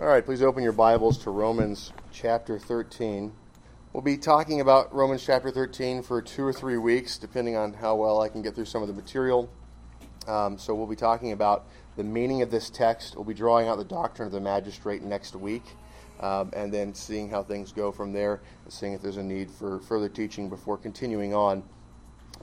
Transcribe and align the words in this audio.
All 0.00 0.06
right, 0.06 0.24
please 0.24 0.42
open 0.42 0.62
your 0.62 0.70
Bibles 0.70 1.18
to 1.24 1.30
Romans 1.32 1.92
chapter 2.12 2.56
13. 2.56 3.32
We'll 3.92 4.00
be 4.00 4.16
talking 4.16 4.60
about 4.60 4.94
Romans 4.94 5.24
chapter 5.26 5.50
13 5.50 6.04
for 6.04 6.22
two 6.22 6.44
or 6.44 6.52
three 6.52 6.76
weeks, 6.76 7.18
depending 7.18 7.56
on 7.56 7.72
how 7.72 7.96
well 7.96 8.20
I 8.20 8.28
can 8.28 8.40
get 8.40 8.54
through 8.54 8.66
some 8.66 8.80
of 8.80 8.86
the 8.86 8.94
material. 8.94 9.50
Um, 10.28 10.56
so 10.56 10.72
we'll 10.72 10.86
be 10.86 10.94
talking 10.94 11.32
about 11.32 11.66
the 11.96 12.04
meaning 12.04 12.42
of 12.42 12.50
this 12.52 12.70
text. 12.70 13.16
We'll 13.16 13.24
be 13.24 13.34
drawing 13.34 13.66
out 13.66 13.76
the 13.76 13.84
doctrine 13.84 14.26
of 14.26 14.32
the 14.32 14.40
magistrate 14.40 15.02
next 15.02 15.34
week, 15.34 15.64
um, 16.20 16.52
and 16.52 16.72
then 16.72 16.94
seeing 16.94 17.28
how 17.28 17.42
things 17.42 17.72
go 17.72 17.90
from 17.90 18.12
there, 18.12 18.40
seeing 18.68 18.92
if 18.92 19.02
there's 19.02 19.16
a 19.16 19.22
need 19.24 19.50
for 19.50 19.80
further 19.80 20.08
teaching 20.08 20.48
before 20.48 20.78
continuing 20.78 21.34
on. 21.34 21.64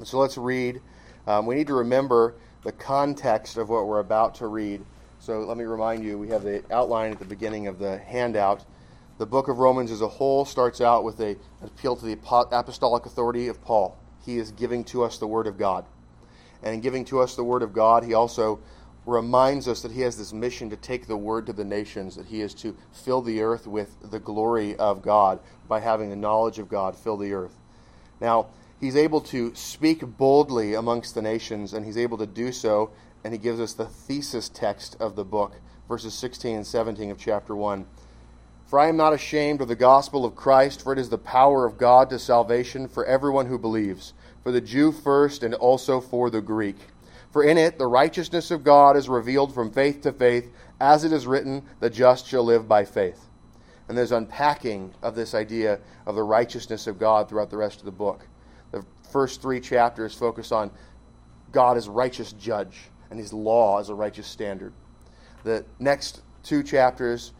So 0.03 0.19
let's 0.19 0.37
read. 0.37 0.81
Um, 1.25 1.45
we 1.45 1.55
need 1.55 1.67
to 1.67 1.75
remember 1.75 2.35
the 2.63 2.73
context 2.73 3.55
of 3.55 3.69
what 3.69 3.87
we're 3.87 4.01
about 4.01 4.35
to 4.35 4.47
read. 4.47 4.83
So 5.25 5.39
let 5.39 5.57
me 5.57 5.63
remind 5.63 6.03
you, 6.03 6.19
we 6.19 6.27
have 6.27 6.43
the 6.43 6.63
outline 6.69 7.11
at 7.11 7.17
the 7.17 7.25
beginning 7.25 7.65
of 7.65 7.79
the 7.79 7.97
handout. 7.97 8.63
The 9.17 9.25
book 9.25 9.47
of 9.47 9.57
Romans 9.57 9.89
as 9.89 10.01
a 10.01 10.07
whole 10.07 10.45
starts 10.45 10.81
out 10.81 11.03
with 11.03 11.19
a, 11.19 11.29
an 11.29 11.37
appeal 11.63 11.95
to 11.95 12.05
the 12.05 12.13
apostolic 12.51 13.07
authority 13.07 13.47
of 13.47 13.59
Paul. 13.63 13.97
He 14.23 14.37
is 14.37 14.51
giving 14.51 14.83
to 14.83 15.03
us 15.03 15.17
the 15.17 15.25
Word 15.25 15.47
of 15.47 15.57
God. 15.57 15.83
And 16.61 16.75
in 16.75 16.79
giving 16.79 17.05
to 17.05 17.21
us 17.21 17.35
the 17.35 17.43
Word 17.43 17.63
of 17.63 17.73
God, 17.73 18.03
he 18.03 18.13
also 18.13 18.59
reminds 19.07 19.67
us 19.67 19.81
that 19.81 19.93
he 19.93 20.01
has 20.01 20.15
this 20.15 20.31
mission 20.31 20.69
to 20.69 20.75
take 20.75 21.07
the 21.07 21.17
Word 21.17 21.47
to 21.47 21.53
the 21.53 21.65
nations, 21.65 22.15
that 22.17 22.27
he 22.27 22.41
is 22.41 22.53
to 22.55 22.77
fill 22.91 23.23
the 23.23 23.41
earth 23.41 23.65
with 23.65 23.97
the 24.11 24.19
glory 24.19 24.75
of 24.75 25.01
God 25.01 25.39
by 25.67 25.79
having 25.79 26.11
the 26.11 26.15
knowledge 26.15 26.59
of 26.59 26.69
God 26.69 26.95
fill 26.95 27.17
the 27.17 27.33
earth. 27.33 27.55
Now, 28.21 28.49
he's 28.79 28.95
able 28.95 29.21
to 29.21 29.55
speak 29.55 30.05
boldly 30.05 30.75
amongst 30.75 31.15
the 31.15 31.23
nations, 31.23 31.73
and 31.73 31.83
he's 31.83 31.97
able 31.97 32.19
to 32.19 32.27
do 32.27 32.51
so 32.51 32.91
and 33.25 33.33
he 33.33 33.39
gives 33.39 33.59
us 33.59 33.73
the 33.73 33.87
thesis 33.87 34.49
text 34.49 34.95
of 34.99 35.15
the 35.15 35.25
book, 35.25 35.55
verses 35.89 36.13
16 36.13 36.57
and 36.57 36.67
17 36.67 37.09
of 37.09 37.17
chapter 37.17 37.55
1. 37.55 37.87
For 38.67 38.77
I 38.77 38.87
am 38.87 38.97
not 38.97 39.13
ashamed 39.13 39.61
of 39.61 39.67
the 39.67 39.75
gospel 39.75 40.25
of 40.25 40.35
Christ, 40.35 40.83
for 40.83 40.93
it 40.93 40.99
is 40.99 41.09
the 41.09 41.17
power 41.17 41.65
of 41.65 41.79
God 41.79 42.11
to 42.11 42.19
salvation 42.19 42.87
for 42.87 43.03
everyone 43.03 43.47
who 43.47 43.57
believes, 43.57 44.13
for 44.43 44.51
the 44.51 44.61
Jew 44.61 44.91
first 44.91 45.41
and 45.41 45.55
also 45.55 45.99
for 45.99 46.29
the 46.29 46.39
Greek. 46.39 46.75
For 47.31 47.43
in 47.43 47.57
it 47.57 47.79
the 47.79 47.87
righteousness 47.87 48.51
of 48.51 48.63
God 48.63 48.95
is 48.95 49.09
revealed 49.09 49.55
from 49.55 49.71
faith 49.71 50.01
to 50.01 50.13
faith, 50.13 50.51
as 50.79 51.03
it 51.03 51.11
is 51.11 51.25
written, 51.25 51.63
the 51.79 51.89
just 51.89 52.27
shall 52.27 52.43
live 52.43 52.67
by 52.67 52.85
faith. 52.85 53.25
And 53.89 53.97
there's 53.97 54.11
unpacking 54.11 54.93
of 55.01 55.15
this 55.15 55.33
idea 55.33 55.79
of 56.05 56.13
the 56.13 56.21
righteousness 56.21 56.85
of 56.85 56.99
God 56.99 57.27
throughout 57.27 57.49
the 57.49 57.57
rest 57.57 57.79
of 57.79 57.85
the 57.85 57.91
book. 57.91 58.27
The 58.69 58.85
first 59.11 59.41
three 59.41 59.59
chapters 59.59 60.13
focus 60.13 60.51
on 60.51 60.69
God 61.51 61.75
as 61.75 61.89
righteous 61.89 62.31
judge 62.33 62.91
and 63.09 63.19
his 63.19 63.33
law 63.33 63.79
as 63.79 63.89
a 63.89 63.95
righteous 63.95 64.27
standard. 64.27 64.73
The 65.43 65.65
next 65.79 66.21
two 66.43 66.63
chapters 66.63 67.33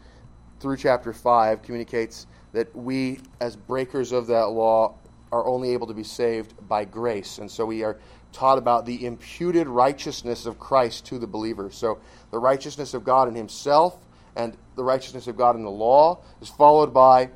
through 0.60 0.76
chapter 0.76 1.12
5 1.12 1.62
communicates 1.62 2.26
that 2.52 2.74
we, 2.74 3.20
as 3.40 3.56
breakers 3.56 4.12
of 4.12 4.26
that 4.28 4.48
law, 4.50 4.94
are 5.32 5.46
only 5.46 5.72
able 5.72 5.86
to 5.86 5.94
be 5.94 6.04
saved 6.04 6.54
by 6.68 6.84
grace. 6.84 7.38
And 7.38 7.50
so 7.50 7.66
we 7.66 7.82
are 7.82 7.98
taught 8.32 8.58
about 8.58 8.86
the 8.86 9.04
imputed 9.04 9.66
righteousness 9.66 10.46
of 10.46 10.58
Christ 10.58 11.06
to 11.06 11.18
the 11.18 11.26
believer. 11.26 11.70
So 11.70 11.98
the 12.30 12.38
righteousness 12.38 12.94
of 12.94 13.04
God 13.04 13.28
in 13.28 13.34
himself 13.34 13.98
and 14.36 14.56
the 14.76 14.84
righteousness 14.84 15.26
of 15.26 15.36
God 15.36 15.56
in 15.56 15.62
the 15.62 15.70
law 15.70 16.20
is 16.40 16.48
followed 16.48 16.92
by 16.92 17.30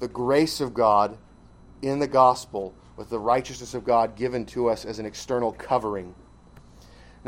the 0.00 0.08
grace 0.08 0.60
of 0.60 0.74
God 0.74 1.16
in 1.82 1.98
the 1.98 2.08
gospel 2.08 2.74
with 2.96 3.10
the 3.10 3.18
righteousness 3.18 3.74
of 3.74 3.84
God 3.84 4.16
given 4.16 4.44
to 4.46 4.68
us 4.68 4.84
as 4.84 4.98
an 4.98 5.06
external 5.06 5.52
covering. 5.52 6.14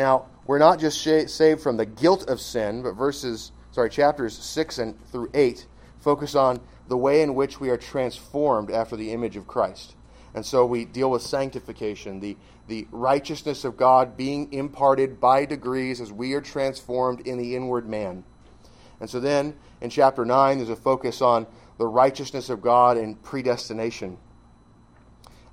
Now, 0.01 0.25
we're 0.47 0.59
not 0.59 0.81
just 0.81 1.03
saved 1.03 1.61
from 1.61 1.77
the 1.77 1.85
guilt 1.85 2.27
of 2.31 2.41
sin, 2.41 2.83
but 2.83 2.93
verses, 2.93 3.53
sorry, 3.71 3.91
chapters 3.91 4.35
6 4.35 4.79
and 4.79 5.07
through 5.09 5.29
8 5.35 5.67
focus 5.99 6.35
on 6.35 6.59
the 6.89 6.97
way 6.97 7.21
in 7.21 7.35
which 7.35 7.61
we 7.61 7.69
are 7.69 7.77
transformed 7.77 8.71
after 8.71 8.97
the 8.97 9.13
image 9.13 9.37
of 9.37 9.47
Christ. 9.47 9.97
And 10.33 10.47
so 10.47 10.65
we 10.65 10.87
deal 10.87 11.11
with 11.11 11.21
sanctification, 11.21 12.19
the, 12.19 12.39
the 12.67 12.89
righteousness 12.91 13.63
of 13.67 13.77
God 13.77 14.17
being 14.17 14.51
imparted 14.55 15.21
by 15.21 15.45
degrees 15.45 16.01
as 16.01 16.11
we 16.11 16.33
are 16.33 16.41
transformed 16.41 17.27
in 17.27 17.37
the 17.37 17.55
inward 17.55 17.87
man. 17.87 18.25
And 19.01 19.11
so 19.11 19.21
then 19.21 19.55
in 19.83 19.91
chapter 19.91 20.25
9, 20.25 20.57
there's 20.57 20.71
a 20.71 20.77
focus 20.77 21.21
on 21.21 21.47
the 21.77 21.87
righteousness 21.87 22.49
of 22.49 22.63
God 22.63 22.97
in 22.97 23.17
predestination. 23.17 24.17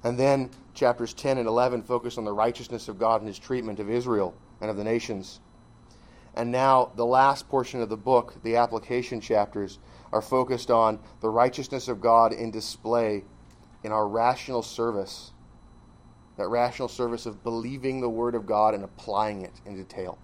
And 0.05 0.17
then 0.17 0.51
chapters 0.73 1.13
10 1.13 1.37
and 1.37 1.47
11 1.47 1.83
focus 1.83 2.17
on 2.17 2.23
the 2.23 2.31
righteousness 2.31 2.87
of 2.87 2.97
God 2.97 3.19
and 3.19 3.27
his 3.27 3.39
treatment 3.39 3.79
of 3.79 3.89
Israel 3.89 4.33
and 4.61 4.69
of 4.69 4.77
the 4.77 4.83
nations. 4.83 5.39
And 6.35 6.51
now, 6.51 6.91
the 6.95 7.05
last 7.05 7.49
portion 7.49 7.81
of 7.81 7.89
the 7.89 7.97
book, 7.97 8.35
the 8.43 8.57
application 8.57 9.19
chapters, 9.19 9.79
are 10.11 10.21
focused 10.21 10.69
on 10.69 10.99
the 11.19 11.29
righteousness 11.29 11.87
of 11.87 11.99
God 11.99 12.31
in 12.31 12.51
display 12.51 13.23
in 13.83 13.91
our 13.91 14.07
rational 14.07 14.61
service. 14.61 15.31
That 16.37 16.47
rational 16.47 16.87
service 16.87 17.25
of 17.25 17.43
believing 17.43 18.01
the 18.01 18.09
Word 18.09 18.35
of 18.35 18.45
God 18.45 18.75
and 18.75 18.83
applying 18.83 19.41
it 19.41 19.53
in 19.65 19.75
detail. 19.75 20.19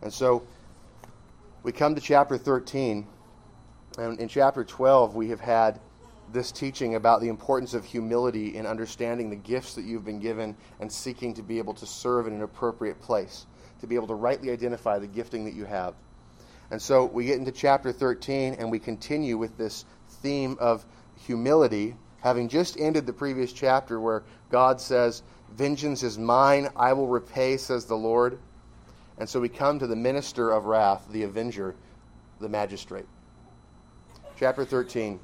And 0.00 0.12
so, 0.12 0.44
we 1.64 1.72
come 1.72 1.94
to 1.96 2.00
chapter 2.00 2.38
13. 2.38 3.06
And 3.98 4.20
in 4.20 4.28
chapter 4.28 4.64
12, 4.64 5.14
we 5.14 5.28
have 5.30 5.40
had 5.40 5.80
this 6.34 6.52
teaching 6.52 6.96
about 6.96 7.20
the 7.20 7.28
importance 7.28 7.72
of 7.72 7.84
humility 7.84 8.56
in 8.56 8.66
understanding 8.66 9.30
the 9.30 9.36
gifts 9.36 9.74
that 9.74 9.84
you've 9.84 10.04
been 10.04 10.18
given 10.18 10.54
and 10.80 10.92
seeking 10.92 11.32
to 11.32 11.42
be 11.42 11.58
able 11.58 11.72
to 11.74 11.86
serve 11.86 12.26
in 12.26 12.34
an 12.34 12.42
appropriate 12.42 13.00
place, 13.00 13.46
to 13.80 13.86
be 13.86 13.94
able 13.94 14.08
to 14.08 14.14
rightly 14.14 14.50
identify 14.50 14.98
the 14.98 15.06
gifting 15.06 15.44
that 15.44 15.54
you 15.54 15.64
have. 15.64 15.94
And 16.70 16.82
so 16.82 17.04
we 17.04 17.26
get 17.26 17.38
into 17.38 17.52
chapter 17.52 17.92
13 17.92 18.54
and 18.54 18.70
we 18.70 18.80
continue 18.80 19.38
with 19.38 19.56
this 19.56 19.84
theme 20.08 20.56
of 20.60 20.84
humility, 21.16 21.94
having 22.20 22.48
just 22.48 22.78
ended 22.80 23.06
the 23.06 23.12
previous 23.12 23.52
chapter 23.52 24.00
where 24.00 24.24
God 24.50 24.80
says, 24.80 25.22
Vengeance 25.52 26.02
is 26.02 26.18
mine, 26.18 26.68
I 26.74 26.94
will 26.94 27.06
repay, 27.06 27.56
says 27.56 27.84
the 27.84 27.94
Lord. 27.94 28.38
And 29.18 29.28
so 29.28 29.38
we 29.38 29.48
come 29.48 29.78
to 29.78 29.86
the 29.86 29.94
minister 29.94 30.50
of 30.50 30.64
wrath, 30.64 31.06
the 31.10 31.22
avenger, 31.22 31.76
the 32.40 32.48
magistrate. 32.48 33.06
Chapter 34.36 34.64
13. 34.64 35.20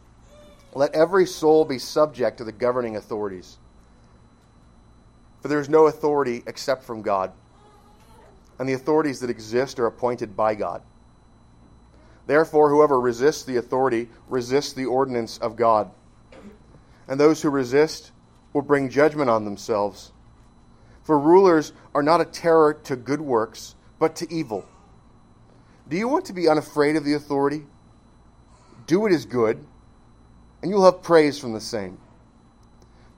Let 0.74 0.94
every 0.94 1.26
soul 1.26 1.64
be 1.64 1.78
subject 1.78 2.38
to 2.38 2.44
the 2.44 2.52
governing 2.52 2.96
authorities. 2.96 3.58
For 5.40 5.48
there 5.48 5.60
is 5.60 5.68
no 5.68 5.86
authority 5.86 6.42
except 6.46 6.84
from 6.84 7.02
God, 7.02 7.32
and 8.58 8.68
the 8.68 8.74
authorities 8.74 9.20
that 9.20 9.30
exist 9.30 9.80
are 9.80 9.86
appointed 9.86 10.36
by 10.36 10.54
God. 10.54 10.82
Therefore, 12.26 12.68
whoever 12.68 13.00
resists 13.00 13.42
the 13.42 13.56
authority 13.56 14.08
resists 14.28 14.72
the 14.72 14.84
ordinance 14.84 15.38
of 15.38 15.56
God. 15.56 15.90
And 17.08 17.18
those 17.18 17.42
who 17.42 17.50
resist 17.50 18.12
will 18.52 18.62
bring 18.62 18.90
judgment 18.90 19.30
on 19.30 19.44
themselves. 19.44 20.12
For 21.02 21.18
rulers 21.18 21.72
are 21.94 22.02
not 22.02 22.20
a 22.20 22.24
terror 22.24 22.74
to 22.84 22.94
good 22.94 23.20
works, 23.20 23.74
but 23.98 24.14
to 24.16 24.32
evil. 24.32 24.64
Do 25.88 25.96
you 25.96 26.06
want 26.06 26.26
to 26.26 26.32
be 26.32 26.48
unafraid 26.48 26.94
of 26.94 27.04
the 27.04 27.14
authority? 27.14 27.66
Do 28.86 29.00
what 29.00 29.10
is 29.10 29.24
good 29.24 29.66
and 30.62 30.70
you'll 30.70 30.84
have 30.84 31.02
praise 31.02 31.38
from 31.38 31.52
the 31.52 31.60
same. 31.60 31.98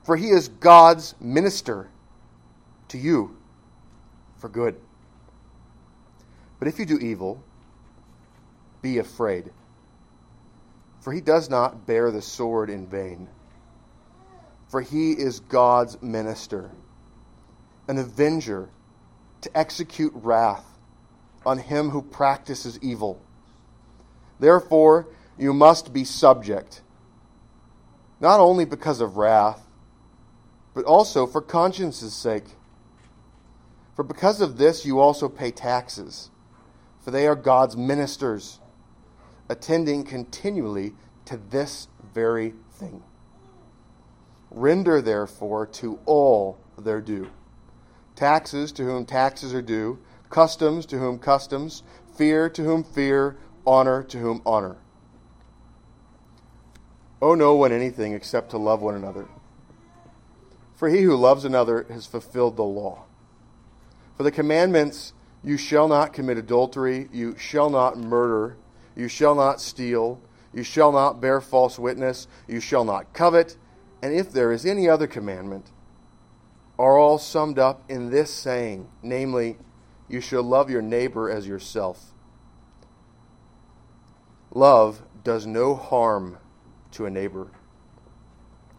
For 0.03 0.15
he 0.15 0.29
is 0.29 0.49
God's 0.49 1.15
minister 1.19 1.89
to 2.89 2.97
you 2.97 3.35
for 4.37 4.49
good. 4.49 4.75
But 6.59 6.67
if 6.67 6.79
you 6.79 6.85
do 6.85 6.97
evil, 6.97 7.41
be 8.81 8.97
afraid, 8.97 9.51
for 11.01 11.11
he 11.11 11.21
does 11.21 11.49
not 11.49 11.87
bear 11.87 12.11
the 12.11 12.21
sword 12.21 12.69
in 12.69 12.87
vain. 12.87 13.27
For 14.67 14.81
he 14.81 15.11
is 15.11 15.39
God's 15.39 16.01
minister, 16.01 16.69
an 17.87 17.97
avenger 17.97 18.69
to 19.41 19.57
execute 19.57 20.13
wrath 20.15 20.65
on 21.45 21.57
him 21.57 21.89
who 21.89 22.01
practices 22.01 22.79
evil. 22.81 23.21
Therefore, 24.39 25.07
you 25.37 25.53
must 25.53 25.93
be 25.93 26.05
subject 26.05 26.81
not 28.23 28.39
only 28.39 28.63
because 28.63 29.01
of 29.01 29.17
wrath, 29.17 29.67
but 30.73 30.85
also 30.85 31.27
for 31.27 31.41
conscience's 31.41 32.13
sake. 32.13 32.45
For 33.97 34.03
because 34.03 34.39
of 34.39 34.57
this 34.57 34.85
you 34.85 35.01
also 35.01 35.27
pay 35.27 35.51
taxes, 35.51 36.31
for 37.03 37.11
they 37.11 37.27
are 37.27 37.35
God's 37.35 37.75
ministers, 37.75 38.61
attending 39.49 40.05
continually 40.05 40.93
to 41.25 41.35
this 41.35 41.89
very 42.13 42.53
thing. 42.71 43.03
Render 44.49 45.01
therefore 45.01 45.67
to 45.67 45.99
all 46.05 46.57
their 46.77 47.01
due 47.01 47.29
taxes 48.15 48.71
to 48.71 48.83
whom 48.83 49.05
taxes 49.05 49.53
are 49.55 49.61
due, 49.61 49.99
customs 50.29 50.85
to 50.85 50.99
whom 50.99 51.17
customs, 51.17 51.83
fear 52.15 52.47
to 52.47 52.63
whom 52.63 52.83
fear, 52.83 53.35
honor 53.65 54.03
to 54.03 54.19
whom 54.19 54.39
honor. 54.45 54.77
Owe 57.23 57.35
no 57.35 57.55
one 57.55 57.71
anything 57.71 58.11
except 58.11 58.49
to 58.49 58.57
love 58.57 58.81
one 58.81 58.95
another. 58.95 59.29
For 60.75 60.89
he 60.89 61.03
who 61.03 61.15
loves 61.15 61.45
another 61.45 61.85
has 61.89 62.05
fulfilled 62.05 62.57
the 62.57 62.63
law. 62.63 63.05
For 64.17 64.23
the 64.23 64.31
commandments 64.31 65.13
You 65.41 65.55
shall 65.55 65.87
not 65.87 66.11
commit 66.11 66.37
adultery. 66.37 67.07
You 67.13 67.37
shall 67.37 67.69
not 67.69 67.97
murder. 67.97 68.57
You 68.93 69.07
shall 69.07 69.35
not 69.35 69.61
steal. 69.61 70.19
You 70.53 70.63
shall 70.63 70.91
not 70.91 71.21
bear 71.21 71.39
false 71.39 71.79
witness. 71.79 72.27
You 72.45 72.59
shall 72.59 72.83
not 72.83 73.13
covet. 73.13 73.55
And 74.01 74.13
if 74.13 74.33
there 74.33 74.51
is 74.51 74.65
any 74.65 74.89
other 74.89 75.07
commandment, 75.07 75.71
are 76.77 76.97
all 76.97 77.17
summed 77.17 77.57
up 77.57 77.83
in 77.89 78.09
this 78.09 78.33
saying, 78.33 78.89
namely, 79.01 79.57
you 80.09 80.19
shall 80.19 80.43
love 80.43 80.69
your 80.69 80.81
neighbor 80.81 81.29
as 81.29 81.47
yourself. 81.47 82.11
Love 84.53 85.03
does 85.23 85.45
no 85.47 85.73
harm 85.73 86.37
to 86.93 87.05
a 87.05 87.09
neighbor. 87.09 87.47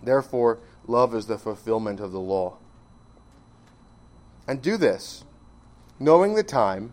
Therefore, 0.03 0.59
love 0.87 1.15
is 1.15 1.27
the 1.27 1.39
fulfillment 1.39 2.01
of 2.01 2.13
the 2.13 2.21
law. 2.21 2.57
And 4.47 4.61
do 4.61 4.77
this, 4.77 5.25
knowing 5.99 6.35
the 6.35 6.43
time, 6.43 6.93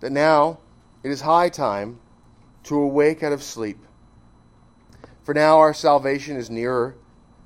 that 0.00 0.12
now 0.12 0.58
it 1.02 1.10
is 1.10 1.22
high 1.22 1.48
time 1.48 2.00
to 2.64 2.78
awake 2.78 3.22
out 3.22 3.32
of 3.32 3.42
sleep. 3.42 3.78
For 5.22 5.34
now 5.34 5.58
our 5.58 5.74
salvation 5.74 6.36
is 6.36 6.50
nearer 6.50 6.96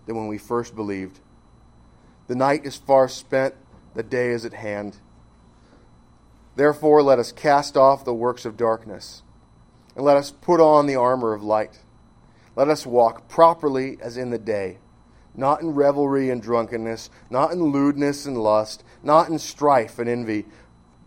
than 0.06 0.16
when 0.16 0.28
we 0.28 0.38
first 0.38 0.75
believed. 0.75 1.20
The 2.28 2.34
night 2.34 2.64
is 2.64 2.76
far 2.76 3.08
spent, 3.08 3.54
the 3.94 4.02
day 4.02 4.31
is 4.31 4.44
at 4.44 4.54
hand. 4.54 4.98
Therefore, 6.54 7.02
let 7.02 7.19
us 7.19 7.32
cast 7.32 7.76
off 7.76 8.04
the 8.04 8.14
works 8.14 8.44
of 8.44 8.56
darkness, 8.56 9.22
and 9.94 10.04
let 10.04 10.16
us 10.16 10.31
put 10.31 10.60
on 10.60 10.87
the 10.87 10.96
armor 10.96 11.34
of 11.34 11.43
light. 11.43 11.81
Let 12.56 12.69
us 12.69 12.87
walk 12.87 13.29
properly 13.29 13.99
as 14.00 14.17
in 14.17 14.31
the 14.31 14.38
day, 14.38 14.79
not 15.35 15.61
in 15.61 15.75
revelry 15.75 16.31
and 16.31 16.43
drunkenness, 16.43 17.11
not 17.29 17.53
in 17.53 17.62
lewdness 17.62 18.25
and 18.25 18.43
lust, 18.43 18.82
not 19.03 19.29
in 19.29 19.38
strife 19.38 19.99
and 19.99 20.08
envy, 20.08 20.47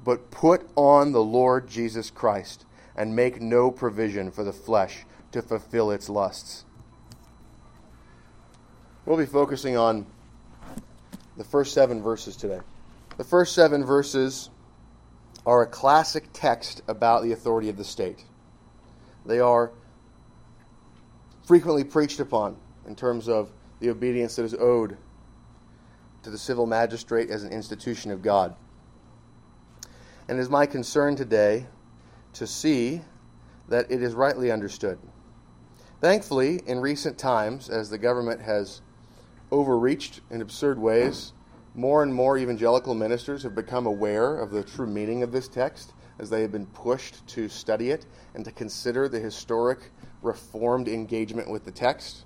but 0.03 0.29
put 0.29 0.69
on 0.75 1.11
the 1.11 1.23
Lord 1.23 1.67
Jesus 1.67 2.11
Christ, 2.11 2.65
and 2.95 3.15
make 3.15 3.41
no 3.41 3.71
provision 3.71 4.29
for 4.29 4.43
the 4.43 4.53
flesh 4.53 5.05
to 5.31 5.41
fulfill 5.41 5.91
its 5.91 6.07
lusts. 6.07 6.65
We'll 9.05 9.17
be 9.17 9.25
focusing 9.25 9.75
on 9.75 10.05
the 11.35 11.43
first 11.43 11.73
seven 11.73 12.03
verses 12.03 12.37
today. 12.37 12.59
The 13.17 13.23
first 13.23 13.55
seven 13.55 13.83
verses 13.83 14.51
are 15.45 15.63
a 15.63 15.67
classic 15.67 16.25
text 16.31 16.83
about 16.87 17.23
the 17.23 17.31
authority 17.31 17.69
of 17.69 17.77
the 17.77 17.83
state. 17.83 18.23
They 19.25 19.39
are 19.39 19.71
frequently 21.49 21.83
preached 21.83 22.19
upon 22.19 22.55
in 22.85 22.95
terms 22.95 23.27
of 23.27 23.51
the 23.79 23.89
obedience 23.89 24.35
that 24.35 24.45
is 24.45 24.53
owed 24.53 24.95
to 26.21 26.29
the 26.29 26.37
civil 26.37 26.67
magistrate 26.67 27.31
as 27.31 27.43
an 27.43 27.51
institution 27.51 28.11
of 28.11 28.21
God. 28.21 28.55
And 30.27 30.37
it 30.37 30.41
is 30.43 30.47
my 30.51 30.67
concern 30.67 31.15
today 31.15 31.65
to 32.33 32.45
see 32.45 33.01
that 33.67 33.89
it 33.89 34.03
is 34.03 34.13
rightly 34.13 34.51
understood. 34.51 34.99
Thankfully, 36.01 36.61
in 36.67 36.79
recent 36.79 37.17
times, 37.17 37.67
as 37.67 37.89
the 37.89 37.97
government 37.97 38.39
has 38.41 38.81
overreached 39.51 40.21
in 40.29 40.43
absurd 40.43 40.77
ways, 40.77 41.33
more 41.73 42.03
and 42.03 42.13
more 42.13 42.37
evangelical 42.37 42.93
ministers 42.93 43.41
have 43.41 43.55
become 43.55 43.87
aware 43.87 44.37
of 44.37 44.51
the 44.51 44.61
true 44.61 44.85
meaning 44.85 45.23
of 45.23 45.31
this 45.31 45.47
text 45.47 45.93
as 46.19 46.29
they 46.29 46.43
have 46.43 46.51
been 46.51 46.67
pushed 46.67 47.25
to 47.25 47.49
study 47.49 47.89
it 47.89 48.05
and 48.35 48.45
to 48.45 48.51
consider 48.51 49.09
the 49.09 49.19
historic 49.19 49.91
reformed 50.21 50.87
engagement 50.87 51.49
with 51.49 51.65
the 51.65 51.71
text. 51.71 52.25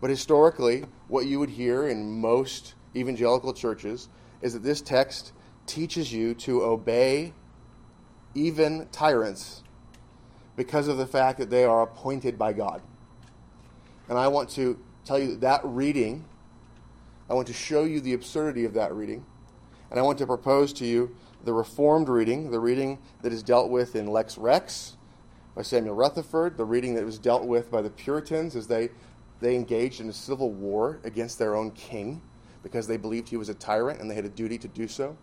But 0.00 0.10
historically, 0.10 0.84
what 1.08 1.26
you 1.26 1.38
would 1.38 1.50
hear 1.50 1.88
in 1.88 2.20
most 2.20 2.74
evangelical 2.94 3.52
churches 3.52 4.08
is 4.42 4.52
that 4.52 4.62
this 4.62 4.80
text 4.80 5.32
teaches 5.66 6.12
you 6.12 6.34
to 6.34 6.62
obey 6.62 7.32
even 8.34 8.88
tyrants 8.92 9.62
because 10.54 10.88
of 10.88 10.98
the 10.98 11.06
fact 11.06 11.38
that 11.38 11.50
they 11.50 11.64
are 11.64 11.82
appointed 11.82 12.38
by 12.38 12.52
God. 12.52 12.82
And 14.08 14.18
I 14.18 14.28
want 14.28 14.50
to 14.50 14.78
tell 15.04 15.18
you 15.18 15.32
that, 15.32 15.40
that 15.40 15.60
reading 15.64 16.24
I 17.28 17.34
want 17.34 17.48
to 17.48 17.52
show 17.52 17.84
you 17.84 18.00
the 18.00 18.12
absurdity 18.12 18.64
of 18.64 18.74
that 18.74 18.94
reading. 18.94 19.24
And 19.90 19.98
I 19.98 20.02
want 20.02 20.18
to 20.18 20.26
propose 20.26 20.72
to 20.74 20.86
you 20.86 21.16
the 21.44 21.52
Reformed 21.52 22.08
reading, 22.08 22.50
the 22.50 22.60
reading 22.60 22.98
that 23.22 23.32
is 23.32 23.42
dealt 23.42 23.70
with 23.70 23.96
in 23.96 24.06
Lex 24.06 24.38
Rex 24.38 24.96
by 25.56 25.62
Samuel 25.62 25.96
Rutherford, 25.96 26.56
the 26.56 26.64
reading 26.64 26.94
that 26.94 27.04
was 27.04 27.18
dealt 27.18 27.46
with 27.46 27.70
by 27.70 27.82
the 27.82 27.90
Puritans 27.90 28.54
as 28.54 28.68
they, 28.68 28.90
they 29.40 29.56
engaged 29.56 30.00
in 30.00 30.08
a 30.08 30.12
civil 30.12 30.52
war 30.52 31.00
against 31.02 31.38
their 31.38 31.56
own 31.56 31.72
king 31.72 32.22
because 32.62 32.86
they 32.86 32.96
believed 32.96 33.28
he 33.28 33.36
was 33.36 33.48
a 33.48 33.54
tyrant 33.54 34.00
and 34.00 34.08
they 34.08 34.14
had 34.14 34.24
a 34.24 34.28
duty 34.28 34.58
to 34.58 34.68
do 34.68 34.86
so. 34.86 35.16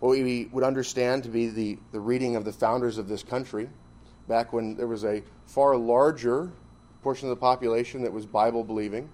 What 0.00 0.10
we 0.10 0.50
would 0.52 0.64
understand 0.64 1.22
to 1.22 1.30
be 1.30 1.48
the, 1.48 1.78
the 1.92 2.00
reading 2.00 2.36
of 2.36 2.44
the 2.44 2.52
founders 2.52 2.98
of 2.98 3.08
this 3.08 3.22
country, 3.22 3.70
back 4.28 4.52
when 4.52 4.76
there 4.76 4.86
was 4.86 5.04
a 5.04 5.22
far 5.46 5.76
larger 5.76 6.52
portion 7.02 7.28
of 7.28 7.36
the 7.36 7.40
population 7.40 8.02
that 8.02 8.12
was 8.12 8.26
Bible 8.26 8.64
believing 8.64 9.08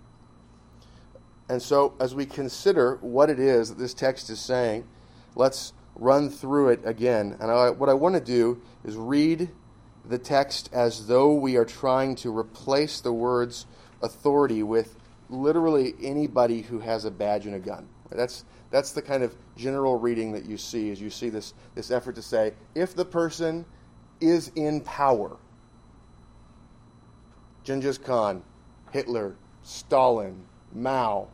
and 1.50 1.61
so, 1.61 1.94
as 1.99 2.14
we 2.14 2.26
consider 2.26 2.97
what 3.00 3.29
it 3.29 3.41
is 3.41 3.70
that 3.70 3.79
this 3.79 3.93
text 3.93 4.31
is 4.31 4.38
saying, 4.38 4.87
let's 5.35 5.73
run 5.97 6.31
through 6.31 6.69
it 6.69 6.81
again. 6.85 7.37
And 7.41 7.50
I, 7.50 7.70
what 7.70 7.88
I 7.88 7.93
want 7.94 8.14
to 8.14 8.20
do 8.20 8.62
is 8.85 8.97
read 8.97 9.50
the 10.10 10.18
text 10.18 10.68
as 10.72 11.06
though 11.06 11.32
we 11.32 11.56
are 11.56 11.64
trying 11.64 12.16
to 12.16 12.36
replace 12.36 13.00
the 13.00 13.12
words 13.12 13.66
authority 14.02 14.62
with 14.62 14.96
literally 15.28 15.94
anybody 16.02 16.62
who 16.62 16.80
has 16.80 17.04
a 17.04 17.10
badge 17.10 17.46
and 17.46 17.54
a 17.54 17.60
gun. 17.60 17.88
That's, 18.10 18.44
that's 18.72 18.90
the 18.90 19.02
kind 19.02 19.22
of 19.22 19.36
general 19.56 20.00
reading 20.00 20.32
that 20.32 20.46
you 20.46 20.56
see 20.56 20.90
as 20.90 21.00
you 21.00 21.10
see 21.10 21.28
this, 21.28 21.54
this 21.76 21.92
effort 21.92 22.16
to 22.16 22.22
say, 22.22 22.54
if 22.74 22.96
the 22.96 23.04
person 23.04 23.64
is 24.20 24.50
in 24.56 24.80
power, 24.80 25.36
Genghis 27.62 27.96
Khan, 27.96 28.42
Hitler, 28.90 29.36
Stalin, 29.62 30.42
Mao, 30.72 31.28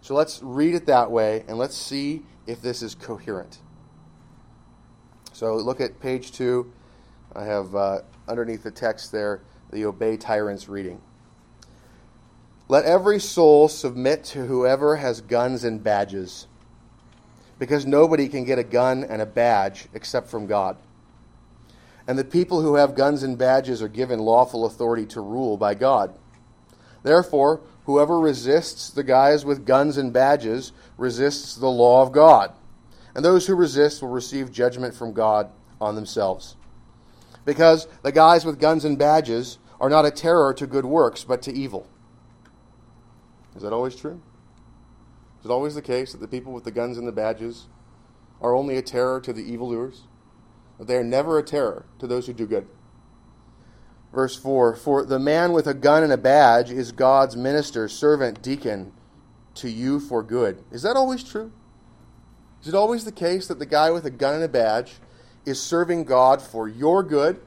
so 0.00 0.14
let's 0.14 0.40
read 0.42 0.76
it 0.76 0.86
that 0.86 1.10
way 1.10 1.44
and 1.48 1.58
let's 1.58 1.76
see 1.76 2.22
if 2.46 2.62
this 2.62 2.82
is 2.82 2.94
coherent. 2.94 3.58
So 5.32 5.56
look 5.56 5.80
at 5.80 6.00
page 6.00 6.30
two. 6.30 6.72
I 7.34 7.44
have 7.44 7.74
uh, 7.74 8.00
underneath 8.28 8.62
the 8.62 8.70
text 8.70 9.12
there 9.12 9.40
the 9.72 9.84
obey 9.84 10.16
tyrants 10.16 10.68
reading. 10.68 11.00
Let 12.68 12.84
every 12.84 13.20
soul 13.20 13.68
submit 13.68 14.24
to 14.26 14.46
whoever 14.46 14.96
has 14.96 15.20
guns 15.20 15.64
and 15.64 15.82
badges, 15.82 16.46
because 17.58 17.86
nobody 17.86 18.28
can 18.28 18.44
get 18.44 18.58
a 18.58 18.64
gun 18.64 19.04
and 19.04 19.20
a 19.20 19.26
badge 19.26 19.86
except 19.92 20.28
from 20.28 20.46
God. 20.46 20.76
And 22.06 22.18
the 22.18 22.24
people 22.24 22.62
who 22.62 22.76
have 22.76 22.94
guns 22.94 23.22
and 23.22 23.38
badges 23.38 23.82
are 23.82 23.88
given 23.88 24.18
lawful 24.18 24.64
authority 24.66 25.06
to 25.06 25.20
rule 25.20 25.56
by 25.56 25.74
God. 25.74 26.14
Therefore, 27.02 27.60
whoever 27.84 28.18
resists 28.18 28.90
the 28.90 29.04
guys 29.04 29.44
with 29.44 29.66
guns 29.66 29.96
and 29.96 30.12
badges 30.12 30.72
resists 30.96 31.54
the 31.54 31.68
law 31.68 32.02
of 32.02 32.12
God. 32.12 32.52
And 33.14 33.24
those 33.24 33.46
who 33.46 33.54
resist 33.54 34.02
will 34.02 34.10
receive 34.10 34.52
judgment 34.52 34.94
from 34.94 35.12
God 35.12 35.50
on 35.80 35.94
themselves. 35.94 36.56
Because 37.44 37.88
the 38.02 38.12
guys 38.12 38.44
with 38.44 38.60
guns 38.60 38.84
and 38.84 38.98
badges 38.98 39.58
are 39.80 39.88
not 39.88 40.04
a 40.04 40.10
terror 40.10 40.52
to 40.54 40.66
good 40.66 40.84
works, 40.84 41.24
but 41.24 41.42
to 41.42 41.52
evil. 41.52 41.88
Is 43.56 43.62
that 43.62 43.72
always 43.72 43.96
true? 43.96 44.20
Is 45.40 45.46
it 45.46 45.50
always 45.50 45.74
the 45.74 45.82
case 45.82 46.12
that 46.12 46.20
the 46.20 46.28
people 46.28 46.52
with 46.52 46.64
the 46.64 46.70
guns 46.70 46.98
and 46.98 47.08
the 47.08 47.12
badges 47.12 47.66
are 48.40 48.54
only 48.54 48.76
a 48.76 48.82
terror 48.82 49.20
to 49.20 49.32
the 49.32 49.42
evildoers? 49.42 50.02
That 50.78 50.86
they 50.86 50.96
are 50.96 51.04
never 51.04 51.38
a 51.38 51.42
terror 51.42 51.86
to 51.98 52.06
those 52.06 52.26
who 52.26 52.32
do 52.32 52.46
good? 52.46 52.68
Verse 54.12 54.36
4 54.36 54.76
For 54.76 55.04
the 55.04 55.18
man 55.18 55.52
with 55.52 55.66
a 55.66 55.74
gun 55.74 56.02
and 56.02 56.12
a 56.12 56.18
badge 56.18 56.70
is 56.70 56.92
God's 56.92 57.36
minister, 57.36 57.88
servant, 57.88 58.42
deacon 58.42 58.92
to 59.54 59.70
you 59.70 60.00
for 60.00 60.22
good. 60.22 60.62
Is 60.70 60.82
that 60.82 60.96
always 60.96 61.24
true? 61.24 61.52
Is 62.60 62.68
it 62.68 62.74
always 62.74 63.04
the 63.04 63.12
case 63.12 63.46
that 63.48 63.58
the 63.58 63.66
guy 63.66 63.90
with 63.90 64.04
a 64.04 64.10
gun 64.10 64.34
and 64.34 64.44
a 64.44 64.48
badge 64.48 64.96
is 65.44 65.60
serving 65.60 66.04
God 66.04 66.42
for 66.42 66.68
your 66.68 67.02
good? 67.02 67.40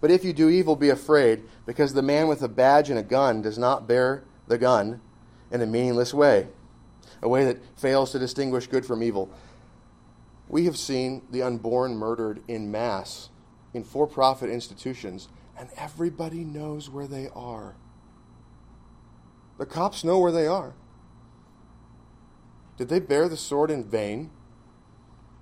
But 0.00 0.10
if 0.10 0.24
you 0.24 0.32
do 0.32 0.48
evil, 0.48 0.76
be 0.76 0.90
afraid, 0.90 1.42
because 1.64 1.94
the 1.94 2.02
man 2.02 2.28
with 2.28 2.42
a 2.42 2.48
badge 2.48 2.90
and 2.90 2.98
a 2.98 3.02
gun 3.02 3.42
does 3.42 3.58
not 3.58 3.88
bear 3.88 4.24
the 4.46 4.58
gun 4.58 5.00
in 5.50 5.62
a 5.62 5.66
meaningless 5.66 6.12
way, 6.12 6.48
a 7.22 7.28
way 7.28 7.44
that 7.44 7.58
fails 7.78 8.12
to 8.12 8.18
distinguish 8.18 8.66
good 8.66 8.84
from 8.84 9.02
evil. 9.02 9.30
We 10.48 10.66
have 10.66 10.76
seen 10.76 11.22
the 11.30 11.42
unborn 11.42 11.96
murdered 11.96 12.42
in 12.46 12.70
mass 12.70 13.30
in 13.72 13.84
for 13.84 14.06
profit 14.06 14.50
institutions, 14.50 15.28
and 15.58 15.68
everybody 15.76 16.44
knows 16.44 16.90
where 16.90 17.06
they 17.06 17.28
are. 17.34 17.74
The 19.58 19.66
cops 19.66 20.04
know 20.04 20.18
where 20.18 20.32
they 20.32 20.46
are. 20.46 20.74
Did 22.76 22.88
they 22.88 23.00
bear 23.00 23.28
the 23.28 23.36
sword 23.36 23.70
in 23.70 23.84
vain 23.84 24.30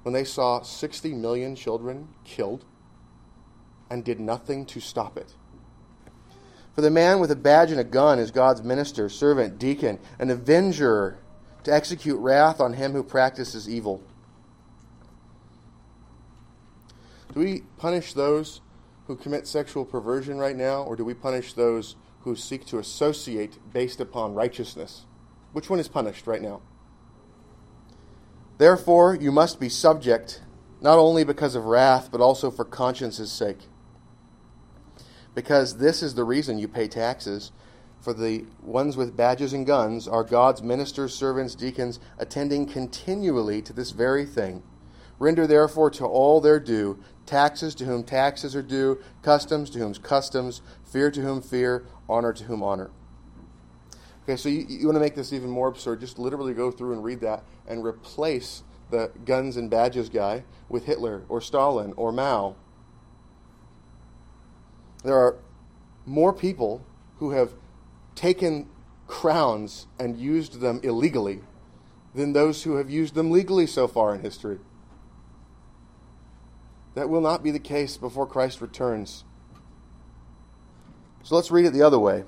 when 0.05 0.13
they 0.13 0.23
saw 0.23 0.63
60 0.63 1.15
million 1.15 1.57
children 1.57 2.09
killed 2.25 2.65
and 3.91 4.05
did 4.05 4.21
nothing 4.21 4.65
to 4.67 4.79
stop 4.79 5.17
it? 5.17 5.35
For 6.75 6.83
the 6.83 6.91
man 6.91 7.21
with 7.21 7.31
a 7.31 7.37
badge 7.37 7.71
and 7.71 7.81
a 7.81 7.85
gun 7.85 8.19
is 8.19 8.31
God's 8.31 8.63
minister, 8.63 9.09
servant, 9.09 9.59
deacon, 9.59 9.99
an 10.19 10.31
avenger 10.31 11.19
to 11.65 11.73
execute 11.73 12.19
wrath 12.19 12.61
on 12.61 12.75
him 12.75 12.93
who 12.93 13.03
practices 13.03 13.69
evil. 13.69 14.03
Do 17.33 17.41
we 17.41 17.63
punish 17.79 18.13
those 18.13 18.61
who 19.07 19.17
commit 19.17 19.47
sexual 19.47 19.85
perversion 19.85 20.39
right 20.39 20.57
now, 20.57 20.83
or 20.83 20.97
do 20.97 21.05
we 21.05 21.15
punish 21.15 21.55
those 21.55 21.97
who 22.21 22.37
seek 22.37 22.67
to 22.67 22.79
associate 22.79 23.59
based 23.73 24.01
upon 24.01 24.35
righteousness? 24.35 25.07
Which 25.53 25.71
one 25.71 25.79
is 25.79 25.89
punished 25.89 26.27
right 26.27 26.43
now? 26.43 26.61
Therefore, 28.59 29.15
you 29.15 29.33
must 29.33 29.59
be 29.59 29.69
subject, 29.69 30.43
not 30.81 30.99
only 30.99 31.25
because 31.25 31.55
of 31.55 31.65
wrath, 31.65 32.11
but 32.13 32.21
also 32.21 32.51
for 32.51 32.65
conscience's 32.65 33.33
sake. 33.33 33.59
Because 35.35 35.79
this 35.79 36.03
is 36.03 36.15
the 36.15 36.25
reason 36.25 36.59
you 36.59 36.69
pay 36.69 36.87
taxes. 36.87 37.51
For 38.01 38.13
the 38.13 38.45
ones 38.63 38.97
with 38.97 39.17
badges 39.17 39.53
and 39.53 39.67
guns 39.67 40.07
are 40.07 40.23
God's 40.23 40.63
ministers, 40.63 41.15
servants, 41.15 41.55
deacons, 41.55 41.99
attending 42.19 42.67
continually 42.67 43.63
to 43.63 43.73
this 43.73 43.91
very 43.91 44.27
thing. 44.27 44.63
Render 45.19 45.47
therefore 45.47 45.91
to 45.91 46.05
all 46.05 46.41
their 46.41 46.61
due 46.61 46.99
taxes 47.27 47.75
to 47.77 47.85
whom 47.87 48.05
taxes 48.05 48.55
are 48.55 48.63
due, 48.63 49.01
customs 49.23 49.71
to 49.71 49.79
whom 49.79 49.95
customs, 49.95 50.61
fear 50.85 51.11
to 51.11 51.23
whom 51.23 51.41
fear, 51.41 51.87
honor 52.09 52.33
to 52.33 52.45
whom 52.45 52.63
honor. 52.63 52.91
Okay, 54.25 54.37
so 54.37 54.49
you, 54.49 54.65
you 54.69 54.87
want 54.87 54.97
to 54.97 55.01
make 55.01 55.15
this 55.15 55.33
even 55.33 55.51
more 55.51 55.69
absurd. 55.69 56.01
Just 56.01 56.19
literally 56.19 56.55
go 56.55 56.71
through 56.71 56.95
and 56.95 57.05
read 57.05 57.21
that 57.21 57.45
and 57.67 57.85
replace 57.85 58.63
the 58.91 59.11
guns 59.25 59.57
and 59.57 59.71
badges 59.71 60.09
guy 60.09 60.45
with 60.69 60.87
Hitler 60.87 61.25
or 61.29 61.41
Stalin 61.41 61.93
or 61.97 62.11
Mao. 62.11 62.57
There 65.03 65.17
are 65.17 65.37
more 66.07 66.33
people 66.33 66.85
who 67.19 67.33
have 67.33 67.53
taken 68.15 68.69
crowns 69.07 69.87
and 69.99 70.17
used 70.19 70.61
them 70.61 70.81
illegally 70.83 71.41
than 72.15 72.33
those 72.33 72.63
who 72.63 72.77
have 72.77 72.89
used 72.89 73.15
them 73.15 73.31
legally 73.31 73.67
so 73.67 73.87
far 73.87 74.15
in 74.15 74.23
history. 74.23 74.59
That 76.95 77.11
will 77.11 77.21
not 77.21 77.43
be 77.43 77.51
the 77.51 77.59
case 77.59 77.97
before 77.97 78.27
Christ 78.27 78.61
returns. 78.61 79.25
So 81.23 81.35
let's 81.35 81.51
read 81.51 81.67
it 81.67 81.73
the 81.73 81.83
other 81.83 81.99
way. 81.99 82.25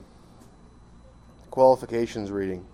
Qualifications 1.56 2.30
reading. 2.30 2.66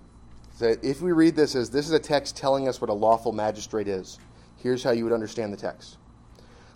So 0.56 0.74
if 0.82 1.00
we 1.00 1.12
read 1.12 1.36
this 1.36 1.54
as 1.54 1.70
this 1.70 1.86
is 1.86 1.92
a 1.92 2.00
text 2.00 2.36
telling 2.36 2.66
us 2.66 2.80
what 2.80 2.90
a 2.90 2.92
lawful 2.92 3.30
magistrate 3.30 3.86
is, 3.86 4.18
here's 4.56 4.82
how 4.82 4.90
you 4.90 5.04
would 5.04 5.12
understand 5.12 5.52
the 5.52 5.56
text. 5.56 5.98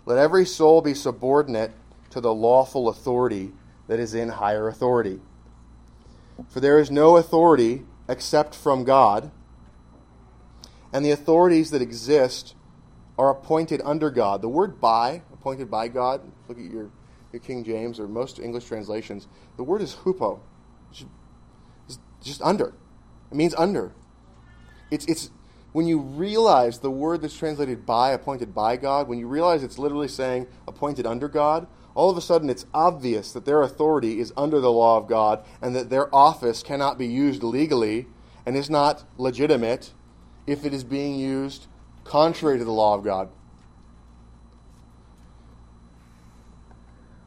Let 0.05 0.17
every 0.17 0.45
soul 0.45 0.79
be 0.81 0.93
subordinate 0.93 1.73
to 2.11 2.21
the 2.21 2.33
lawful 2.33 2.87
authority 2.87 3.51
that 3.87 3.99
is 3.99 4.13
in 4.13 4.29
higher 4.29 4.69
authority. 4.69 5.19
For 6.47 6.61
there 6.61 6.79
is 6.79 6.89
no 6.89 7.17
authority 7.17 7.83
except 8.07 8.55
from 8.55 8.85
God, 8.85 9.29
and 10.93 11.03
the 11.03 11.11
authorities 11.11 11.71
that 11.71 11.81
exist 11.81 12.55
are 13.17 13.31
appointed 13.31 13.81
under 13.83 14.09
God. 14.09 14.41
The 14.41 14.47
word 14.47 14.79
by, 14.79 15.23
appointed 15.33 15.69
by 15.69 15.89
God, 15.89 16.21
look 16.47 16.57
at 16.57 16.71
your, 16.71 16.89
your 17.33 17.41
King 17.41 17.65
James 17.65 17.99
or 17.99 18.07
most 18.07 18.39
English 18.39 18.63
translations, 18.63 19.27
the 19.57 19.63
word 19.63 19.81
is 19.81 19.93
hupo. 19.93 20.39
Just 22.23 22.41
under. 22.41 22.73
It 23.31 23.35
means 23.35 23.53
under. 23.55 23.93
It's, 24.89 25.05
it's 25.05 25.29
when 25.73 25.85
you 25.85 25.99
realize 25.99 26.79
the 26.79 26.91
word 26.91 27.21
that's 27.21 27.37
translated 27.37 27.85
by, 27.85 28.11
appointed 28.11 28.55
by 28.55 28.77
God, 28.77 29.07
when 29.07 29.19
you 29.19 29.27
realize 29.27 29.63
it's 29.63 29.77
literally 29.77 30.07
saying 30.07 30.47
appointed 30.67 31.05
under 31.05 31.27
God, 31.27 31.67
all 31.93 32.09
of 32.09 32.17
a 32.17 32.21
sudden 32.21 32.49
it's 32.49 32.65
obvious 32.73 33.31
that 33.31 33.45
their 33.45 33.61
authority 33.61 34.19
is 34.19 34.31
under 34.37 34.59
the 34.59 34.71
law 34.71 34.97
of 34.97 35.07
God 35.07 35.43
and 35.61 35.75
that 35.75 35.89
their 35.89 36.13
office 36.13 36.63
cannot 36.63 36.97
be 36.97 37.07
used 37.07 37.43
legally 37.43 38.07
and 38.45 38.55
is 38.55 38.69
not 38.69 39.03
legitimate 39.17 39.93
if 40.45 40.63
it 40.63 40.73
is 40.73 40.83
being 40.83 41.15
used 41.15 41.67
contrary 42.03 42.57
to 42.57 42.63
the 42.63 42.71
law 42.71 42.95
of 42.95 43.03
God. 43.03 43.29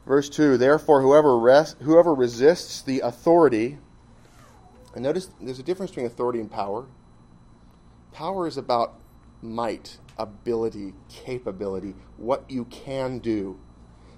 Verse 0.05 0.29
2 0.29 0.57
Therefore, 0.57 1.01
whoever, 1.01 1.37
whoever 1.81 2.13
resists 2.13 2.81
the 2.81 3.01
authority, 3.01 3.77
and 4.93 5.03
notice 5.03 5.29
there's 5.39 5.59
a 5.59 5.63
difference 5.63 5.91
between 5.91 6.05
authority 6.05 6.39
and 6.39 6.51
power. 6.51 6.85
Power 8.11 8.47
is 8.47 8.57
about 8.57 8.95
might, 9.41 9.97
ability, 10.17 10.93
capability, 11.09 11.95
what 12.17 12.49
you 12.49 12.65
can 12.65 13.19
do. 13.19 13.59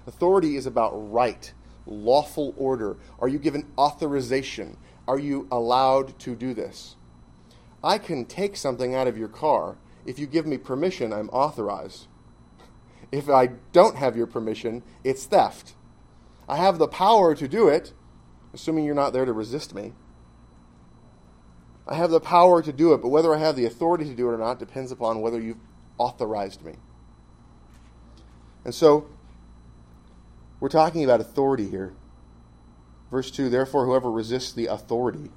Authority 0.06 0.56
is 0.56 0.66
about 0.66 0.92
right, 0.92 1.52
lawful 1.86 2.54
order. 2.56 2.96
Are 3.20 3.28
you 3.28 3.38
given 3.38 3.66
authorization? 3.78 4.76
Are 5.06 5.18
you 5.18 5.46
allowed 5.50 6.18
to 6.20 6.34
do 6.34 6.54
this? 6.54 6.96
I 7.82 7.98
can 7.98 8.24
take 8.24 8.56
something 8.56 8.94
out 8.94 9.06
of 9.06 9.16
your 9.16 9.28
car 9.28 9.76
if 10.06 10.18
you 10.18 10.26
give 10.26 10.46
me 10.46 10.58
permission, 10.58 11.12
I'm 11.12 11.28
authorized. 11.30 12.06
If 13.12 13.28
I 13.28 13.50
don't 13.72 13.96
have 13.96 14.16
your 14.16 14.26
permission, 14.26 14.82
it's 15.04 15.24
theft. 15.24 15.74
I 16.48 16.56
have 16.56 16.78
the 16.78 16.88
power 16.88 17.34
to 17.36 17.46
do 17.46 17.68
it, 17.68 17.92
assuming 18.52 18.84
you're 18.84 18.94
not 18.94 19.12
there 19.12 19.24
to 19.24 19.32
resist 19.32 19.72
me. 19.72 19.92
I 21.86 21.94
have 21.94 22.10
the 22.10 22.20
power 22.20 22.62
to 22.62 22.72
do 22.72 22.94
it, 22.94 23.02
but 23.02 23.08
whether 23.08 23.34
I 23.34 23.38
have 23.38 23.56
the 23.56 23.66
authority 23.66 24.04
to 24.06 24.14
do 24.14 24.28
it 24.30 24.34
or 24.34 24.38
not 24.38 24.58
depends 24.58 24.90
upon 24.90 25.20
whether 25.20 25.40
you've 25.40 25.58
authorized 25.98 26.64
me. 26.64 26.76
And 28.64 28.74
so, 28.74 29.06
we're 30.60 30.70
talking 30.70 31.04
about 31.04 31.20
authority 31.20 31.68
here. 31.68 31.94
Verse 33.10 33.30
2 33.30 33.50
Therefore, 33.50 33.84
whoever 33.84 34.10
resists 34.10 34.52
the 34.52 34.66
authority 34.66 35.30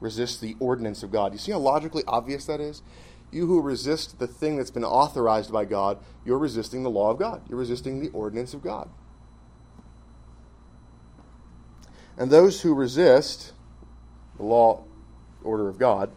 resists 0.00 0.38
the 0.38 0.56
ordinance 0.60 1.02
of 1.02 1.10
God. 1.10 1.32
You 1.32 1.38
see 1.38 1.52
how 1.52 1.58
logically 1.58 2.02
obvious 2.06 2.44
that 2.46 2.60
is? 2.60 2.82
You 3.30 3.46
who 3.46 3.60
resist 3.60 4.18
the 4.18 4.26
thing 4.26 4.56
that's 4.56 4.70
been 4.70 4.84
authorized 4.84 5.52
by 5.52 5.64
God, 5.64 5.98
you're 6.24 6.38
resisting 6.38 6.82
the 6.82 6.90
law 6.90 7.10
of 7.10 7.18
God. 7.18 7.42
You're 7.48 7.58
resisting 7.58 8.00
the 8.00 8.10
ordinance 8.10 8.54
of 8.54 8.62
God. 8.62 8.88
And 12.16 12.30
those 12.30 12.62
who 12.62 12.74
resist 12.74 13.52
the 14.36 14.44
law 14.44 14.84
order 15.42 15.68
of 15.68 15.78
God 15.78 16.10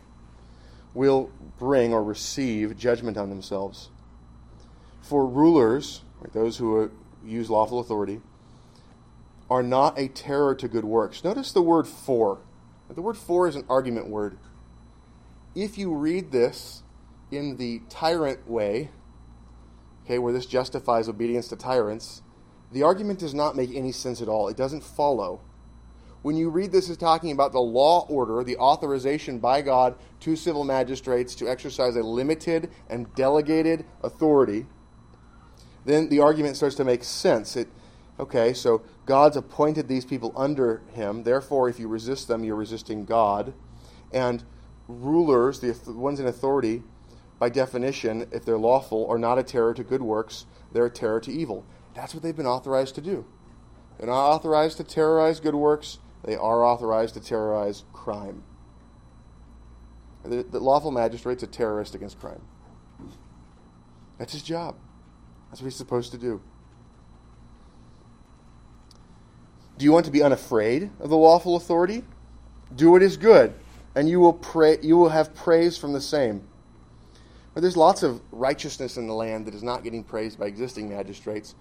will 0.94 1.32
bring 1.58 1.94
or 1.94 2.04
receive 2.04 2.78
judgment 2.78 3.18
on 3.18 3.30
themselves. 3.30 3.90
For 5.02 5.26
rulers, 5.26 6.02
right, 6.20 6.34
those 6.34 6.58
who 6.58 6.92
use 7.26 7.50
lawful 7.50 7.80
authority, 7.80 8.22
are 9.50 9.64
not 9.64 10.00
a 10.00 10.08
terror 10.08 10.56
to 10.56 10.68
good 10.68 10.86
works. 10.86 11.24
Notice 11.24 11.52
the 11.52 11.62
word 11.62 11.88
for. 11.88 12.40
The 12.90 13.02
word 13.02 13.18
for 13.18 13.48
is 13.48 13.56
an 13.56 13.66
argument 13.70 14.08
word. 14.08 14.38
If 15.56 15.78
you 15.78 15.94
read 15.94 16.32
this 16.32 16.84
in 17.32 17.58
the 17.58 17.82
tyrant 17.90 18.50
way, 18.50 18.92
okay, 20.06 20.20
where 20.20 20.34
this 20.34 20.46
justifies 20.46 21.10
obedience 21.10 21.48
to 21.50 21.56
tyrants, 21.56 22.22
the 22.72 22.84
argument 22.84 23.20
does 23.20 23.34
not 23.34 23.56
make 23.56 23.74
any 23.74 23.92
sense 23.92 24.22
at 24.22 24.28
all. 24.28 24.48
It 24.48 24.58
doesn't 24.58 24.84
follow. 24.84 25.42
When 26.22 26.36
you 26.38 26.50
read 26.50 26.72
this 26.72 26.90
as 26.90 26.98
talking 26.98 27.32
about 27.32 27.52
the 27.52 27.62
law 27.62 28.06
order, 28.08 28.44
the 28.44 28.58
authorization 28.58 29.40
by 29.40 29.62
God 29.62 29.96
to 30.20 30.36
civil 30.36 30.64
magistrates 30.64 31.34
to 31.36 31.50
exercise 31.50 31.96
a 31.96 32.04
limited 32.04 32.70
and 32.90 33.14
delegated 33.16 33.86
authority, 34.04 34.68
then 35.84 36.10
the 36.10 36.20
argument 36.20 36.58
starts 36.58 36.76
to 36.76 36.84
make 36.84 37.04
sense. 37.04 37.56
It, 37.56 37.70
okay, 38.20 38.54
so 38.54 38.84
God's 39.08 39.36
appointed 39.36 39.88
these 39.88 40.06
people 40.06 40.32
under 40.36 40.84
him. 40.94 41.24
Therefore, 41.24 41.70
if 41.70 41.80
you 41.80 41.88
resist 41.88 42.28
them, 42.28 42.44
you're 42.44 42.56
resisting 42.56 43.06
God. 43.06 43.54
And 44.14 44.44
rulers, 44.88 45.60
the 45.60 45.74
ones 45.92 46.20
in 46.20 46.28
authority, 46.28 46.84
by 47.40 47.50
definition, 47.50 48.28
if 48.32 48.46
they're 48.46 48.60
lawful, 48.60 49.08
are 49.10 49.18
not 49.18 49.40
a 49.40 49.44
terror 49.44 49.74
to 49.74 49.84
good 49.84 50.04
works, 50.04 50.46
they're 50.72 50.86
a 50.86 50.92
terror 50.92 51.20
to 51.22 51.32
evil. 51.32 51.66
That's 51.96 52.14
what 52.14 52.22
they've 52.22 52.36
been 52.36 52.46
authorized 52.46 52.94
to 52.96 53.02
do. 53.02 53.26
They're 53.98 54.08
not 54.08 54.30
authorized 54.30 54.78
to 54.78 54.84
terrorize 54.84 55.40
good 55.40 55.56
works, 55.56 55.98
they 56.24 56.36
are 56.36 56.64
authorized 56.64 57.16
to 57.16 57.20
terrorize 57.20 57.84
crime. 57.94 58.44
The, 60.24 60.44
the 60.44 60.60
lawful 60.60 60.92
magistrate's 60.92 61.42
a 61.44 61.48
terrorist 61.48 61.96
against 61.96 62.20
crime. 62.20 62.42
That's 64.20 64.34
his 64.34 64.44
job. 64.44 64.76
That's 65.50 65.62
what 65.62 65.66
he's 65.66 65.76
supposed 65.76 66.12
to 66.12 66.18
do. 66.18 66.42
Do 69.78 69.86
you 69.86 69.92
want 69.92 70.06
to 70.06 70.12
be 70.12 70.22
unafraid 70.22 70.92
of 71.00 71.10
the 71.10 71.18
lawful 71.18 71.56
authority? 71.56 72.04
Do 72.76 72.92
what 72.92 73.02
is 73.02 73.18
good, 73.18 73.56
and 73.96 74.08
you 74.08 74.20
will 74.20 74.34
pray 74.34 74.78
you 74.82 74.96
will 74.96 75.10
have 75.10 75.34
praise 75.34 75.76
from 75.76 75.92
the 75.92 76.00
same. 76.00 76.48
But 77.54 77.62
there's 77.62 77.76
lots 77.76 78.04
of 78.04 78.22
righteousness 78.32 78.96
in 78.96 79.08
the 79.08 79.14
land 79.16 79.48
that 79.48 79.56
is 79.56 79.64
not 79.64 79.84
getting 79.84 80.04
praised 80.04 80.38
by 80.40 80.46
existing 80.46 80.90
magistrates. 80.90 81.56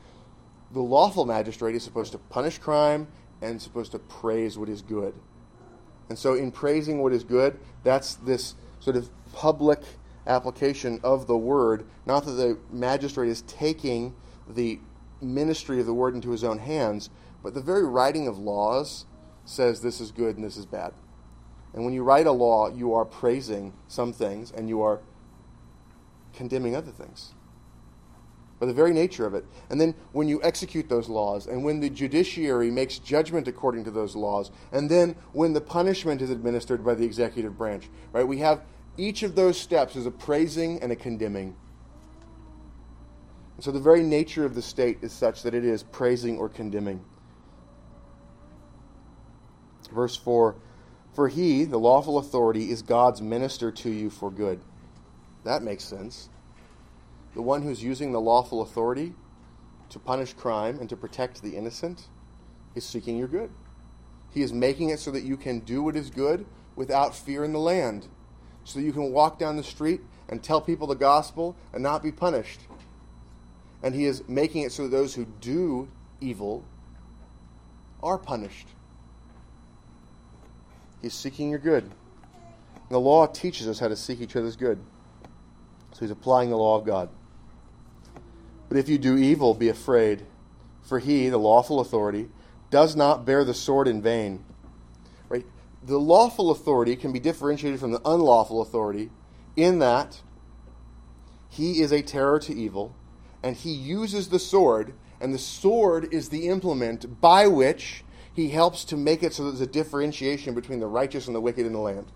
The 0.72 0.80
lawful 0.80 1.24
magistrate 1.24 1.74
is 1.74 1.82
supposed 1.82 2.12
to 2.12 2.18
punish 2.18 2.58
crime 2.58 3.08
and 3.42 3.60
supposed 3.60 3.92
to 3.92 3.98
praise 3.98 4.58
what 4.58 4.68
is 4.68 4.82
good. 4.82 5.14
And 6.08 6.18
so, 6.18 6.34
in 6.34 6.50
praising 6.50 7.00
what 7.00 7.12
is 7.12 7.24
good, 7.24 7.58
that's 7.84 8.16
this 8.16 8.54
sort 8.80 8.96
of 8.96 9.10
public 9.32 9.80
application 10.26 11.00
of 11.02 11.26
the 11.26 11.36
word. 11.36 11.86
Not 12.06 12.24
that 12.24 12.32
the 12.32 12.58
magistrate 12.70 13.28
is 13.28 13.42
taking 13.42 14.14
the 14.48 14.80
ministry 15.20 15.80
of 15.80 15.86
the 15.86 15.94
word 15.94 16.14
into 16.14 16.30
his 16.30 16.44
own 16.44 16.58
hands, 16.58 17.10
but 17.42 17.54
the 17.54 17.60
very 17.60 17.86
writing 17.86 18.26
of 18.26 18.38
laws 18.38 19.06
says 19.44 19.80
this 19.80 20.00
is 20.00 20.10
good 20.10 20.36
and 20.36 20.44
this 20.44 20.56
is 20.56 20.66
bad. 20.66 20.92
And 21.72 21.84
when 21.84 21.94
you 21.94 22.02
write 22.02 22.26
a 22.26 22.32
law, 22.32 22.68
you 22.68 22.94
are 22.94 23.04
praising 23.04 23.72
some 23.86 24.12
things 24.12 24.50
and 24.50 24.68
you 24.68 24.82
are 24.82 25.00
condemning 26.32 26.74
other 26.74 26.90
things. 26.90 27.34
By 28.60 28.66
the 28.66 28.74
very 28.74 28.92
nature 28.92 29.26
of 29.26 29.34
it. 29.34 29.44
And 29.70 29.80
then 29.80 29.94
when 30.12 30.28
you 30.28 30.40
execute 30.42 30.88
those 30.88 31.08
laws, 31.08 31.46
and 31.46 31.64
when 31.64 31.80
the 31.80 31.90
judiciary 31.90 32.70
makes 32.70 32.98
judgment 32.98 33.48
according 33.48 33.84
to 33.84 33.90
those 33.90 34.14
laws, 34.14 34.50
and 34.70 34.88
then 34.88 35.16
when 35.32 35.54
the 35.54 35.60
punishment 35.60 36.20
is 36.20 36.30
administered 36.30 36.84
by 36.84 36.94
the 36.94 37.04
executive 37.04 37.56
branch, 37.56 37.88
right? 38.12 38.26
We 38.26 38.38
have 38.38 38.62
each 38.96 39.22
of 39.22 39.34
those 39.34 39.58
steps 39.58 39.96
is 39.96 40.06
a 40.06 40.10
praising 40.10 40.82
and 40.82 40.92
a 40.92 40.96
condemning. 40.96 41.56
And 43.56 43.64
so 43.66 43.72
the 43.72 43.78
very 43.78 44.02
nature 44.02 44.46
of 44.46 44.54
the 44.54 44.62
state 44.62 45.00
is 45.02 45.12
such 45.12 45.42
that 45.42 45.54
it 45.54 45.66
is 45.66 45.82
praising 45.82 46.38
or 46.38 46.48
condemning. 46.48 47.04
Verse 49.92 50.16
4 50.16 50.56
For 51.12 51.28
he, 51.28 51.64
the 51.64 51.78
lawful 51.78 52.16
authority, 52.16 52.70
is 52.70 52.80
God's 52.80 53.20
minister 53.20 53.70
to 53.70 53.90
you 53.90 54.08
for 54.08 54.30
good. 54.30 54.62
That 55.44 55.62
makes 55.62 55.84
sense. 55.84 56.29
The 57.34 57.42
one 57.42 57.62
who's 57.62 57.82
using 57.82 58.12
the 58.12 58.20
lawful 58.20 58.62
authority 58.62 59.14
to 59.90 59.98
punish 59.98 60.32
crime 60.32 60.78
and 60.80 60.88
to 60.88 60.96
protect 60.96 61.42
the 61.42 61.56
innocent 61.56 62.08
is 62.74 62.84
seeking 62.84 63.18
your 63.18 63.28
good. 63.28 63.50
He 64.32 64.42
is 64.42 64.52
making 64.52 64.90
it 64.90 65.00
so 65.00 65.10
that 65.10 65.24
you 65.24 65.36
can 65.36 65.60
do 65.60 65.82
what 65.82 65.96
is 65.96 66.10
good 66.10 66.46
without 66.76 67.14
fear 67.14 67.44
in 67.44 67.52
the 67.52 67.58
land, 67.58 68.08
so 68.64 68.78
that 68.78 68.84
you 68.84 68.92
can 68.92 69.12
walk 69.12 69.38
down 69.38 69.56
the 69.56 69.64
street 69.64 70.00
and 70.28 70.42
tell 70.42 70.60
people 70.60 70.86
the 70.86 70.94
gospel 70.94 71.56
and 71.72 71.82
not 71.82 72.02
be 72.02 72.12
punished. 72.12 72.60
And 73.82 73.94
He 73.94 74.04
is 74.04 74.26
making 74.28 74.62
it 74.62 74.72
so 74.72 74.84
that 74.84 74.90
those 74.90 75.14
who 75.14 75.26
do 75.40 75.88
evil 76.20 76.64
are 78.02 78.18
punished. 78.18 78.68
He's 81.02 81.14
seeking 81.14 81.50
your 81.50 81.58
good. 81.58 81.84
And 81.84 82.90
the 82.90 83.00
law 83.00 83.26
teaches 83.26 83.68
us 83.68 83.78
how 83.78 83.88
to 83.88 83.96
seek 83.96 84.20
each 84.20 84.36
other's 84.36 84.56
good. 84.56 84.78
So 85.92 86.00
he's 86.00 86.10
applying 86.10 86.50
the 86.50 86.56
law 86.56 86.78
of 86.78 86.84
God. 86.84 87.08
But 88.70 88.78
if 88.78 88.88
you 88.88 88.98
do 88.98 89.18
evil, 89.18 89.52
be 89.52 89.68
afraid, 89.68 90.24
for 90.80 91.00
he, 91.00 91.28
the 91.28 91.38
lawful 91.38 91.80
authority, 91.80 92.30
does 92.70 92.94
not 92.94 93.26
bear 93.26 93.44
the 93.44 93.52
sword 93.52 93.88
in 93.88 94.00
vain. 94.00 94.44
Right? 95.28 95.44
The 95.82 95.98
lawful 95.98 96.52
authority 96.52 96.94
can 96.94 97.12
be 97.12 97.18
differentiated 97.18 97.80
from 97.80 97.90
the 97.90 98.00
unlawful 98.04 98.62
authority 98.62 99.10
in 99.56 99.80
that 99.80 100.22
he 101.48 101.80
is 101.80 101.90
a 101.90 102.00
terror 102.00 102.38
to 102.38 102.54
evil, 102.54 102.94
and 103.42 103.56
he 103.56 103.72
uses 103.72 104.28
the 104.28 104.38
sword, 104.38 104.94
and 105.20 105.34
the 105.34 105.38
sword 105.38 106.14
is 106.14 106.28
the 106.28 106.48
implement 106.48 107.20
by 107.20 107.48
which 107.48 108.04
he 108.32 108.50
helps 108.50 108.84
to 108.84 108.96
make 108.96 109.24
it 109.24 109.34
so 109.34 109.42
that 109.44 109.50
there's 109.50 109.60
a 109.60 109.66
differentiation 109.66 110.54
between 110.54 110.78
the 110.78 110.86
righteous 110.86 111.26
and 111.26 111.34
the 111.34 111.40
wicked 111.40 111.66
in 111.66 111.72
the 111.72 111.80
land. 111.80 112.12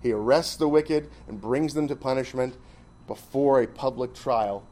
He 0.00 0.12
arrests 0.12 0.54
the 0.54 0.68
wicked 0.68 1.10
and 1.26 1.40
brings 1.40 1.74
them 1.74 1.88
to 1.88 1.96
punishment 1.96 2.56
before 3.08 3.60
a 3.60 3.66
public 3.66 4.14
trial. 4.14 4.68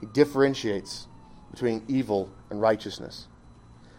He 0.00 0.06
differentiates 0.06 1.06
between 1.50 1.84
evil 1.88 2.30
and 2.50 2.60
righteousness. 2.60 3.28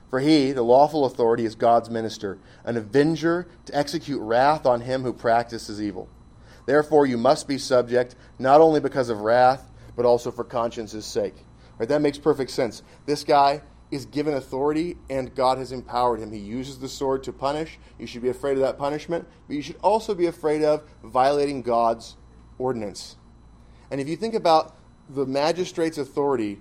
For 0.09 0.19
he, 0.19 0.51
the 0.51 0.61
lawful 0.61 1.05
authority, 1.05 1.45
is 1.45 1.55
God's 1.55 1.89
minister, 1.89 2.37
an 2.63 2.77
avenger 2.77 3.47
to 3.65 3.75
execute 3.75 4.21
wrath 4.21 4.65
on 4.65 4.81
him 4.81 5.03
who 5.03 5.13
practices 5.13 5.81
evil. 5.81 6.07
Therefore, 6.65 7.05
you 7.05 7.17
must 7.17 7.47
be 7.47 7.57
subject, 7.57 8.15
not 8.39 8.61
only 8.61 8.79
because 8.79 9.09
of 9.09 9.21
wrath, 9.21 9.71
but 9.95 10.05
also 10.05 10.31
for 10.31 10.43
conscience's 10.43 11.05
sake. 11.05 11.35
Right? 11.77 11.89
That 11.89 12.01
makes 12.01 12.17
perfect 12.17 12.51
sense. 12.51 12.83
This 13.05 13.23
guy 13.23 13.61
is 13.91 14.05
given 14.05 14.33
authority 14.33 14.97
and 15.09 15.33
God 15.35 15.57
has 15.57 15.71
empowered 15.71 16.19
him. 16.19 16.31
He 16.31 16.39
uses 16.39 16.79
the 16.79 16.89
sword 16.89 17.23
to 17.23 17.33
punish. 17.33 17.77
You 17.99 18.07
should 18.07 18.21
be 18.21 18.29
afraid 18.29 18.53
of 18.53 18.59
that 18.59 18.77
punishment, 18.77 19.27
but 19.47 19.55
you 19.55 19.61
should 19.61 19.77
also 19.81 20.15
be 20.15 20.25
afraid 20.25 20.63
of 20.63 20.83
violating 21.03 21.61
God's 21.61 22.17
ordinance. 22.57 23.17
And 23.91 24.01
if 24.01 24.07
you 24.07 24.15
think 24.15 24.33
about 24.33 24.75
the 25.09 25.25
magistrate's 25.25 25.97
authority 25.97 26.59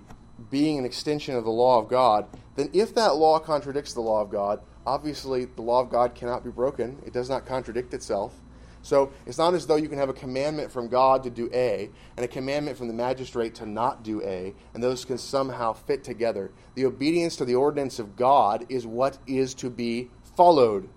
being 0.49 0.77
an 0.77 0.85
extension 0.85 1.35
of 1.35 1.43
the 1.43 1.51
law 1.51 1.79
of 1.79 1.87
God, 1.87 2.27
then 2.55 2.69
if 2.73 2.93
that 2.95 3.15
law 3.15 3.39
contradicts 3.39 3.93
the 3.93 4.01
law 4.01 4.21
of 4.21 4.29
God, 4.29 4.61
obviously 4.85 5.45
the 5.45 5.61
law 5.61 5.81
of 5.81 5.89
God 5.89 6.15
cannot 6.15 6.43
be 6.43 6.49
broken. 6.49 7.01
It 7.05 7.13
does 7.13 7.29
not 7.29 7.45
contradict 7.45 7.93
itself. 7.93 8.33
So 8.81 9.11
it's 9.25 9.39
not 9.39 9.55
as 9.55 9.65
though 9.65 9.77
you 9.77 9.89
can 9.89 9.97
have 9.97 10.09
a 10.09 10.13
commandment 10.13 10.71
from 10.71 10.89
God 10.89 11.23
to 11.23 11.31
do 11.31 11.49
A 11.53 11.89
and 12.15 12.23
a 12.23 12.27
commandment 12.27 12.77
from 12.77 12.87
the 12.87 12.93
magistrate 12.93 13.55
to 13.55 13.65
not 13.65 14.03
do 14.03 14.21
A, 14.21 14.53
and 14.75 14.83
those 14.83 15.05
can 15.05 15.17
somehow 15.17 15.73
fit 15.73 16.03
together. 16.03 16.51
The 16.75 16.85
obedience 16.85 17.35
to 17.37 17.45
the 17.45 17.55
ordinance 17.55 17.97
of 17.97 18.15
God 18.15 18.63
is 18.69 18.85
what 18.85 19.17
is 19.25 19.55
to 19.55 19.71
be 19.71 20.11
followed. 20.35 20.87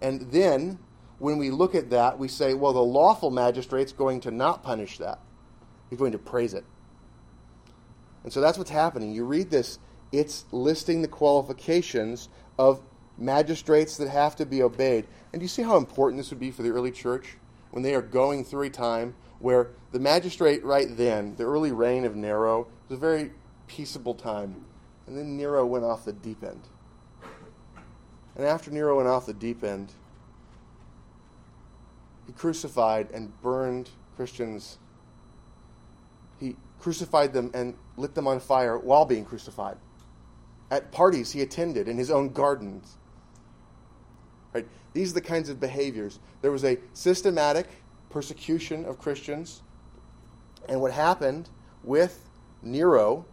And 0.00 0.32
then, 0.32 0.78
when 1.18 1.36
we 1.36 1.50
look 1.50 1.74
at 1.74 1.90
that, 1.90 2.18
we 2.18 2.26
say, 2.26 2.54
well, 2.54 2.72
the 2.72 2.80
lawful 2.80 3.30
magistrate's 3.30 3.92
going 3.92 4.20
to 4.20 4.30
not 4.30 4.62
punish 4.62 4.96
that, 4.96 5.18
he's 5.90 5.98
going 5.98 6.12
to 6.12 6.18
praise 6.18 6.54
it. 6.54 6.64
And 8.24 8.32
so 8.32 8.40
that's 8.40 8.58
what's 8.58 8.70
happening. 8.70 9.12
You 9.12 9.24
read 9.24 9.50
this, 9.50 9.78
it's 10.12 10.44
listing 10.52 11.02
the 11.02 11.08
qualifications 11.08 12.28
of 12.58 12.82
magistrates 13.16 13.96
that 13.98 14.08
have 14.08 14.36
to 14.36 14.46
be 14.46 14.62
obeyed. 14.62 15.06
And 15.32 15.40
do 15.40 15.44
you 15.44 15.48
see 15.48 15.62
how 15.62 15.76
important 15.76 16.20
this 16.20 16.30
would 16.30 16.40
be 16.40 16.50
for 16.50 16.62
the 16.62 16.70
early 16.70 16.90
church 16.90 17.36
when 17.70 17.82
they 17.82 17.94
are 17.94 18.02
going 18.02 18.44
through 18.44 18.66
a 18.66 18.70
time 18.70 19.14
where 19.38 19.70
the 19.92 19.98
magistrate 19.98 20.64
right 20.64 20.88
then, 20.96 21.34
the 21.36 21.44
early 21.44 21.72
reign 21.72 22.04
of 22.04 22.16
Nero, 22.16 22.66
was 22.88 22.96
a 22.96 23.00
very 23.00 23.32
peaceable 23.66 24.14
time. 24.14 24.64
And 25.06 25.16
then 25.16 25.36
Nero 25.36 25.64
went 25.64 25.84
off 25.84 26.04
the 26.04 26.12
deep 26.12 26.42
end. 26.42 26.62
And 28.36 28.44
after 28.46 28.70
Nero 28.70 28.96
went 28.96 29.08
off 29.08 29.26
the 29.26 29.34
deep 29.34 29.64
end, 29.64 29.92
he 32.26 32.32
crucified 32.32 33.10
and 33.12 33.38
burned 33.42 33.90
Christians. 34.16 34.78
He 36.38 36.56
crucified 36.78 37.32
them 37.32 37.50
and 37.54 37.74
lit 38.00 38.14
them 38.14 38.26
on 38.26 38.40
fire 38.40 38.78
while 38.78 39.04
being 39.04 39.24
crucified. 39.24 39.76
At 40.70 40.92
parties 40.92 41.32
he 41.32 41.42
attended 41.42 41.88
in 41.88 41.96
his 41.96 42.10
own 42.10 42.30
gardens. 42.30 42.96
Right? 44.52 44.66
These 44.92 45.12
are 45.12 45.14
the 45.14 45.20
kinds 45.20 45.48
of 45.48 45.60
behaviors. 45.60 46.18
There 46.42 46.50
was 46.50 46.64
a 46.64 46.78
systematic 46.92 47.66
persecution 48.08 48.84
of 48.84 48.98
Christians. 48.98 49.62
And 50.68 50.80
what 50.80 50.92
happened 50.92 51.48
with 51.82 52.28
Nero 52.62 53.24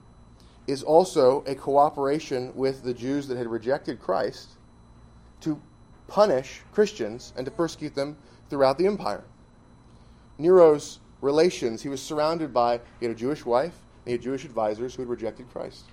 is 0.67 0.83
also 0.83 1.43
a 1.47 1.55
cooperation 1.55 2.51
with 2.55 2.83
the 2.83 2.93
Jews 2.93 3.27
that 3.27 3.37
had 3.37 3.47
rejected 3.47 3.99
Christ 3.99 4.49
to 5.41 5.61
punish 6.07 6.61
Christians 6.71 7.33
and 7.35 7.45
to 7.45 7.51
persecute 7.51 7.95
them 7.95 8.17
throughout 8.49 8.77
the 8.77 8.85
empire. 8.85 9.23
Nero's 10.37 10.99
relations, 11.21 11.81
he 11.81 11.89
was 11.89 12.01
surrounded 12.01 12.53
by, 12.53 12.79
he 12.99 13.05
had 13.05 13.15
a 13.15 13.17
Jewish 13.19 13.45
wife, 13.45 13.75
he 14.07 14.13
had 14.13 14.21
Jewish 14.21 14.45
advisors 14.45 14.95
who 14.95 15.03
had 15.03 15.09
rejected 15.09 15.49
Christ. 15.51 15.83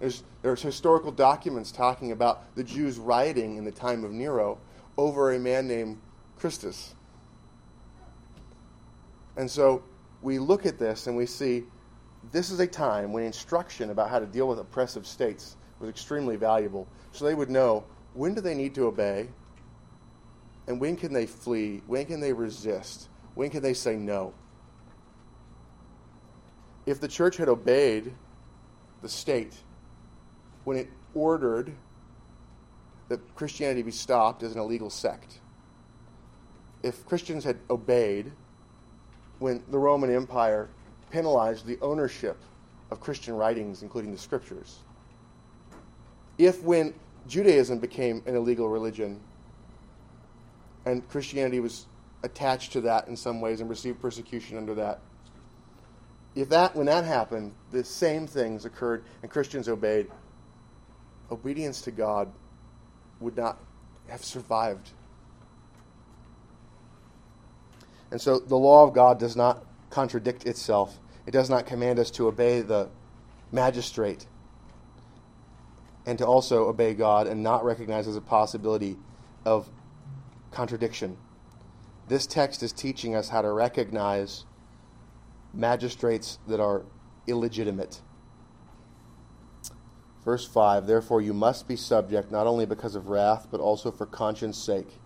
There's, 0.00 0.24
there's 0.42 0.60
historical 0.60 1.12
documents 1.12 1.70
talking 1.70 2.10
about 2.10 2.54
the 2.56 2.64
Jews 2.64 2.98
rioting 2.98 3.56
in 3.56 3.64
the 3.64 3.70
time 3.70 4.04
of 4.04 4.10
Nero 4.10 4.58
over 4.98 5.32
a 5.32 5.38
man 5.38 5.68
named 5.68 6.00
Christus. 6.36 6.94
And 9.36 9.48
so 9.48 9.84
we 10.20 10.38
look 10.38 10.66
at 10.66 10.78
this 10.78 11.06
and 11.06 11.16
we 11.16 11.26
see 11.26 11.64
this 12.32 12.50
is 12.50 12.60
a 12.60 12.66
time 12.66 13.12
when 13.12 13.24
instruction 13.24 13.90
about 13.90 14.10
how 14.10 14.18
to 14.18 14.26
deal 14.26 14.48
with 14.48 14.58
oppressive 14.58 15.06
states 15.06 15.56
was 15.78 15.88
extremely 15.88 16.36
valuable. 16.36 16.88
So 17.12 17.24
they 17.24 17.34
would 17.34 17.50
know 17.50 17.84
when 18.14 18.34
do 18.34 18.40
they 18.40 18.54
need 18.54 18.74
to 18.74 18.86
obey 18.86 19.28
and 20.66 20.80
when 20.80 20.96
can 20.96 21.12
they 21.12 21.26
flee? 21.26 21.82
When 21.86 22.06
can 22.06 22.20
they 22.20 22.32
resist? 22.32 23.08
When 23.34 23.50
can 23.50 23.62
they 23.62 23.74
say 23.74 23.96
no? 23.96 24.34
If 26.86 27.00
the 27.00 27.08
church 27.08 27.36
had 27.36 27.48
obeyed 27.48 28.12
the 29.02 29.08
state 29.08 29.54
when 30.64 30.76
it 30.76 30.88
ordered 31.14 31.72
that 33.08 33.34
Christianity 33.34 33.82
be 33.82 33.90
stopped 33.90 34.42
as 34.42 34.52
an 34.52 34.60
illegal 34.60 34.88
sect. 34.88 35.40
If 36.82 37.04
Christians 37.06 37.44
had 37.44 37.58
obeyed 37.68 38.32
when 39.38 39.62
the 39.70 39.78
Roman 39.78 40.14
Empire 40.14 40.70
penalized 41.10 41.66
the 41.66 41.78
ownership 41.82 42.40
of 42.90 43.00
Christian 43.00 43.34
writings, 43.34 43.82
including 43.82 44.12
the 44.12 44.18
scriptures, 44.18 44.78
if 46.38 46.62
when 46.62 46.94
Judaism 47.28 47.78
became 47.78 48.22
an 48.26 48.34
illegal 48.34 48.68
religion 48.68 49.20
and 50.86 51.06
Christianity 51.08 51.60
was 51.60 51.86
attached 52.22 52.72
to 52.72 52.80
that 52.82 53.08
in 53.08 53.16
some 53.16 53.40
ways 53.40 53.60
and 53.60 53.68
received 53.68 54.00
persecution 54.00 54.56
under 54.56 54.74
that, 54.74 55.00
if 56.34 56.48
that 56.50 56.76
when 56.76 56.86
that 56.86 57.04
happened, 57.04 57.54
the 57.70 57.84
same 57.84 58.26
things 58.26 58.64
occurred 58.64 59.04
and 59.22 59.30
Christians 59.30 59.68
obeyed, 59.68 60.10
obedience 61.30 61.82
to 61.82 61.90
God 61.90 62.32
would 63.20 63.36
not 63.36 63.58
have 64.08 64.24
survived. 64.24 64.90
And 68.10 68.20
so 68.20 68.38
the 68.38 68.56
law 68.56 68.86
of 68.86 68.94
God 68.94 69.18
does 69.18 69.36
not 69.36 69.64
contradict 69.90 70.46
itself. 70.46 70.98
It 71.26 71.30
does 71.32 71.50
not 71.50 71.66
command 71.66 71.98
us 71.98 72.10
to 72.12 72.28
obey 72.28 72.62
the 72.62 72.88
magistrate. 73.52 74.26
and 76.06 76.18
to 76.18 76.26
also 76.26 76.68
obey 76.68 76.94
God 76.94 77.26
and 77.26 77.42
not 77.42 77.64
recognize 77.64 78.08
as 78.08 78.16
a 78.16 78.20
possibility 78.20 78.96
of 79.44 79.68
contradiction. 80.50 81.16
This 82.08 82.26
text 82.26 82.62
is 82.62 82.72
teaching 82.72 83.14
us 83.14 83.28
how 83.28 83.42
to 83.42 83.52
recognize 83.52 84.44
magistrates 85.52 86.38
that 86.46 86.60
are 86.60 86.84
illegitimate. 87.26 88.00
Verse 90.24 90.46
5 90.46 90.86
Therefore 90.86 91.20
you 91.20 91.34
must 91.34 91.68
be 91.68 91.76
subject 91.76 92.30
not 92.30 92.46
only 92.46 92.66
because 92.66 92.94
of 92.94 93.08
wrath, 93.08 93.48
but 93.50 93.60
also 93.60 93.90
for 93.90 94.06
conscience 94.06 94.58
sake. 94.58 94.98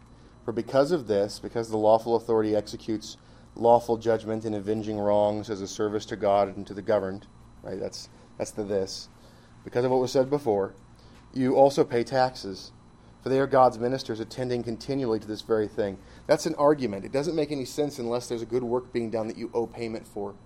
For 0.44 0.52
because 0.52 0.92
of 0.92 1.08
this, 1.08 1.40
because 1.40 1.70
the 1.70 1.76
lawful 1.76 2.14
authority 2.14 2.54
executes 2.54 3.16
lawful 3.56 3.96
judgment 3.96 4.44
in 4.44 4.54
avenging 4.54 4.98
wrongs 4.98 5.50
as 5.50 5.62
a 5.62 5.66
service 5.66 6.04
to 6.06 6.16
God 6.16 6.54
and 6.54 6.66
to 6.66 6.74
the 6.74 6.82
governed, 6.82 7.26
right? 7.62 7.80
That's 7.80 8.08
that's 8.38 8.50
the 8.50 8.64
this. 8.64 9.08
Because 9.64 9.84
of 9.84 9.90
what 9.90 10.00
was 10.00 10.12
said 10.12 10.30
before, 10.30 10.74
you 11.32 11.56
also 11.56 11.82
pay 11.84 12.04
taxes, 12.04 12.72
for 13.26 13.30
they 13.30 13.40
are 13.40 13.48
God's 13.48 13.76
ministers 13.76 14.20
attending 14.20 14.62
continually 14.62 15.18
to 15.18 15.26
this 15.26 15.40
very 15.42 15.66
thing. 15.66 15.98
That's 16.28 16.46
an 16.46 16.54
argument. 16.54 17.04
It 17.04 17.10
doesn't 17.10 17.34
make 17.34 17.50
any 17.50 17.64
sense 17.64 17.98
unless 17.98 18.28
there's 18.28 18.42
a 18.42 18.46
good 18.46 18.62
work 18.62 18.92
being 18.92 19.10
done 19.10 19.26
that 19.26 19.36
you 19.36 19.50
owe 19.52 19.66
payment 19.66 20.06
for. 20.06 20.36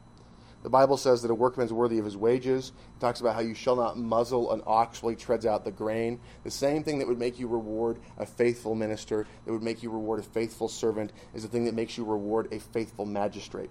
The 0.62 0.70
Bible 0.70 0.96
says 0.96 1.20
that 1.20 1.30
a 1.30 1.34
workman's 1.34 1.74
worthy 1.74 1.98
of 1.98 2.06
his 2.06 2.16
wages. 2.16 2.72
It 2.96 3.00
talks 3.00 3.20
about 3.20 3.34
how 3.34 3.42
you 3.42 3.52
shall 3.52 3.76
not 3.76 3.98
muzzle 3.98 4.50
an 4.52 4.62
ox 4.66 5.02
while 5.02 5.10
he 5.10 5.16
treads 5.16 5.44
out 5.44 5.62
the 5.62 5.70
grain. 5.70 6.20
The 6.42 6.50
same 6.50 6.82
thing 6.82 6.98
that 7.00 7.06
would 7.06 7.18
make 7.18 7.38
you 7.38 7.48
reward 7.48 7.98
a 8.16 8.24
faithful 8.24 8.74
minister, 8.74 9.26
that 9.44 9.52
would 9.52 9.62
make 9.62 9.82
you 9.82 9.90
reward 9.90 10.18
a 10.20 10.22
faithful 10.22 10.68
servant, 10.70 11.12
is 11.34 11.42
the 11.42 11.50
thing 11.50 11.66
that 11.66 11.74
makes 11.74 11.98
you 11.98 12.04
reward 12.04 12.50
a 12.50 12.58
faithful 12.58 13.04
magistrate. 13.04 13.68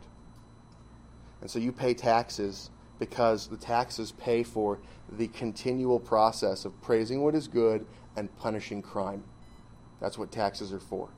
And 1.42 1.50
so 1.50 1.58
you 1.58 1.72
pay 1.72 1.96
taxes 1.96 2.70
because 3.00 3.48
the 3.48 3.58
taxes 3.58 4.12
pay 4.12 4.44
for 4.44 4.78
the 5.12 5.30
continual 5.30 6.00
process 6.00 6.64
of 6.64 6.80
praising 6.82 7.24
what 7.24 7.34
is 7.34 7.48
good 7.48 7.88
and 8.20 8.36
punishing 8.38 8.82
crime. 8.82 9.24
That's 10.02 10.18
what 10.18 10.32
taxes 10.32 10.74
are 10.74 10.80
for. 10.80 11.10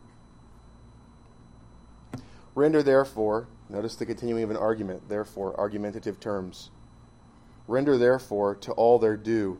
Render, 2.53 2.83
therefore, 2.83 3.47
notice 3.69 3.95
the 3.95 4.05
continuing 4.05 4.43
of 4.43 4.51
an 4.51 4.57
argument, 4.57 5.09
therefore, 5.09 5.59
argumentative 5.59 6.19
terms. 6.19 6.69
Render, 7.67 7.97
therefore, 7.97 8.55
to 8.55 8.71
all 8.73 8.99
their 8.99 9.17
due 9.17 9.59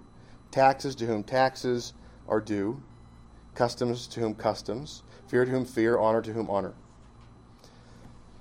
taxes 0.52 0.96
to 0.96 1.06
whom 1.06 1.24
taxes 1.24 1.94
are 2.28 2.42
due, 2.42 2.84
customs 3.56 4.06
to 4.06 4.20
whom 4.20 4.36
customs, 4.36 5.02
fear 5.28 5.46
to 5.46 5.52
whom 5.52 5.66
fear, 5.66 5.98
honor 5.98 6.22
to 6.22 6.34
whom 6.34 6.50
honor. 6.50 6.74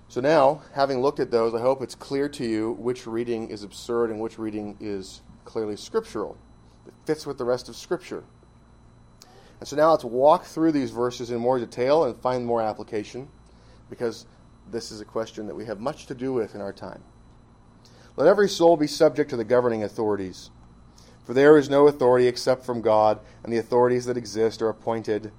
So 0.09 0.21
now, 0.21 0.63
having 0.75 1.01
looked 1.01 1.21
at 1.21 1.31
those, 1.31 1.55
I 1.55 1.61
hope 1.61 1.83
it's 1.83 1.95
clear 1.95 2.29
to 2.31 2.45
you 2.45 2.73
which 2.73 3.07
reading 3.07 3.49
is 3.49 3.63
absurd 3.63 4.11
and 4.11 4.19
which 4.19 4.41
reading 4.41 4.77
is 4.81 5.23
clearly 5.45 5.77
scriptural. 5.77 6.37
It 6.85 6.95
fits 7.07 7.27
with 7.27 7.39
the 7.39 7.45
rest 7.45 7.69
of 7.69 7.77
Scripture. 7.77 8.25
And 9.61 9.69
so 9.69 9.77
now 9.77 9.91
let's 9.91 10.05
walk 10.05 10.45
through 10.45 10.73
these 10.73 10.91
verses 10.91 11.31
in 11.31 11.39
more 11.39 11.59
detail 11.59 12.05
and 12.05 12.17
find 12.17 12.45
more 12.45 12.63
application 12.63 13.29
because 13.91 14.27
this 14.71 14.91
is 14.91 15.01
a 15.01 15.05
question 15.05 15.47
that 15.47 15.55
we 15.55 15.67
have 15.67 15.81
much 15.81 16.07
to 16.07 16.15
do 16.15 16.33
with 16.33 16.55
in 16.55 16.61
our 16.61 16.73
time. 16.73 17.03
Let 18.17 18.27
every 18.27 18.49
soul 18.49 18.77
be 18.77 18.87
subject 18.87 19.31
to 19.31 19.37
the 19.37 19.45
governing 19.45 19.83
authorities. 19.85 20.51
For 21.25 21.35
there 21.35 21.59
is 21.59 21.69
no 21.69 21.87
authority 21.87 22.27
except 22.27 22.65
from 22.65 22.81
God, 22.81 23.21
and 23.45 23.53
the 23.53 23.59
authorities 23.59 24.07
that 24.07 24.17
exist 24.17 24.63
are 24.63 24.69
appointed 24.69 25.31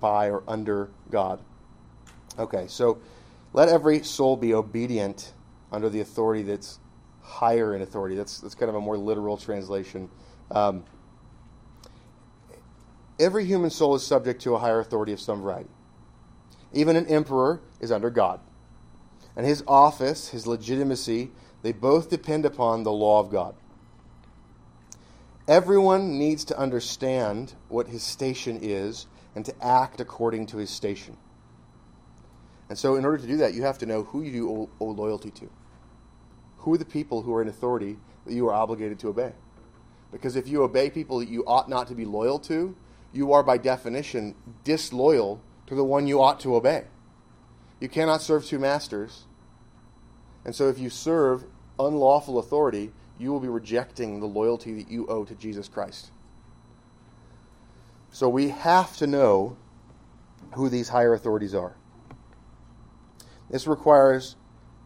by 0.00 0.30
or 0.30 0.42
under 0.48 0.90
God. 1.10 1.40
Okay, 2.38 2.66
so 2.66 2.98
let 3.52 3.68
every 3.68 4.02
soul 4.02 4.36
be 4.36 4.54
obedient 4.54 5.34
under 5.70 5.88
the 5.88 6.00
authority 6.00 6.42
that's 6.42 6.78
higher 7.22 7.74
in 7.74 7.82
authority. 7.82 8.16
That's, 8.16 8.40
that's 8.40 8.54
kind 8.54 8.70
of 8.70 8.76
a 8.76 8.80
more 8.80 8.96
literal 8.96 9.36
translation. 9.36 10.08
Um, 10.50 10.84
every 13.20 13.44
human 13.44 13.70
soul 13.70 13.94
is 13.94 14.04
subject 14.04 14.42
to 14.42 14.54
a 14.54 14.58
higher 14.58 14.80
authority 14.80 15.12
of 15.12 15.20
some 15.20 15.42
variety. 15.42 15.70
Even 16.72 16.96
an 16.96 17.06
emperor 17.06 17.60
is 17.80 17.92
under 17.92 18.10
God 18.10 18.40
and 19.36 19.46
his 19.46 19.62
office, 19.66 20.28
his 20.28 20.46
legitimacy, 20.46 21.30
they 21.62 21.72
both 21.72 22.10
depend 22.10 22.44
upon 22.44 22.82
the 22.82 22.92
law 22.92 23.20
of 23.20 23.30
God. 23.30 23.54
Everyone 25.46 26.18
needs 26.18 26.44
to 26.46 26.58
understand 26.58 27.54
what 27.68 27.88
his 27.88 28.02
station 28.02 28.58
is 28.60 29.06
and 29.34 29.44
to 29.44 29.54
act 29.64 30.00
according 30.00 30.46
to 30.46 30.58
his 30.58 30.70
station. 30.70 31.16
And 32.68 32.78
so, 32.78 32.94
in 32.94 33.04
order 33.04 33.18
to 33.18 33.26
do 33.26 33.38
that, 33.38 33.54
you 33.54 33.62
have 33.62 33.78
to 33.78 33.86
know 33.86 34.04
who 34.04 34.22
you 34.22 34.70
owe, 34.80 34.84
loyalty 34.84 35.30
to. 35.32 35.50
Who 36.58 36.74
are 36.74 36.78
the 36.78 36.84
people 36.84 37.22
who 37.22 37.34
are 37.34 37.42
in 37.42 37.48
authority 37.48 37.96
that 38.26 38.34
you 38.34 38.46
are 38.48 38.52
obligated 38.52 38.98
to 39.00 39.08
obey? 39.08 39.32
Because 40.12 40.36
if 40.36 40.46
you 40.46 40.62
obey 40.62 40.90
people 40.90 41.18
that 41.18 41.28
you 41.28 41.44
ought 41.46 41.68
not 41.68 41.88
to 41.88 41.94
be 41.94 42.04
loyal 42.04 42.38
to, 42.40 42.76
you 43.12 43.32
are 43.32 43.42
by 43.42 43.58
definition 43.58 44.34
disloyal 44.64 45.40
to 45.66 45.74
the 45.74 45.84
one 45.84 46.06
you 46.06 46.20
ought 46.22 46.40
to 46.40 46.54
obey. 46.54 46.84
You 47.80 47.88
cannot 47.88 48.22
serve 48.22 48.44
two 48.44 48.58
masters. 48.58 49.24
And 50.44 50.54
so 50.54 50.68
if 50.68 50.78
you 50.78 50.90
serve 50.90 51.44
unlawful 51.78 52.38
authority, 52.38 52.92
you 53.18 53.32
will 53.32 53.40
be 53.40 53.48
rejecting 53.48 54.20
the 54.20 54.26
loyalty 54.26 54.82
that 54.82 54.90
you 54.90 55.06
owe 55.06 55.24
to 55.24 55.34
Jesus 55.34 55.68
Christ. 55.68 56.10
So 58.10 58.28
we 58.28 58.48
have 58.48 58.96
to 58.96 59.06
know 59.06 59.56
who 60.54 60.68
these 60.68 60.88
higher 60.88 61.14
authorities 61.14 61.54
are. 61.54 61.76
This 63.50 63.66
requires 63.66 64.36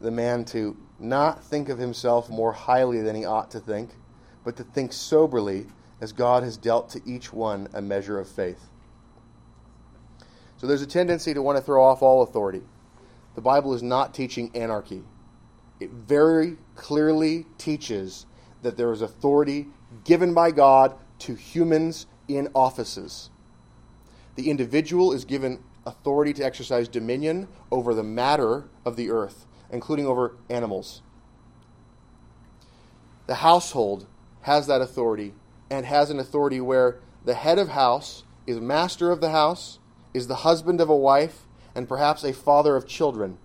the 0.00 0.10
man 0.10 0.44
to 0.46 0.76
not 0.98 1.44
think 1.44 1.68
of 1.68 1.78
himself 1.78 2.28
more 2.28 2.52
highly 2.52 3.00
than 3.00 3.16
he 3.16 3.24
ought 3.24 3.50
to 3.52 3.60
think, 3.60 3.90
but 4.44 4.56
to 4.56 4.64
think 4.64 4.92
soberly 4.92 5.66
as 6.00 6.12
God 6.12 6.42
has 6.42 6.56
dealt 6.56 6.88
to 6.90 7.00
each 7.06 7.32
one 7.32 7.68
a 7.72 7.80
measure 7.80 8.18
of 8.18 8.28
faith. 8.28 8.68
So 10.56 10.66
there's 10.66 10.82
a 10.82 10.86
tendency 10.86 11.34
to 11.34 11.42
want 11.42 11.58
to 11.58 11.62
throw 11.62 11.84
off 11.84 12.02
all 12.02 12.22
authority. 12.22 12.62
The 13.34 13.40
Bible 13.40 13.74
is 13.74 13.82
not 13.82 14.14
teaching 14.14 14.50
anarchy. 14.54 15.02
It 15.80 15.90
very 15.90 16.56
clearly 16.76 17.46
teaches 17.58 18.26
that 18.62 18.76
there 18.76 18.92
is 18.92 19.02
authority 19.02 19.66
given 20.04 20.32
by 20.32 20.50
God 20.50 20.94
to 21.20 21.34
humans 21.34 22.06
in 22.28 22.48
offices. 22.54 23.30
The 24.36 24.50
individual 24.50 25.12
is 25.12 25.24
given 25.24 25.62
authority 25.86 26.32
to 26.34 26.44
exercise 26.44 26.88
dominion 26.88 27.48
over 27.70 27.94
the 27.94 28.02
matter 28.02 28.64
of 28.84 28.96
the 28.96 29.10
earth, 29.10 29.46
including 29.70 30.06
over 30.06 30.36
animals. 30.48 31.02
The 33.26 33.36
household 33.36 34.06
has 34.42 34.66
that 34.66 34.80
authority 34.80 35.34
and 35.70 35.86
has 35.86 36.10
an 36.10 36.20
authority 36.20 36.60
where 36.60 37.00
the 37.24 37.34
head 37.34 37.58
of 37.58 37.68
house 37.68 38.24
is 38.46 38.60
master 38.60 39.10
of 39.10 39.20
the 39.20 39.30
house, 39.30 39.78
is 40.12 40.26
the 40.26 40.36
husband 40.36 40.80
of 40.80 40.88
a 40.88 40.96
wife, 40.96 41.46
and 41.74 41.88
perhaps 41.88 42.22
a 42.22 42.32
father 42.32 42.76
of 42.76 42.86
children. 42.86 43.38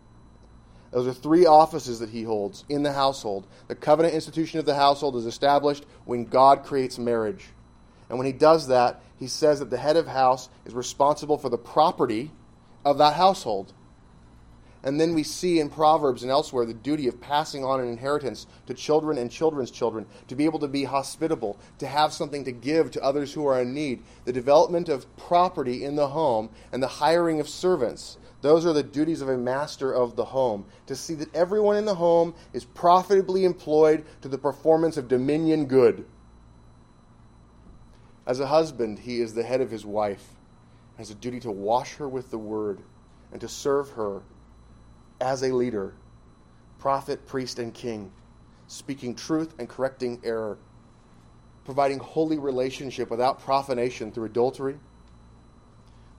Those 0.91 1.07
are 1.07 1.13
three 1.13 1.45
offices 1.45 1.99
that 1.99 2.09
he 2.09 2.23
holds 2.23 2.65
in 2.67 2.83
the 2.83 2.93
household. 2.93 3.47
The 3.67 3.75
covenant 3.75 4.15
institution 4.15 4.59
of 4.59 4.65
the 4.65 4.75
household 4.75 5.15
is 5.15 5.25
established 5.25 5.85
when 6.05 6.25
God 6.25 6.63
creates 6.63 6.97
marriage. 6.97 7.45
And 8.09 8.17
when 8.17 8.25
he 8.25 8.33
does 8.33 8.67
that, 8.67 9.01
he 9.17 9.27
says 9.27 9.59
that 9.59 9.69
the 9.69 9.77
head 9.77 9.97
of 9.97 10.07
house 10.07 10.49
is 10.65 10.73
responsible 10.73 11.37
for 11.37 11.49
the 11.49 11.57
property 11.57 12.31
of 12.83 12.97
that 12.97 13.13
household. 13.13 13.73
And 14.81 14.99
then 14.99 15.13
we 15.13 15.23
see 15.23 15.59
in 15.59 15.69
Proverbs 15.69 16.23
and 16.23 16.31
elsewhere 16.31 16.65
the 16.65 16.73
duty 16.73 17.07
of 17.07 17.19
passing 17.19 17.65
on 17.65 17.81
an 17.81 17.89
inheritance 17.89 18.47
to 18.67 18.73
children 18.73 19.17
and 19.17 19.29
children's 19.29 19.71
children, 19.71 20.05
to 20.29 20.35
be 20.35 20.45
able 20.45 20.59
to 20.59 20.69
be 20.69 20.85
hospitable, 20.85 21.59
to 21.79 21.87
have 21.87 22.13
something 22.13 22.45
to 22.45 22.53
give 22.53 22.91
to 22.91 23.03
others 23.03 23.33
who 23.33 23.45
are 23.45 23.61
in 23.61 23.73
need, 23.73 24.03
the 24.23 24.31
development 24.31 24.87
of 24.87 25.05
property 25.17 25.83
in 25.83 25.95
the 25.95 26.07
home, 26.07 26.49
and 26.71 26.81
the 26.81 26.87
hiring 26.87 27.41
of 27.41 27.49
servants. 27.49 28.17
Those 28.41 28.65
are 28.65 28.71
the 28.71 28.83
duties 28.83 29.21
of 29.21 29.27
a 29.27 29.37
master 29.37 29.91
of 29.91 30.15
the 30.15 30.23
home, 30.23 30.65
to 30.87 30.95
see 30.95 31.13
that 31.15 31.35
everyone 31.35 31.75
in 31.75 31.83
the 31.83 31.95
home 31.95 32.33
is 32.53 32.63
profitably 32.63 33.43
employed 33.43 34.05
to 34.21 34.29
the 34.29 34.37
performance 34.37 34.95
of 34.95 35.09
dominion 35.09 35.65
good. 35.65 36.05
As 38.25 38.39
a 38.39 38.47
husband, 38.47 38.99
he 38.99 39.19
is 39.19 39.33
the 39.33 39.43
head 39.43 39.59
of 39.59 39.71
his 39.71 39.85
wife, 39.85 40.35
has 40.97 41.11
a 41.11 41.15
duty 41.15 41.41
to 41.41 41.51
wash 41.51 41.95
her 41.95 42.07
with 42.07 42.31
the 42.31 42.37
word 42.37 42.79
and 43.33 43.41
to 43.41 43.49
serve 43.49 43.89
her 43.91 44.21
as 45.21 45.43
a 45.43 45.53
leader, 45.53 45.93
prophet, 46.77 47.25
priest, 47.27 47.59
and 47.59 47.73
king, 47.73 48.11
speaking 48.67 49.15
truth 49.15 49.53
and 49.59 49.67
correcting 49.67 50.19
error, 50.23 50.57
providing 51.65 51.99
holy 51.99 52.37
relationship 52.37 53.09
without 53.09 53.39
profanation 53.39 54.11
through 54.11 54.25
adultery 54.25 54.77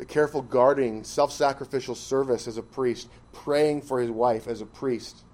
the 0.00 0.06
careful 0.06 0.40
guarding, 0.40 1.04
self 1.04 1.30
sacrificial 1.30 1.94
service 1.94 2.48
as 2.48 2.56
a 2.56 2.62
priest, 2.62 3.10
praying 3.34 3.82
for 3.82 4.00
his 4.00 4.10
wife 4.10 4.48
as 4.48 4.62
a 4.62 4.66
priest. 4.66 5.24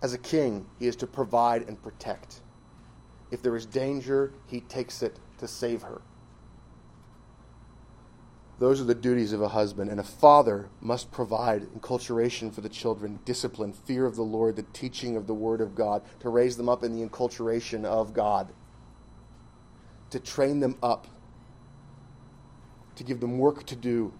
As 0.00 0.14
a 0.14 0.18
king, 0.18 0.64
he 0.78 0.86
is 0.86 0.94
to 0.96 1.06
provide 1.08 1.62
and 1.62 1.82
protect. 1.82 2.42
If 3.32 3.42
there 3.42 3.56
is 3.56 3.66
danger, 3.66 4.32
he 4.46 4.60
takes 4.60 5.02
it 5.02 5.18
to 5.38 5.48
save 5.48 5.82
her. 5.82 6.00
Those 8.58 8.80
are 8.80 8.84
the 8.84 8.94
duties 8.94 9.32
of 9.32 9.42
a 9.42 9.48
husband. 9.48 9.90
And 9.90 10.00
a 10.00 10.04
father 10.04 10.68
must 10.80 11.12
provide 11.12 11.62
enculturation 11.74 12.52
for 12.54 12.62
the 12.62 12.68
children, 12.68 13.20
discipline, 13.24 13.72
fear 13.72 14.06
of 14.06 14.16
the 14.16 14.22
Lord, 14.22 14.56
the 14.56 14.62
teaching 14.62 15.16
of 15.16 15.26
the 15.26 15.34
Word 15.34 15.60
of 15.60 15.74
God, 15.74 16.02
to 16.20 16.28
raise 16.30 16.56
them 16.56 16.68
up 16.68 16.84
in 16.84 16.94
the 16.94 17.06
enculturation 17.06 17.84
of 17.84 18.14
God. 18.14 18.52
to 20.10 20.20
train 20.20 20.60
them 20.60 20.76
up, 20.82 21.06
to 22.96 23.04
give 23.04 23.20
them 23.20 23.38
work 23.38 23.64
to 23.66 23.76
do, 23.76 24.12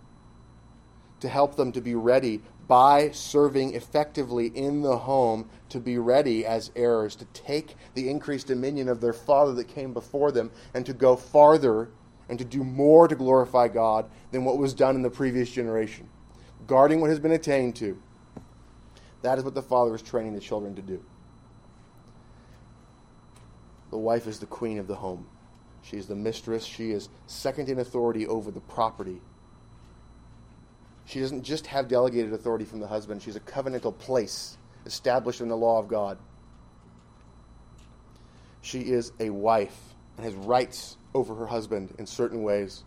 to 1.20 1.28
help 1.28 1.56
them 1.56 1.72
to 1.72 1.80
be 1.80 1.94
ready 1.94 2.42
by 2.68 3.10
serving 3.10 3.74
effectively 3.74 4.48
in 4.48 4.82
the 4.82 4.98
home 4.98 5.48
to 5.68 5.80
be 5.80 5.98
ready 5.98 6.46
as 6.46 6.70
heirs, 6.76 7.16
to 7.16 7.24
take 7.26 7.76
the 7.94 8.08
increased 8.10 8.48
dominion 8.48 8.88
of 8.88 9.00
their 9.00 9.12
father 9.12 9.54
that 9.54 9.68
came 9.68 9.92
before 9.92 10.32
them 10.32 10.50
and 10.74 10.86
to 10.86 10.92
go 10.92 11.16
farther 11.16 11.88
and 12.28 12.38
to 12.38 12.44
do 12.44 12.64
more 12.64 13.08
to 13.08 13.14
glorify 13.14 13.68
God 13.68 14.10
than 14.32 14.44
what 14.44 14.58
was 14.58 14.74
done 14.74 14.96
in 14.96 15.02
the 15.02 15.10
previous 15.10 15.50
generation. 15.50 16.08
Guarding 16.66 17.00
what 17.00 17.10
has 17.10 17.20
been 17.20 17.32
attained 17.32 17.76
to. 17.76 18.00
That 19.22 19.38
is 19.38 19.44
what 19.44 19.54
the 19.54 19.62
father 19.62 19.94
is 19.94 20.02
training 20.02 20.34
the 20.34 20.40
children 20.40 20.74
to 20.76 20.82
do. 20.82 21.02
The 23.90 23.98
wife 23.98 24.26
is 24.26 24.40
the 24.40 24.46
queen 24.46 24.78
of 24.78 24.86
the 24.86 24.96
home. 24.96 25.26
She 25.82 25.96
is 25.96 26.06
the 26.06 26.16
mistress. 26.16 26.64
She 26.64 26.90
is 26.90 27.08
second 27.26 27.68
in 27.68 27.78
authority 27.78 28.26
over 28.26 28.50
the 28.50 28.60
property 28.60 29.20
she 31.06 31.20
doesn't 31.20 31.44
just 31.44 31.68
have 31.68 31.88
delegated 31.88 32.32
authority 32.32 32.64
from 32.64 32.80
the 32.80 32.88
husband, 32.88 33.22
she's 33.22 33.36
a 33.36 33.40
covenantal 33.40 33.96
place 33.96 34.58
established 34.84 35.40
in 35.40 35.48
the 35.48 35.56
law 35.56 35.78
of 35.78 35.88
God. 35.88 36.18
She 38.60 38.80
is 38.80 39.12
a 39.20 39.30
wife 39.30 39.76
and 40.16 40.24
has 40.24 40.34
rights 40.34 40.96
over 41.16 41.34
her 41.34 41.46
husband 41.46 41.94
in 41.98 42.06
certain 42.06 42.42
ways. 42.42 42.84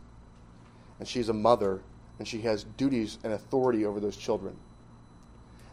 And 1.00 1.08
she's 1.08 1.30
a 1.30 1.34
mother 1.34 1.82
and 2.20 2.28
she 2.28 2.42
has 2.42 2.66
duties 2.78 3.18
and 3.24 3.34
authority 3.34 3.86
over 3.86 4.00
those 4.00 4.18
children. 4.18 4.56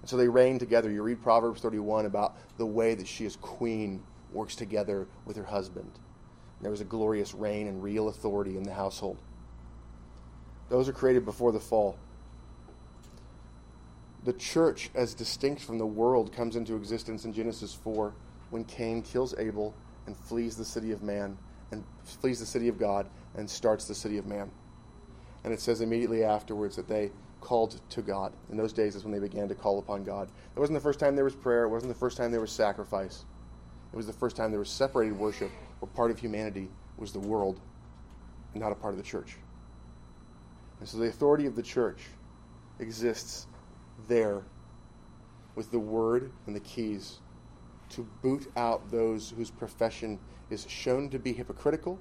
And 0.01 0.09
so 0.09 0.17
they 0.17 0.29
reign 0.29 0.59
together. 0.59 0.91
You 0.91 1.03
read 1.03 1.23
Proverbs 1.23 1.61
31 1.61 2.07
about 2.07 2.37
the 2.59 2.67
way 2.67 2.95
that 2.95 3.07
she 3.07 3.27
as 3.27 3.37
queen 3.37 4.03
works 4.33 4.55
together 4.55 5.07
with 5.25 5.37
her 5.37 5.45
husband. 5.45 5.91
There 6.61 6.71
was 6.71 6.81
a 6.81 6.85
glorious 6.85 7.35
reign 7.35 7.67
and 7.67 7.83
real 7.83 8.09
authority 8.09 8.57
in 8.57 8.63
the 8.63 8.73
household. 8.73 9.19
Those 10.69 10.89
are 10.89 10.93
created 10.93 11.25
before 11.25 11.53
the 11.53 11.61
fall 11.61 11.99
the 14.27 14.33
church, 14.33 14.91
as 14.93 15.15
distinct 15.15 15.63
from 15.63 15.79
the 15.79 15.87
world, 15.87 16.33
comes 16.33 16.57
into 16.57 16.75
existence 16.75 17.25
in 17.25 17.33
Genesis 17.33 17.73
4 17.73 18.13
when 18.51 18.65
Cain 18.65 19.01
kills 19.01 19.35
Abel 19.39 19.73
and 20.07 20.17
flees 20.17 20.57
the 20.57 20.65
city 20.65 20.91
of 20.91 21.01
man 21.01 21.39
and 21.73 21.85
flees 22.05 22.41
the 22.41 22.47
city 22.47 22.69
of 22.69 22.79
God 22.79 23.07
and 23.37 23.49
starts 23.49 23.87
the 23.87 23.95
city 23.95 24.19
of 24.19 24.27
man. 24.27 24.51
And 25.45 25.53
it 25.53 25.61
says 25.61 25.81
immediately 25.81 26.25
afterwards 26.25 26.77
that 26.77 26.89
they 26.89 27.11
called 27.41 27.81
to 27.91 28.03
God. 28.03 28.33
In 28.51 28.57
those 28.57 28.73
days 28.73 28.97
is 28.97 29.05
when 29.05 29.13
they 29.13 29.21
began 29.21 29.49
to 29.49 29.55
call 29.55 29.79
upon 29.79 30.05
God. 30.05 30.29
It 30.55 30.59
wasn't 30.59 30.77
the 30.77 30.83
first 30.83 30.99
time 30.99 31.15
there 31.15 31.25
was 31.25 31.37
prayer, 31.37 31.65
it 31.65 31.69
wasn't 31.69 31.93
the 31.93 31.99
first 31.99 32.17
time 32.17 32.31
there 32.31 32.41
was 32.41 32.51
sacrifice. 32.51 33.25
It 33.93 33.97
was 33.97 34.07
the 34.07 34.13
first 34.13 34.37
time 34.37 34.51
there 34.51 34.59
was 34.61 34.71
separated 34.71 35.17
worship, 35.17 35.51
where 35.79 35.89
part 35.91 36.11
of 36.11 36.19
humanity 36.19 36.69
was 36.97 37.13
the 37.13 37.21
world 37.21 37.61
and 38.53 38.63
not 38.63 38.73
a 38.73 38.75
part 38.75 38.95
of 38.95 38.99
the 38.99 39.05
church. 39.05 39.37
And 40.81 40.89
so 40.89 40.99
the 40.99 41.07
authority 41.07 41.47
of 41.47 41.57
the 41.57 41.63
church 41.63 42.03
exists 42.81 43.47
there 44.09 44.43
with 45.55 45.71
the 45.71 45.79
word 45.79 46.33
and 46.47 46.55
the 46.55 46.61
keys 46.61 47.19
to 47.91 48.07
boot 48.23 48.51
out 48.57 48.91
those 48.91 49.31
whose 49.31 49.51
profession 49.51 50.19
is 50.51 50.67
shown 50.69 51.09
to 51.11 51.19
be 51.19 51.33
hypocritical 51.33 51.99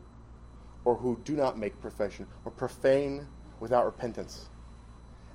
or 0.84 0.96
who 0.96 1.20
do 1.24 1.36
not 1.36 1.58
make 1.58 1.80
profession 1.82 2.28
or 2.46 2.52
profane 2.52 3.28
without 3.60 3.86
repentance. 3.86 4.50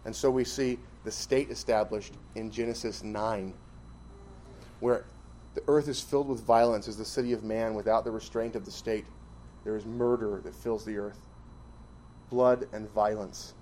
And 0.04 0.14
so 0.14 0.30
we 0.30 0.44
see 0.44 0.78
the 1.04 1.10
state 1.10 1.50
established 1.50 2.14
in 2.34 2.50
Genesis 2.50 3.02
9, 3.02 3.52
where 4.80 5.04
the 5.54 5.62
earth 5.66 5.88
is 5.88 6.00
filled 6.00 6.28
with 6.28 6.42
violence 6.42 6.88
as 6.88 6.96
the 6.96 7.04
city 7.04 7.32
of 7.32 7.42
man 7.42 7.74
without 7.74 8.04
the 8.04 8.10
restraint 8.10 8.54
of 8.56 8.64
the 8.64 8.70
state. 8.70 9.06
There 9.64 9.76
is 9.76 9.84
murder 9.84 10.40
that 10.44 10.54
fills 10.54 10.84
the 10.84 10.96
earth, 10.96 11.20
blood 12.30 12.66
and 12.72 12.88
violence. 12.90 13.54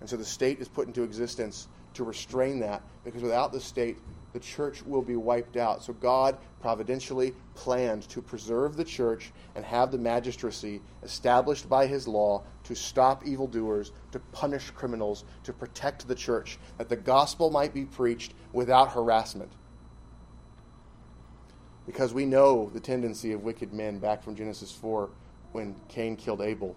And 0.00 0.08
so 0.08 0.16
the 0.16 0.24
state 0.24 0.60
is 0.60 0.68
put 0.68 0.86
into 0.86 1.02
existence 1.02 1.68
to 1.94 2.04
restrain 2.04 2.60
that 2.60 2.82
because 3.04 3.22
without 3.22 3.52
the 3.52 3.60
state, 3.60 3.96
the 4.32 4.40
church 4.40 4.82
will 4.84 5.02
be 5.02 5.16
wiped 5.16 5.56
out. 5.56 5.82
So 5.82 5.92
God 5.94 6.38
providentially 6.60 7.34
planned 7.54 8.08
to 8.10 8.22
preserve 8.22 8.76
the 8.76 8.84
church 8.84 9.32
and 9.54 9.64
have 9.64 9.90
the 9.90 9.98
magistracy 9.98 10.80
established 11.02 11.68
by 11.68 11.86
his 11.86 12.06
law 12.06 12.42
to 12.64 12.74
stop 12.74 13.26
evildoers, 13.26 13.92
to 14.12 14.18
punish 14.32 14.70
criminals, 14.70 15.24
to 15.44 15.52
protect 15.52 16.06
the 16.06 16.14
church, 16.14 16.58
that 16.78 16.88
the 16.88 16.96
gospel 16.96 17.50
might 17.50 17.74
be 17.74 17.84
preached 17.84 18.34
without 18.52 18.92
harassment. 18.92 19.52
Because 21.86 22.14
we 22.14 22.24
know 22.24 22.70
the 22.72 22.80
tendency 22.80 23.32
of 23.32 23.42
wicked 23.42 23.72
men 23.72 23.98
back 23.98 24.22
from 24.22 24.36
Genesis 24.36 24.70
4 24.70 25.10
when 25.52 25.74
Cain 25.88 26.14
killed 26.14 26.40
Abel 26.40 26.76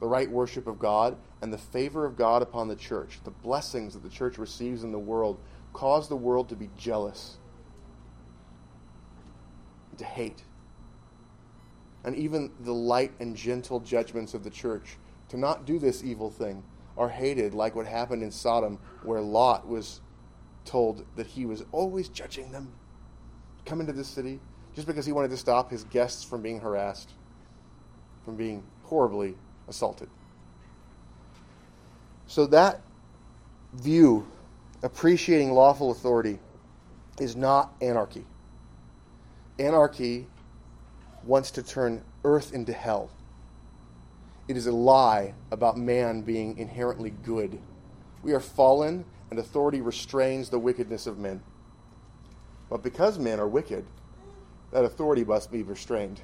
the 0.00 0.06
right 0.06 0.30
worship 0.30 0.66
of 0.66 0.78
God 0.78 1.16
and 1.40 1.52
the 1.52 1.58
favor 1.58 2.04
of 2.04 2.16
God 2.16 2.42
upon 2.42 2.68
the 2.68 2.76
church, 2.76 3.18
the 3.24 3.30
blessings 3.30 3.94
that 3.94 4.02
the 4.02 4.08
church 4.08 4.38
receives 4.38 4.84
in 4.84 4.92
the 4.92 4.98
world, 4.98 5.38
cause 5.76 6.08
the 6.08 6.16
world 6.16 6.48
to 6.48 6.56
be 6.56 6.70
jealous, 6.78 7.36
to 9.98 10.04
hate. 10.06 10.42
And 12.02 12.16
even 12.16 12.50
the 12.60 12.72
light 12.72 13.12
and 13.20 13.36
gentle 13.36 13.80
judgments 13.80 14.32
of 14.32 14.42
the 14.42 14.48
church 14.48 14.96
to 15.28 15.36
not 15.36 15.66
do 15.66 15.78
this 15.78 16.02
evil 16.02 16.30
thing 16.30 16.62
are 16.96 17.10
hated, 17.10 17.52
like 17.52 17.76
what 17.76 17.86
happened 17.86 18.22
in 18.22 18.30
Sodom, 18.30 18.78
where 19.02 19.20
Lot 19.20 19.68
was 19.68 20.00
told 20.64 21.04
that 21.14 21.26
he 21.26 21.44
was 21.44 21.62
always 21.72 22.08
judging 22.08 22.52
them. 22.52 22.72
Come 23.66 23.80
into 23.80 23.92
this 23.92 24.08
city 24.08 24.40
just 24.74 24.86
because 24.86 25.04
he 25.04 25.12
wanted 25.12 25.30
to 25.32 25.36
stop 25.36 25.70
his 25.70 25.84
guests 25.84 26.24
from 26.24 26.40
being 26.40 26.58
harassed, 26.58 27.10
from 28.24 28.36
being 28.36 28.62
horribly 28.84 29.36
assaulted. 29.68 30.08
So 32.26 32.46
that 32.46 32.80
view, 33.74 34.26
appreciating 34.86 35.52
lawful 35.52 35.90
authority, 35.90 36.38
is 37.20 37.34
not 37.34 37.74
anarchy. 37.80 38.24
Anarchy 39.58 40.28
wants 41.24 41.50
to 41.50 41.62
turn 41.62 42.04
earth 42.24 42.54
into 42.54 42.72
hell. 42.72 43.10
It 44.46 44.56
is 44.56 44.68
a 44.68 44.72
lie 44.72 45.34
about 45.50 45.76
man 45.76 46.22
being 46.22 46.56
inherently 46.56 47.10
good. 47.10 47.58
We 48.22 48.32
are 48.32 48.40
fallen, 48.40 49.04
and 49.30 49.40
authority 49.40 49.80
restrains 49.80 50.50
the 50.50 50.58
wickedness 50.60 51.08
of 51.08 51.18
men. 51.18 51.42
But 52.70 52.84
because 52.84 53.18
men 53.18 53.40
are 53.40 53.48
wicked, 53.48 53.84
that 54.70 54.84
authority 54.84 55.24
must 55.24 55.50
be 55.50 55.64
restrained. 55.64 56.20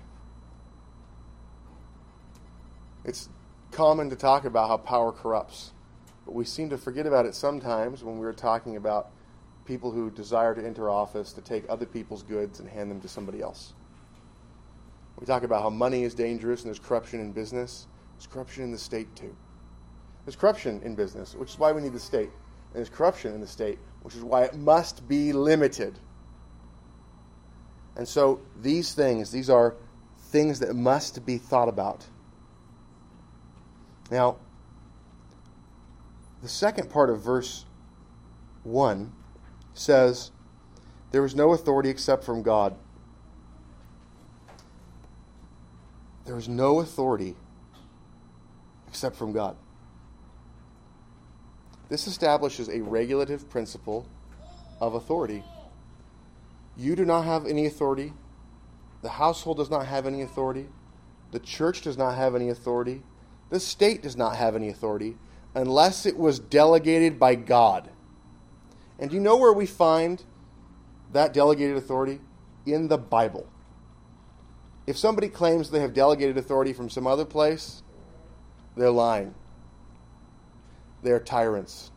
It's 3.05 3.29
common 3.72 4.09
to 4.11 4.16
talk 4.16 4.44
about 4.44 4.68
how 4.68 4.77
power 4.77 5.11
corrupts, 5.11 5.72
but 6.24 6.35
we 6.35 6.44
seem 6.44 6.70
to 6.70 6.78
forget 6.78 7.06
about 7.06 7.26
it 7.26 7.35
sometimes 7.35 8.04
when 8.04 8.18
we're 8.18 8.32
talking 8.32 8.76
about 8.76 9.11
people 9.64 9.90
who 9.90 10.11
desire 10.11 10.54
to 10.54 10.64
enter 10.64 10.90
office 10.90 11.32
to 11.32 11.40
take 11.40 11.64
other 11.68 11.87
people's 11.87 12.22
goods 12.22 12.61
and 12.61 12.68
hand 12.68 12.90
them 12.90 13.00
to 13.00 13.08
somebody 13.08 13.40
else. 13.40 13.74
We 15.18 15.26
talk 15.26 15.42
about 15.42 15.62
how 15.62 15.70
money 15.70 16.02
is 16.02 16.14
dangerous 16.14 16.62
and 16.62 16.68
there's 16.68 16.78
corruption 16.78 17.20
in 17.20 17.32
business. 17.32 17.87
There's 18.16 18.26
corruption 18.26 18.64
in 18.64 18.72
the 18.72 18.78
state 18.78 19.14
too. 19.14 19.35
There's 20.24 20.37
corruption 20.37 20.80
in 20.85 20.94
business, 20.94 21.35
which 21.35 21.50
is 21.50 21.58
why 21.58 21.72
we 21.72 21.82
need 21.82 21.92
the 21.92 22.00
state. 22.00 22.30
And 22.30 22.74
there's 22.74 22.88
corruption 22.88 23.35
in 23.35 23.40
the 23.40 23.46
state, 23.46 23.78
which 24.02 24.14
is 24.14 24.22
why 24.22 24.44
it 24.44 24.54
must 24.54 25.06
be 25.08 25.32
limited. 25.32 25.98
And 27.96 28.08
so 28.08 28.40
these 28.61 28.94
things, 28.94 29.30
these 29.30 29.50
are 29.50 29.74
things 30.30 30.61
that 30.61 30.74
must 30.74 31.26
be 31.26 31.38
thought 31.38 31.68
about. 31.68 32.06
Now, 34.11 34.37
the 36.42 36.48
second 36.48 36.90
part 36.90 37.09
of 37.09 37.20
verse 37.20 37.64
1 38.64 39.12
says, 39.74 40.33
There 41.12 41.24
is 41.24 41.35
no 41.37 41.52
authority 41.52 41.88
except 41.88 42.24
from 42.24 42.42
God. 42.42 42.74
There 46.26 46.37
is 46.37 46.48
no 46.48 46.81
authority 46.81 47.37
except 48.88 49.16
from 49.16 49.33
God. 49.33 49.57
This 51.88 52.07
establishes 52.07 52.68
a 52.68 52.81
regulative 52.81 53.48
principle 53.48 54.07
of 54.81 54.94
authority. 54.94 55.44
You 56.76 56.96
do 56.96 57.05
not 57.05 57.22
have 57.22 57.46
any 57.46 57.66
authority. 57.66 58.14
The 59.02 59.11
household 59.11 59.59
does 59.59 59.70
not 59.70 59.87
have 59.87 60.07
any 60.07 60.22
authority. 60.22 60.68
The 61.31 61.40
church 61.40 61.83
does 61.83 61.98
not 61.98 62.16
have 62.16 62.35
any 62.35 62.48
authority. 62.48 63.02
The 63.50 63.61
state 63.61 64.02
does 64.02 64.16
not 64.16 64.37
have 64.37 64.57
any 64.57 64.68
authority 64.68 65.16
unless 65.55 66.07
it 66.07 66.17
was 66.17 66.38
delegated 66.38 67.19
by 67.19 67.35
God. 67.35 67.91
And 68.99 69.11
do 69.11 69.17
you 69.17 69.23
know 69.23 69.37
where 69.37 69.53
we 69.53 69.67
find 69.67 70.23
that 71.12 71.33
delegated 71.33 71.77
authority? 71.77 72.21
In 72.65 72.88
the 72.88 72.99
Bible. 72.99 73.47
If 74.87 74.97
somebody 74.97 75.29
claims 75.29 75.71
they 75.71 75.81
have 75.81 75.95
delegated 75.95 76.38
authority 76.38 76.73
from 76.73 76.88
some 76.88 77.07
other 77.07 77.25
place, 77.25 77.83
they're 78.77 78.91
lying. 78.91 79.35
They're 81.03 81.21
tyrants. 81.21 81.91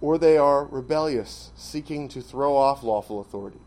Or 0.00 0.18
they 0.18 0.36
are 0.36 0.66
rebellious, 0.66 1.50
seeking 1.56 2.08
to 2.08 2.20
throw 2.20 2.54
off 2.54 2.82
lawful 2.82 3.20
authority. 3.20 3.60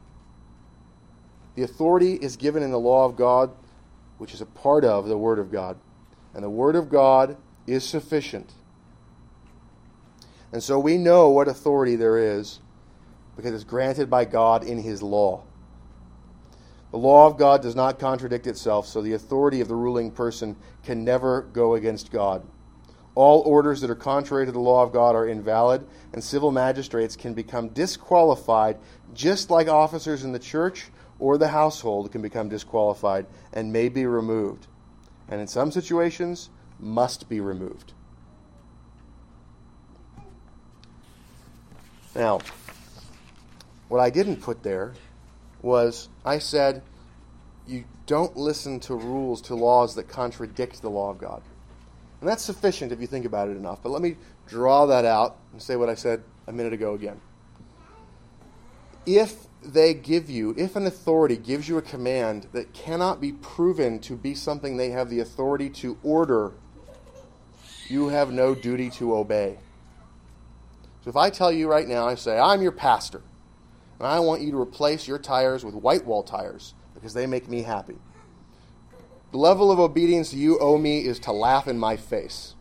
The 1.56 1.64
authority 1.64 2.14
is 2.14 2.38
given 2.38 2.62
in 2.62 2.70
the 2.70 2.80
law 2.80 3.06
of 3.06 3.16
God 3.16 3.52
which 4.18 4.34
is 4.34 4.42
a 4.42 4.46
part 4.46 4.84
of 4.84 5.08
the 5.08 5.18
Word 5.18 5.40
of 5.40 5.52
God. 5.52 5.78
And 6.34 6.44
the 6.44 6.50
Word 6.50 6.76
of 6.76 6.90
God 6.90 7.38
is 7.68 7.84
sufficient. 7.84 8.54
And 10.52 10.64
so 10.64 10.80
we 10.80 10.98
know 10.98 11.30
what 11.30 11.48
authority 11.48 11.96
there 11.96 12.18
is 12.18 12.60
because 13.36 13.54
it's 13.54 13.64
granted 13.64 14.10
by 14.10 14.26
God 14.26 14.64
in 14.64 14.80
His 14.80 15.04
law. 15.04 15.44
The 16.92 16.98
law 16.98 17.28
of 17.28 17.38
God 17.38 17.62
does 17.62 17.76
not 17.76 18.00
contradict 18.00 18.48
itself, 18.48 18.88
so 18.88 19.02
the 19.02 19.14
authority 19.14 19.60
of 19.60 19.68
the 19.68 19.76
ruling 19.76 20.10
person 20.10 20.56
can 20.84 21.04
never 21.04 21.42
go 21.42 21.76
against 21.76 22.12
God. 22.12 22.48
All 23.14 23.42
orders 23.42 23.82
that 23.82 23.90
are 23.90 23.96
contrary 23.96 24.46
to 24.46 24.52
the 24.52 24.60
law 24.60 24.84
of 24.84 24.94
God 24.94 25.16
are 25.16 25.28
invalid, 25.28 25.86
and 26.14 26.24
civil 26.24 26.52
magistrates 26.52 27.16
can 27.16 27.34
become 27.34 27.70
disqualified 27.70 28.78
just 29.14 29.50
like 29.50 29.68
officers 29.68 30.24
in 30.24 30.32
the 30.32 30.40
church 30.40 30.88
or 31.20 31.38
the 31.38 31.48
household 31.48 32.12
can 32.12 32.22
become 32.22 32.48
disqualified 32.48 33.26
and 33.54 33.74
may 33.74 33.90
be 33.90 34.06
removed. 34.06 34.68
And 35.28 35.42
in 35.42 35.48
some 35.48 35.72
situations, 35.72 36.50
must 36.80 37.30
be 37.30 37.40
removed. 37.40 37.94
Now, 42.16 42.40
what 43.90 44.00
I 44.00 44.10
didn't 44.10 44.38
put 44.38 44.64
there 44.64 44.94
was 45.62 46.10
I 46.26 46.40
said 46.40 46.82
you 47.68 47.84
don't 48.06 48.36
listen 48.38 48.80
to 48.82 48.96
rules, 48.96 49.42
to 49.44 49.56
laws 49.56 49.96
that 49.96 50.08
contradict 50.08 50.82
the 50.82 50.90
law 50.90 51.10
of 51.10 51.18
God. 51.18 51.42
And 52.20 52.30
that's 52.30 52.44
sufficient 52.44 52.92
if 52.92 53.00
you 53.00 53.08
think 53.08 53.26
about 53.26 53.50
it 53.50 53.58
enough. 53.58 53.84
But 53.84 53.92
let 53.92 54.02
me 54.02 54.16
draw 54.48 54.86
that 54.88 55.06
out 55.06 55.38
and 55.52 55.62
say 55.62 55.76
what 55.76 55.90
I 55.90 55.96
said 55.96 56.24
a 56.48 56.54
minute 56.54 56.74
ago 56.74 56.94
again. 56.94 57.20
If 59.06 59.46
they 59.62 59.94
give 59.94 60.30
you, 60.30 60.56
if 60.58 60.76
an 60.76 60.88
authority 60.88 61.38
gives 61.38 61.70
you 61.70 61.78
a 61.78 61.82
command 61.82 62.48
that 62.54 62.74
cannot 62.74 63.22
be 63.22 63.34
proven 63.34 64.00
to 64.00 64.16
be 64.16 64.34
something 64.34 64.78
they 64.78 64.90
have 64.90 65.10
the 65.10 65.20
authority 65.20 65.70
to 65.70 65.98
order, 66.04 66.54
you 67.90 68.10
have 68.10 68.32
no 68.32 68.56
duty 68.56 68.90
to 68.92 69.16
obey. 69.16 69.58
So 71.04 71.10
if 71.10 71.16
I 71.16 71.30
tell 71.30 71.52
you 71.52 71.70
right 71.70 71.88
now, 71.88 72.08
I 72.08 72.16
say, 72.16 72.38
I'm 72.38 72.62
your 72.62 72.72
pastor, 72.72 73.22
and 74.00 74.08
I 74.08 74.20
want 74.20 74.42
you 74.42 74.52
to 74.52 74.60
replace 74.60 75.08
your 75.08 75.20
tires 75.20 75.64
with 75.64 75.76
white 75.76 76.06
wall 76.06 76.24
tires 76.24 76.74
because 76.94 77.14
they 77.14 77.26
make 77.26 77.48
me 77.48 77.62
happy. 77.64 77.98
The 79.32 79.38
level 79.38 79.72
of 79.72 79.80
obedience 79.80 80.34
you 80.34 80.60
owe 80.60 80.78
me 80.78 81.06
is 81.06 81.20
to 81.20 81.32
laugh 81.32 81.68
in 81.68 81.78
my 81.78 81.98
face 81.98 82.56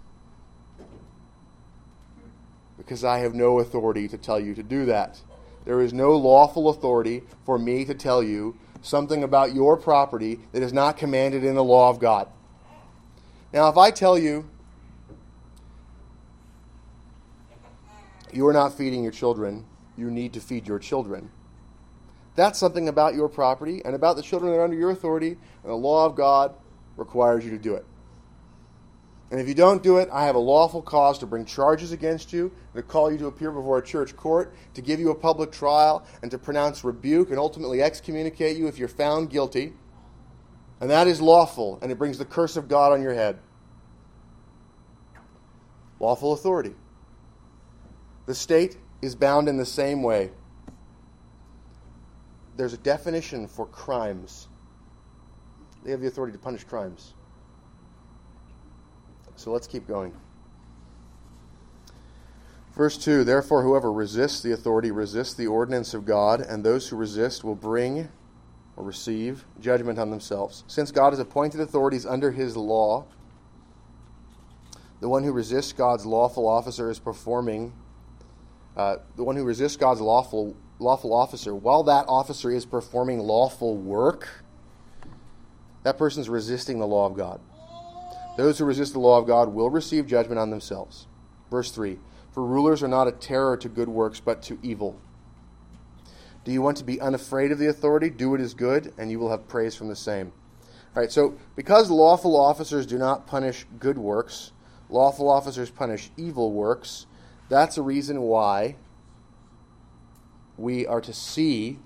because 2.76 3.02
I 3.02 3.18
have 3.18 3.34
no 3.34 3.58
authority 3.58 4.06
to 4.08 4.18
tell 4.18 4.38
you 4.38 4.54
to 4.54 4.62
do 4.62 4.86
that. 4.86 5.20
There 5.64 5.80
is 5.80 5.92
no 5.92 6.16
lawful 6.16 6.68
authority 6.68 7.24
for 7.44 7.58
me 7.58 7.84
to 7.84 7.94
tell 7.94 8.22
you 8.22 8.56
something 8.80 9.24
about 9.24 9.54
your 9.54 9.76
property 9.76 10.38
that 10.52 10.62
is 10.62 10.72
not 10.72 10.96
commanded 10.96 11.42
in 11.42 11.56
the 11.56 11.64
law 11.64 11.90
of 11.90 11.98
God. 11.98 12.28
Now, 13.52 13.68
if 13.68 13.76
I 13.76 13.90
tell 13.90 14.16
you 14.16 14.48
you 18.36 18.46
are 18.46 18.52
not 18.52 18.74
feeding 18.74 19.02
your 19.02 19.12
children, 19.12 19.64
you 19.96 20.10
need 20.10 20.32
to 20.34 20.40
feed 20.40 20.68
your 20.68 20.78
children. 20.78 21.30
That's 22.34 22.58
something 22.58 22.88
about 22.88 23.14
your 23.14 23.28
property 23.28 23.80
and 23.84 23.94
about 23.94 24.16
the 24.16 24.22
children 24.22 24.52
that 24.52 24.58
are 24.58 24.64
under 24.64 24.76
your 24.76 24.90
authority, 24.90 25.30
and 25.30 25.70
the 25.70 25.74
law 25.74 26.04
of 26.04 26.14
God 26.14 26.54
requires 26.96 27.44
you 27.44 27.50
to 27.50 27.58
do 27.58 27.74
it. 27.74 27.84
And 29.30 29.40
if 29.40 29.48
you 29.48 29.54
don't 29.54 29.82
do 29.82 29.96
it, 29.96 30.08
I 30.12 30.26
have 30.26 30.36
a 30.36 30.40
lawful 30.40 30.82
cause 30.82 31.18
to 31.18 31.26
bring 31.26 31.46
charges 31.46 31.90
against 31.90 32.32
you, 32.32 32.52
to 32.74 32.82
call 32.82 33.10
you 33.10 33.18
to 33.18 33.26
appear 33.26 33.50
before 33.50 33.78
a 33.78 33.84
church 33.84 34.16
court, 34.16 34.54
to 34.74 34.82
give 34.82 35.00
you 35.00 35.10
a 35.10 35.14
public 35.14 35.50
trial, 35.50 36.06
and 36.22 36.30
to 36.30 36.38
pronounce 36.38 36.84
rebuke 36.84 37.30
and 37.30 37.38
ultimately 37.38 37.82
excommunicate 37.82 38.56
you 38.56 38.68
if 38.68 38.78
you're 38.78 38.86
found 38.86 39.30
guilty. 39.30 39.72
And 40.80 40.90
that 40.90 41.08
is 41.08 41.20
lawful, 41.20 41.78
and 41.82 41.90
it 41.90 41.98
brings 41.98 42.18
the 42.18 42.24
curse 42.24 42.56
of 42.56 42.68
God 42.68 42.92
on 42.92 43.02
your 43.02 43.14
head. 43.14 43.38
Lawful 45.98 46.32
authority. 46.32 46.74
The 48.26 48.34
state 48.34 48.76
is 49.02 49.14
bound 49.14 49.48
in 49.48 49.56
the 49.56 49.66
same 49.66 50.02
way. 50.02 50.30
There's 52.56 52.72
a 52.72 52.78
definition 52.78 53.46
for 53.46 53.66
crimes. 53.66 54.48
They 55.84 55.90
have 55.90 56.00
the 56.00 56.08
authority 56.08 56.32
to 56.32 56.38
punish 56.38 56.64
crimes. 56.64 57.14
So 59.36 59.52
let's 59.52 59.66
keep 59.66 59.86
going. 59.86 60.14
Verse 62.72 62.98
2 62.98 63.24
Therefore, 63.24 63.62
whoever 63.62 63.92
resists 63.92 64.42
the 64.42 64.52
authority 64.52 64.90
resists 64.90 65.34
the 65.34 65.46
ordinance 65.46 65.94
of 65.94 66.04
God, 66.04 66.40
and 66.40 66.64
those 66.64 66.88
who 66.88 66.96
resist 66.96 67.44
will 67.44 67.54
bring 67.54 68.08
or 68.76 68.84
receive 68.84 69.44
judgment 69.60 69.98
on 69.98 70.10
themselves. 70.10 70.64
Since 70.66 70.90
God 70.90 71.10
has 71.10 71.18
appointed 71.18 71.60
authorities 71.60 72.04
under 72.04 72.32
his 72.32 72.56
law, 72.56 73.06
the 75.00 75.08
one 75.08 75.24
who 75.24 75.32
resists 75.32 75.72
God's 75.72 76.04
lawful 76.04 76.46
officer 76.48 76.90
is 76.90 76.98
performing, 76.98 77.72
uh, 78.76 78.96
the 79.16 79.24
one 79.24 79.36
who 79.36 79.44
resists 79.44 79.76
God's 79.76 80.00
lawful, 80.00 80.56
lawful 80.78 81.14
officer, 81.14 81.54
while 81.54 81.82
that 81.84 82.04
officer 82.08 82.50
is 82.50 82.66
performing 82.66 83.20
lawful 83.20 83.76
work, 83.76 84.44
that 85.82 85.96
person 85.96 86.20
is 86.20 86.28
resisting 86.28 86.78
the 86.78 86.86
law 86.86 87.06
of 87.06 87.16
God. 87.16 87.40
Those 88.36 88.58
who 88.58 88.64
resist 88.66 88.92
the 88.92 88.98
law 88.98 89.18
of 89.18 89.26
God 89.26 89.54
will 89.54 89.70
receive 89.70 90.06
judgment 90.06 90.38
on 90.38 90.50
themselves. 90.50 91.06
Verse 91.50 91.70
3 91.70 91.98
For 92.32 92.44
rulers 92.44 92.82
are 92.82 92.88
not 92.88 93.08
a 93.08 93.12
terror 93.12 93.56
to 93.56 93.68
good 93.68 93.88
works, 93.88 94.20
but 94.20 94.42
to 94.42 94.58
evil. 94.62 95.00
Do 96.44 96.52
you 96.52 96.62
want 96.62 96.76
to 96.76 96.84
be 96.84 97.00
unafraid 97.00 97.50
of 97.50 97.58
the 97.58 97.68
authority? 97.68 98.10
Do 98.10 98.30
what 98.30 98.40
is 98.40 98.54
good, 98.54 98.92
and 98.98 99.10
you 99.10 99.18
will 99.18 99.30
have 99.30 99.48
praise 99.48 99.74
from 99.74 99.88
the 99.88 99.96
same. 99.96 100.32
All 100.94 101.02
right, 101.02 101.10
so 101.10 101.36
because 101.56 101.90
lawful 101.90 102.38
officers 102.38 102.86
do 102.86 102.98
not 102.98 103.26
punish 103.26 103.66
good 103.78 103.98
works, 103.98 104.52
lawful 104.88 105.28
officers 105.28 105.70
punish 105.70 106.10
evil 106.16 106.52
works, 106.52 107.06
that's 107.48 107.78
a 107.78 107.82
reason 107.82 108.22
why 108.22 108.76
we 110.56 110.86
are 110.86 111.00
to 111.00 111.12
see 111.12 111.78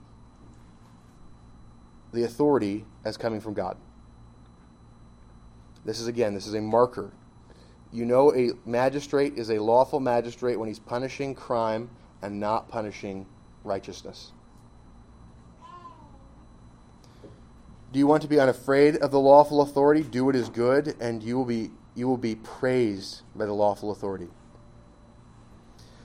the 2.12 2.25
authority 2.25 2.85
as 3.05 3.16
coming 3.16 3.40
from 3.40 3.55
God. 3.55 3.77
This 5.85 6.01
is 6.01 6.07
again, 6.07 6.35
this 6.35 6.46
is 6.46 6.55
a 6.55 6.61
marker. 6.61 7.11
You 7.92 8.05
know, 8.05 8.35
a 8.35 8.51
magistrate 8.64 9.35
is 9.37 9.51
a 9.51 9.59
lawful 9.59 9.99
magistrate 9.99 10.57
when 10.57 10.68
he's 10.68 10.79
punishing 10.79 11.35
crime 11.35 11.90
and 12.23 12.38
not 12.38 12.68
punishing 12.68 13.27
righteousness. 13.64 14.33
Do 17.92 17.99
you 17.99 18.07
want 18.07 18.23
to 18.23 18.29
be 18.29 18.38
unafraid 18.38 18.96
of 18.99 19.11
the 19.11 19.18
lawful 19.18 19.62
authority? 19.62 20.03
Do 20.03 20.25
what 20.25 20.37
is 20.37 20.49
good, 20.49 20.94
and 21.01 21.23
you 21.23 21.37
will 21.37 21.44
be 21.44 21.70
you 21.96 22.07
will 22.07 22.16
be 22.16 22.37
praised 22.37 23.23
by 23.35 23.46
the 23.46 23.53
lawful 23.53 23.90
authority. 23.90 24.29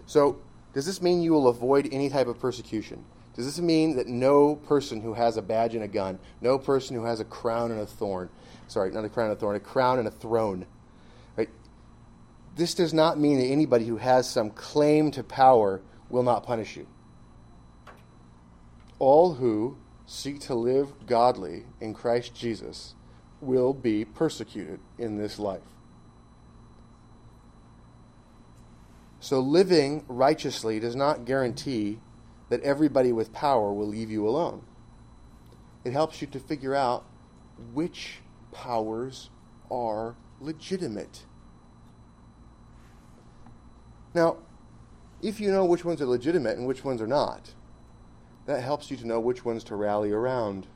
So, 0.06 0.39
does 0.74 0.86
this 0.86 1.02
mean 1.02 1.22
you 1.22 1.32
will 1.32 1.48
avoid 1.48 1.89
any 1.91 2.10
type 2.10 2.28
of 2.28 2.39
persecution? 2.39 3.04
Does 3.36 3.46
this 3.46 3.60
mean 3.60 3.98
that 3.98 4.08
no 4.08 4.56
person 4.56 5.02
who 5.02 5.13
has 5.13 5.36
a 5.36 5.41
badge 5.41 5.76
and 5.76 5.84
a 5.84 5.88
gun, 5.88 6.20
no 6.41 6.58
person 6.58 6.96
who 6.96 7.04
has 7.04 7.20
a 7.20 7.26
crown 7.26 7.72
and 7.72 7.82
a 7.82 7.86
thorn, 7.86 8.30
sorry, 8.68 8.91
not 8.91 9.04
a 9.04 9.10
crown 9.10 9.30
and 9.30 9.38
a 9.38 9.39
thorn, 9.39 9.56
a 9.56 9.60
crown 9.60 10.00
and 10.00 10.08
a 10.08 10.12
throne. 10.12 10.65
Right? 11.36 11.50
This 12.56 12.74
does 12.74 12.94
not 12.94 13.20
mean 13.20 13.39
that 13.39 13.46
anybody 13.46 13.86
who 13.86 13.98
has 13.98 14.30
some 14.30 14.52
claim 14.52 15.12
to 15.12 15.24
power 15.24 15.82
will 16.10 16.24
not 16.24 16.46
punish 16.46 16.78
you. 16.78 16.88
All 19.00 19.34
who 19.34 19.78
seek 20.06 20.39
to 20.41 20.56
live 20.56 20.94
godly 21.06 21.65
in 21.82 21.94
Christ 21.94 22.34
Jesus 22.34 22.96
will 23.41 23.74
be 23.74 24.06
persecuted 24.06 24.80
in 24.98 25.18
this 25.18 25.39
life. 25.39 25.62
So, 29.26 29.40
living 29.40 30.06
righteously 30.08 30.80
does 30.80 30.96
not 30.96 31.26
guarantee 31.26 31.98
that 32.50 32.62
everybody 32.62 33.12
with 33.12 33.34
power 33.34 33.74
will 33.74 33.88
leave 33.88 34.12
you 34.12 34.28
alone. 34.28 34.62
It 35.84 35.94
helps 35.94 36.22
you 36.22 36.28
to 36.28 36.40
figure 36.40 36.76
out 36.76 37.06
which 37.74 38.20
powers 38.52 39.32
are 39.72 40.16
legitimate. 40.40 41.26
Now, 44.14 44.38
if 45.24 45.39
you 45.39 45.49
know 45.49 45.66
which 45.66 45.84
ones 45.84 46.04
are 46.04 46.06
legitimate 46.06 46.60
and 46.60 46.68
which 46.68 46.86
ones 46.86 47.02
are 47.02 47.08
not, 47.08 47.56
that 48.45 48.62
helps 48.62 48.91
you 48.91 48.97
to 48.97 49.08
know 49.08 49.20
which 49.20 49.43
ones 49.43 49.64
to 49.64 49.76
rally 49.76 50.12
around. 50.12 50.68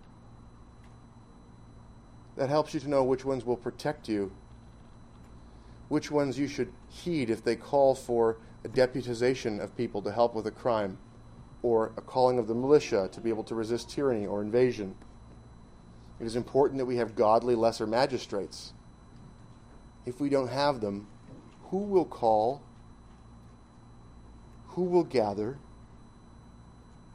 That 2.35 2.49
helps 2.49 2.73
you 2.73 2.79
to 2.79 2.89
know 2.89 3.03
which 3.03 3.23
ones 3.23 3.45
will 3.45 3.57
protect 3.57 4.09
you, 4.09 4.31
which 5.87 6.11
ones 6.11 6.39
you 6.39 6.47
should 6.47 6.73
heed 6.89 7.29
if 7.29 7.43
they 7.43 7.55
call 7.55 7.95
for 7.95 8.37
a 8.63 8.69
deputization 8.69 9.59
of 9.59 9.75
people 9.75 10.01
to 10.01 10.11
help 10.11 10.35
with 10.35 10.47
a 10.47 10.51
crime, 10.51 10.97
or 11.61 11.91
a 11.97 12.01
calling 12.01 12.39
of 12.39 12.47
the 12.47 12.55
militia 12.55 13.09
to 13.11 13.21
be 13.21 13.29
able 13.29 13.43
to 13.43 13.55
resist 13.55 13.89
tyranny 13.89 14.25
or 14.25 14.41
invasion. 14.41 14.95
It 16.19 16.25
is 16.25 16.35
important 16.35 16.77
that 16.77 16.85
we 16.85 16.97
have 16.97 17.15
godly 17.15 17.55
lesser 17.55 17.87
magistrates. 17.87 18.73
If 20.05 20.19
we 20.19 20.29
don't 20.29 20.49
have 20.49 20.81
them, 20.81 21.07
who 21.65 21.79
will 21.79 22.05
call? 22.05 22.61
Who 24.69 24.83
will 24.83 25.03
gather? 25.03 25.57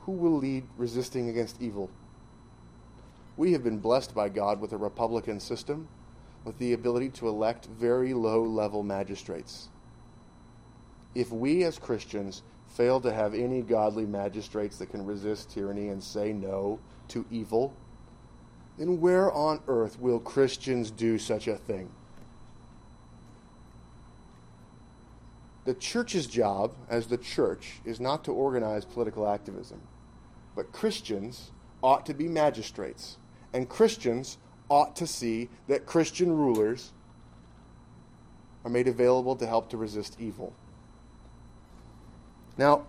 Who 0.01 0.13
will 0.13 0.37
lead 0.37 0.65
resisting 0.77 1.29
against 1.29 1.61
evil? 1.63 1.91
we 3.37 3.53
have 3.53 3.65
been 3.65 3.79
blessed 3.79 4.15
by 4.15 4.29
God 4.29 4.61
with 4.61 4.73
a 4.73 4.77
republican 4.77 5.41
system, 5.41 5.89
with 6.45 6.59
the 6.59 6.73
ability 6.73 7.09
to 7.11 7.29
elect 7.29 7.67
very 7.67 8.15
low 8.15 8.43
level 8.43 8.83
magistrates. 8.83 9.69
If 11.15 11.31
we 11.31 11.63
as 11.65 11.79
Christians 11.79 12.43
fail 12.67 13.01
to 13.01 13.13
have 13.13 13.35
any 13.35 13.63
godly 13.63 14.05
magistrates 14.05 14.79
that 14.79 14.91
can 14.91 15.07
resist 15.07 15.51
tyranny 15.51 15.89
and 15.89 16.03
say 16.03 16.33
no 16.33 16.81
to 17.09 17.25
evil, 17.31 17.75
then 18.79 19.01
where 19.01 19.31
on 19.33 19.61
earth 19.69 19.99
will 20.01 20.19
Christians 20.19 20.91
do 20.91 21.19
such 21.19 21.47
a 21.47 21.57
thing? 21.57 21.91
The 25.65 25.75
church's 25.75 26.27
job 26.27 26.75
as 26.91 27.07
the 27.07 27.17
church 27.17 27.81
is 27.85 28.01
not 28.01 28.25
to 28.25 28.33
organize 28.33 28.85
political 28.85 29.27
activism, 29.27 29.81
but 30.55 30.73
Christians 30.73 31.53
ought 31.83 32.05
to 32.07 32.15
be 32.15 32.29
magistrates, 32.29 33.19
and 33.53 33.69
Christians 33.69 34.39
ought 34.69 34.97
to 34.97 35.07
see 35.07 35.49
that 35.69 35.87
Christian 35.87 36.37
rulers 36.37 36.93
are 38.65 38.71
made 38.71 38.89
available 38.89 39.37
to 39.37 39.47
help 39.47 39.71
to 39.71 39.77
resist 39.77 40.17
evil. 40.19 40.53
Now, 42.57 42.87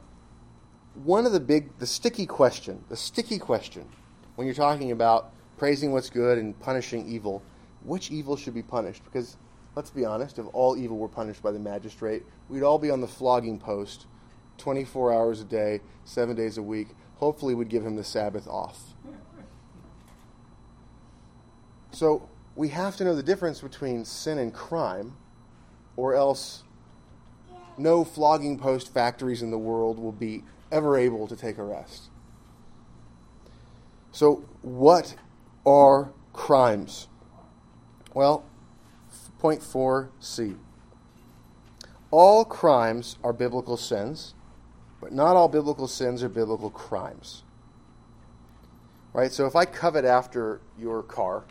one 1.03 1.25
of 1.25 1.31
the 1.31 1.39
big, 1.39 1.77
the 1.79 1.87
sticky 1.87 2.25
question, 2.25 2.83
the 2.89 2.95
sticky 2.95 3.39
question, 3.39 3.87
when 4.35 4.47
you're 4.47 4.55
talking 4.55 4.91
about 4.91 5.31
praising 5.57 5.91
what's 5.91 6.09
good 6.09 6.37
and 6.37 6.57
punishing 6.59 7.07
evil, 7.07 7.41
which 7.83 8.11
evil 8.11 8.35
should 8.35 8.53
be 8.53 8.61
punished? 8.61 9.03
Because 9.03 9.37
let's 9.75 9.89
be 9.89 10.05
honest, 10.05 10.39
if 10.39 10.45
all 10.53 10.77
evil 10.77 10.97
were 10.97 11.07
punished 11.07 11.41
by 11.41 11.51
the 11.51 11.59
magistrate, 11.59 12.23
we'd 12.49 12.63
all 12.63 12.79
be 12.79 12.89
on 12.89 13.01
the 13.01 13.07
flogging 13.07 13.59
post 13.59 14.07
24 14.57 15.13
hours 15.13 15.41
a 15.41 15.43
day, 15.43 15.81
seven 16.05 16.35
days 16.35 16.57
a 16.57 16.63
week. 16.63 16.89
Hopefully, 17.17 17.55
we'd 17.55 17.69
give 17.69 17.85
him 17.85 17.95
the 17.95 18.03
Sabbath 18.03 18.47
off. 18.47 18.79
So, 21.91 22.29
we 22.55 22.69
have 22.69 22.95
to 22.97 23.03
know 23.03 23.15
the 23.15 23.23
difference 23.23 23.61
between 23.61 24.05
sin 24.05 24.37
and 24.37 24.53
crime, 24.53 25.15
or 25.97 26.13
else 26.13 26.63
no 27.77 28.03
flogging 28.03 28.57
post 28.57 28.93
factories 28.93 29.41
in 29.41 29.51
the 29.51 29.57
world 29.57 29.99
will 29.99 30.11
be 30.11 30.43
ever 30.71 30.97
able 30.97 31.27
to 31.27 31.35
take 31.35 31.57
a 31.57 31.63
rest. 31.63 32.09
So, 34.11 34.45
what 34.61 35.15
are 35.65 36.11
crimes? 36.33 37.07
Well, 38.13 38.45
point 39.39 39.61
4c. 39.61 40.57
All 42.11 42.45
crimes 42.45 43.17
are 43.23 43.33
biblical 43.33 43.77
sins, 43.77 44.33
but 45.01 45.11
not 45.11 45.35
all 45.35 45.49
biblical 45.49 45.87
sins 45.87 46.23
are 46.23 46.29
biblical 46.29 46.69
crimes. 46.69 47.43
Right? 49.13 49.31
So 49.31 49.45
if 49.45 49.55
I 49.55 49.65
covet 49.65 50.05
after 50.05 50.61
your 50.79 51.03
car, 51.03 51.43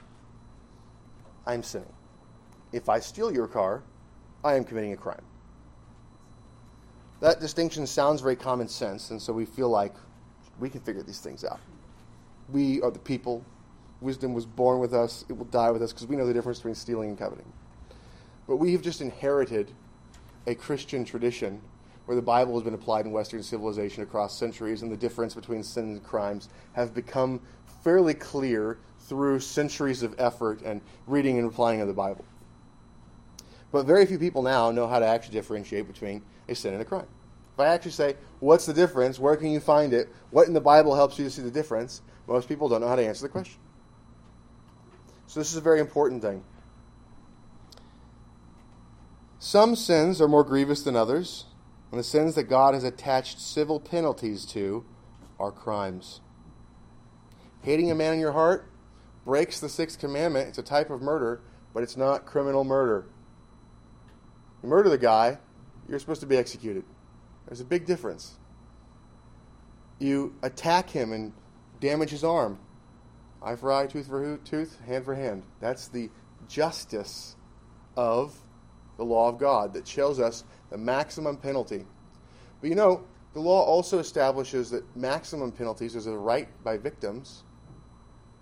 I'm 1.47 1.63
sinning. 1.63 1.93
If 2.73 2.89
I 2.89 2.99
steal 2.99 3.33
your 3.33 3.47
car, 3.47 3.83
I 4.43 4.55
am 4.55 4.65
committing 4.65 4.93
a 4.93 4.97
crime. 4.97 5.23
That 7.25 7.41
distinction 7.41 7.87
sounds 7.87 8.21
very 8.21 8.37
common 8.37 8.69
sense, 8.69 9.11
and 9.11 9.23
so 9.23 9.33
we 9.33 9.47
feel 9.47 9.71
like 9.71 9.95
we 10.61 10.69
can 10.69 10.83
figure 10.83 11.03
these 11.03 11.21
things 11.21 11.43
out. 11.43 11.59
We 12.51 12.83
are 12.83 12.91
the 12.91 12.99
people. 12.99 13.43
Wisdom 14.03 14.35
was 14.35 14.45
born 14.45 14.79
with 14.79 14.93
us, 14.93 15.25
it 15.31 15.33
will 15.33 15.47
die 15.47 15.71
with 15.71 15.83
us 15.83 15.91
because 15.91 16.07
we 16.07 16.17
know 16.17 16.27
the 16.27 16.35
difference 16.35 16.59
between 16.59 16.75
stealing 16.75 17.09
and 17.09 17.19
coveting. 17.19 17.51
But 18.47 18.57
we 18.57 18.73
have 18.73 18.83
just 18.83 19.01
inherited 19.01 19.73
a 20.47 20.55
Christian 20.55 21.03
tradition 21.03 21.63
where 22.05 22.15
the 22.15 22.21
Bible 22.21 22.53
has 22.57 22.63
been 22.63 22.75
applied 22.75 23.07
in 23.07 23.13
Western 23.13 23.43
civilization 23.43 24.03
across 24.03 24.37
centuries, 24.37 24.83
and 24.83 24.93
the 24.93 24.97
difference 24.99 25.35
between 25.35 25.63
sin 25.63 25.85
and 25.85 26.05
crimes 26.05 26.51
have 26.75 26.93
become 26.93 27.41
fairly 27.83 28.13
clear 28.13 28.77
through 28.99 29.41
centuries 29.41 30.03
of 30.03 30.15
effort 30.19 30.61
and 30.61 30.83
reading 31.07 31.39
and 31.39 31.49
applying 31.49 31.81
of 31.81 31.89
the 31.89 31.95
Bible. 31.95 32.27
But 33.73 33.87
very 33.87 34.05
few 34.05 34.19
people 34.19 34.43
now 34.43 34.71
know 34.71 34.87
how 34.87 34.99
to 34.99 35.07
actually 35.07 35.33
differentiate 35.33 35.87
between 35.87 36.23
a 36.49 36.55
sin 36.55 36.73
and 36.73 36.83
a 36.83 36.85
crime. 36.85 37.07
If 37.55 37.61
I 37.61 37.67
actually 37.67 37.93
say, 37.93 38.17
What's 38.41 38.67
the 38.67 38.75
difference? 38.75 39.19
Where 39.19 39.37
can 39.37 39.51
you 39.51 39.61
find 39.61 39.93
it? 39.93 40.09
What 40.31 40.47
in 40.49 40.55
the 40.55 40.61
Bible 40.61 40.95
helps 40.95 41.19
you 41.19 41.25
to 41.25 41.31
see 41.31 41.43
the 41.43 41.51
difference? 41.51 42.03
Most 42.27 42.49
people 42.49 42.69
don't 42.69 42.81
know 42.81 42.89
how 42.89 42.97
to 42.97 43.07
answer 43.07 43.23
the 43.23 43.29
question. 43.29 43.59
So, 45.27 45.41
this 45.41 45.51
is 45.51 45.57
a 45.57 45.63
very 45.63 45.81
important 45.81 46.21
thing. 46.21 46.45
Some 49.39 49.77
sins 49.77 50.21
are 50.21 50.29
more 50.29 50.45
grievous 50.45 50.83
than 50.83 50.97
others, 50.97 51.47
and 51.91 51.99
the 51.99 52.05
sins 52.05 52.35
that 52.35 52.45
God 52.45 52.75
has 52.75 52.85
attached 52.85 53.41
civil 53.41 53.81
penalties 53.81 54.45
to 54.47 54.85
are 55.39 55.51
crimes. 55.51 56.21
Hating 57.63 57.91
a 57.91 57.95
man 57.95 58.15
in 58.15 58.21
your 58.21 58.33
heart 58.33 58.71
breaks 59.25 59.61
the 59.61 59.69
sixth 59.69 59.99
commandment. 59.99 60.49
It's 60.49 60.59
a 60.59 60.63
type 60.63 60.91
of 60.91 61.01
murder, 61.01 61.41
but 61.73 61.83
it's 61.83 61.97
not 61.97 62.27
criminal 62.27 62.65
murder. 62.65 63.07
You 64.63 64.69
murder 64.69 64.89
the 64.91 64.99
guy, 64.99 65.39
you're 65.89 65.99
supposed 65.99 66.21
to 66.21 66.27
be 66.27 66.37
executed. 66.37 66.85
There's 67.47 67.61
a 67.61 67.65
big 67.65 67.87
difference. 67.87 68.35
You 69.99 70.35
attack 70.43 70.91
him 70.91 71.13
and 71.13 71.33
damage 71.81 72.11
his 72.11 72.25
arm. 72.25 72.59
Eye 73.43 73.57
for 73.57 73.71
eye, 73.71 73.87
tooth 73.87 74.07
for 74.07 74.39
tooth, 74.39 74.81
hand 74.87 75.05
for 75.05 75.15
hand. 75.15 75.43
That's 75.61 75.89
the 75.89 76.11
justice 76.49 77.37
of 77.97 78.35
the 78.97 79.05
law 79.05 79.29
of 79.29 79.39
God 79.39 79.75
that 79.75 79.87
shows 79.87 80.19
us 80.21 80.45
the 80.71 80.79
maximum 80.79 81.37
penalty. 81.37 81.85
But 82.61 82.71
you 82.71 82.77
know, 82.77 83.05
the 83.35 83.41
law 83.41 83.63
also 83.63 83.99
establishes 83.99 84.71
that 84.71 84.97
maximum 84.97 85.53
penalties 85.53 85.97
is 85.97 86.07
a 86.07 86.17
right 86.17 86.49
by 86.63 86.79
victims 86.79 87.43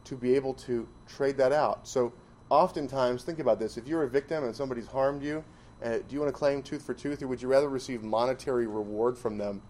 to 0.05 0.17
be 0.17 0.35
able 0.35 0.55
to 0.55 0.87
trade 1.09 1.37
that 1.39 1.53
out. 1.53 1.89
So 1.89 2.13
oftentimes, 2.51 3.25
think 3.25 3.39
about 3.39 3.59
this 3.59 3.77
if 3.77 3.87
you're 3.87 4.03
a 4.03 4.09
victim 4.09 4.45
and 4.45 4.55
somebody's 4.55 4.87
harmed 4.87 5.23
you, 5.23 5.43
uh, 5.83 5.99
do 5.99 6.05
you 6.11 6.21
want 6.21 6.33
to 6.33 6.39
claim 6.39 6.63
tooth 6.63 6.83
for 6.83 6.95
tooth, 6.95 7.23
or 7.23 7.27
would 7.29 7.43
you 7.43 7.49
rather 7.49 7.69
receive 7.69 8.03
monetary 8.03 8.67
reward 8.67 9.19
from 9.19 9.39
them? 9.39 9.63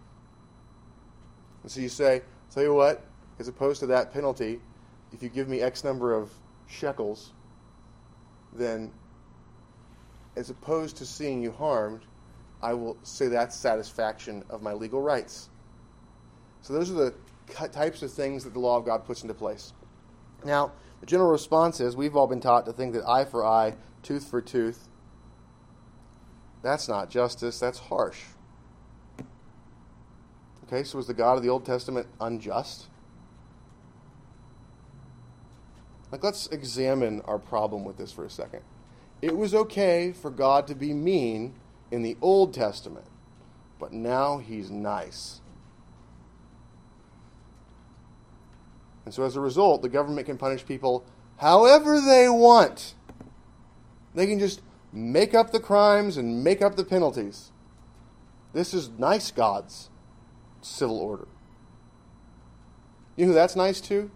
And 1.62 1.70
so 1.70 1.80
you 1.80 1.88
say, 1.88 2.22
tell 2.50 2.62
you 2.62 2.74
what, 2.74 3.04
as 3.38 3.48
opposed 3.48 3.80
to 3.80 3.86
that 3.86 4.12
penalty, 4.12 4.60
if 5.12 5.22
you 5.22 5.28
give 5.28 5.48
me 5.48 5.60
X 5.60 5.84
number 5.84 6.14
of 6.14 6.30
shekels, 6.66 7.32
then 8.52 8.92
as 10.36 10.50
opposed 10.50 10.96
to 10.96 11.06
seeing 11.06 11.42
you 11.42 11.52
harmed, 11.52 12.00
I 12.62 12.74
will 12.74 12.96
say 13.02 13.28
that's 13.28 13.56
satisfaction 13.56 14.44
of 14.50 14.62
my 14.62 14.72
legal 14.72 15.02
rights. 15.02 15.48
So 16.62 16.72
those 16.72 16.90
are 16.90 16.94
the 16.94 17.14
types 17.68 18.02
of 18.02 18.12
things 18.12 18.44
that 18.44 18.52
the 18.52 18.60
law 18.60 18.76
of 18.76 18.84
God 18.84 19.04
puts 19.04 19.22
into 19.22 19.34
place. 19.34 19.72
Now, 20.44 20.72
the 21.00 21.06
general 21.06 21.30
response 21.30 21.80
is 21.80 21.96
we've 21.96 22.16
all 22.16 22.26
been 22.26 22.40
taught 22.40 22.66
to 22.66 22.72
think 22.72 22.94
that 22.94 23.06
eye 23.06 23.24
for 23.24 23.44
eye, 23.44 23.74
tooth 24.02 24.28
for 24.28 24.40
tooth, 24.40 24.88
that's 26.62 26.88
not 26.88 27.10
justice, 27.10 27.58
that's 27.58 27.78
harsh. 27.78 28.20
Okay, 30.64 30.84
so 30.84 30.96
was 30.96 31.06
the 31.06 31.14
God 31.14 31.36
of 31.36 31.42
the 31.42 31.50
Old 31.50 31.66
Testament 31.66 32.06
unjust? 32.20 32.86
Like, 36.10 36.22
let's 36.22 36.46
examine 36.48 37.22
our 37.22 37.38
problem 37.38 37.84
with 37.84 37.96
this 37.96 38.12
for 38.12 38.24
a 38.24 38.30
second. 38.30 38.60
It 39.20 39.36
was 39.36 39.54
okay 39.54 40.12
for 40.12 40.30
God 40.30 40.66
to 40.66 40.74
be 40.74 40.92
mean 40.92 41.54
in 41.90 42.02
the 42.02 42.16
Old 42.20 42.54
Testament, 42.54 43.06
but 43.78 43.92
now 43.92 44.38
he's 44.38 44.70
nice. 44.70 45.40
And 49.04 49.12
so, 49.12 49.24
as 49.24 49.36
a 49.36 49.40
result, 49.40 49.82
the 49.82 49.88
government 49.88 50.26
can 50.26 50.38
punish 50.38 50.64
people 50.64 51.04
however 51.38 52.00
they 52.00 52.28
want. 52.28 52.94
They 54.14 54.26
can 54.26 54.38
just 54.38 54.60
make 54.92 55.34
up 55.34 55.50
the 55.50 55.60
crimes 55.60 56.16
and 56.16 56.44
make 56.44 56.60
up 56.60 56.76
the 56.76 56.84
penalties. 56.84 57.50
This 58.52 58.74
is 58.74 58.90
nice 58.90 59.30
God's 59.30 59.88
civil 60.60 60.98
order. 60.98 61.26
You 63.16 63.26
know 63.26 63.32
who 63.32 63.34
that's 63.34 63.56
nice 63.56 63.80
to? 63.82 64.10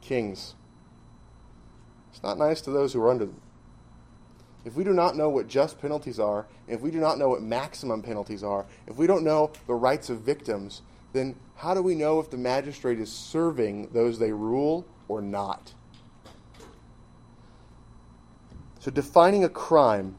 Kings. 0.00 0.54
It's 2.10 2.22
not 2.22 2.38
nice 2.38 2.60
to 2.62 2.70
those 2.70 2.92
who 2.92 3.02
are 3.02 3.10
under 3.10 3.26
them. 3.26 3.40
If 4.64 4.74
we 4.76 4.84
do 4.84 4.92
not 4.92 5.16
know 5.16 5.30
what 5.30 5.48
just 5.48 5.80
penalties 5.80 6.18
are, 6.18 6.46
if 6.68 6.80
we 6.80 6.90
do 6.90 6.98
not 6.98 7.18
know 7.18 7.30
what 7.30 7.42
maximum 7.42 8.02
penalties 8.02 8.44
are, 8.44 8.66
if 8.86 8.96
we 8.96 9.06
don't 9.06 9.24
know 9.24 9.52
the 9.66 9.74
rights 9.74 10.10
of 10.10 10.20
victims, 10.20 10.82
then 11.12 11.36
how 11.56 11.74
do 11.74 11.82
we 11.82 11.94
know 11.94 12.20
if 12.20 12.30
the 12.30 12.36
magistrate 12.36 13.00
is 13.00 13.10
serving 13.10 13.88
those 13.92 14.18
they 14.18 14.32
rule 14.32 14.86
or 15.08 15.22
not? 15.22 15.74
So, 18.80 18.90
defining 18.90 19.44
a 19.44 19.48
crime, 19.48 20.16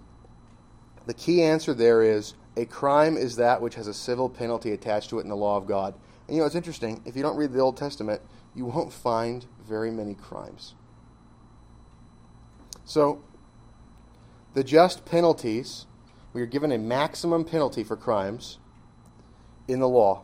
the 1.07 1.16
key 1.16 1.41
answer 1.41 1.74
there 1.74 2.03
is 2.03 2.36
a 2.55 2.66
crime 2.66 3.18
is 3.18 3.36
that 3.38 3.59
which 3.59 3.76
has 3.76 3.88
a 3.88 3.93
civil 3.93 4.30
penalty 4.30 4.72
attached 4.72 5.09
to 5.09 5.20
it 5.20 5.24
in 5.24 5.30
the 5.30 5.36
law 5.36 5.57
of 5.57 5.66
God. 5.66 5.95
And 6.28 6.36
you 6.36 6.41
know, 6.41 6.45
it's 6.45 6.55
interesting. 6.55 7.01
If 7.03 7.16
you 7.16 7.24
don't 7.24 7.36
read 7.36 7.53
the 7.53 7.59
Old 7.59 7.76
Testament, 7.76 8.22
you 8.53 8.66
won't 8.66 8.93
find 8.93 9.45
very 9.68 9.89
many 9.89 10.14
crimes. 10.14 10.76
So, 12.86 13.24
the 14.53 14.64
just 14.64 15.05
penalties, 15.05 15.88
we 16.34 16.41
are 16.41 16.45
given 16.45 16.72
a 16.72 16.78
maximum 16.78 17.45
penalty 17.45 17.84
for 17.84 17.95
crimes 17.95 18.59
in 19.68 19.80
the 19.80 19.89
law. 19.89 20.22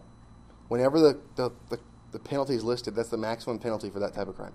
Whenever 0.67 0.99
the, 0.99 1.19
the, 1.35 1.51
the, 1.69 1.79
the 2.11 2.19
penalty 2.19 2.53
is 2.53 2.63
listed, 2.63 2.93
that's 2.93 3.09
the 3.09 3.17
maximum 3.17 3.57
penalty 3.57 3.89
for 3.89 3.99
that 3.99 4.13
type 4.13 4.27
of 4.27 4.35
crime. 4.35 4.53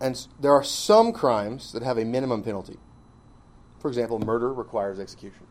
And 0.00 0.26
there 0.40 0.52
are 0.52 0.64
some 0.64 1.12
crimes 1.12 1.72
that 1.72 1.82
have 1.82 1.98
a 1.98 2.04
minimum 2.04 2.42
penalty. 2.42 2.76
For 3.78 3.88
example, 3.88 4.18
murder 4.18 4.52
requires 4.52 4.98
execution. 4.98 5.46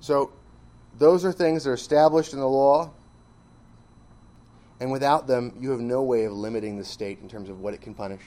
So, 0.00 0.32
those 0.98 1.24
are 1.24 1.32
things 1.32 1.64
that 1.64 1.70
are 1.70 1.74
established 1.74 2.32
in 2.32 2.38
the 2.38 2.48
law, 2.48 2.92
and 4.80 4.92
without 4.92 5.26
them, 5.26 5.56
you 5.60 5.70
have 5.70 5.80
no 5.80 6.02
way 6.02 6.24
of 6.24 6.32
limiting 6.32 6.76
the 6.76 6.84
state 6.84 7.20
in 7.22 7.28
terms 7.28 7.48
of 7.48 7.60
what 7.60 7.74
it 7.74 7.80
can 7.80 7.94
punish. 7.94 8.20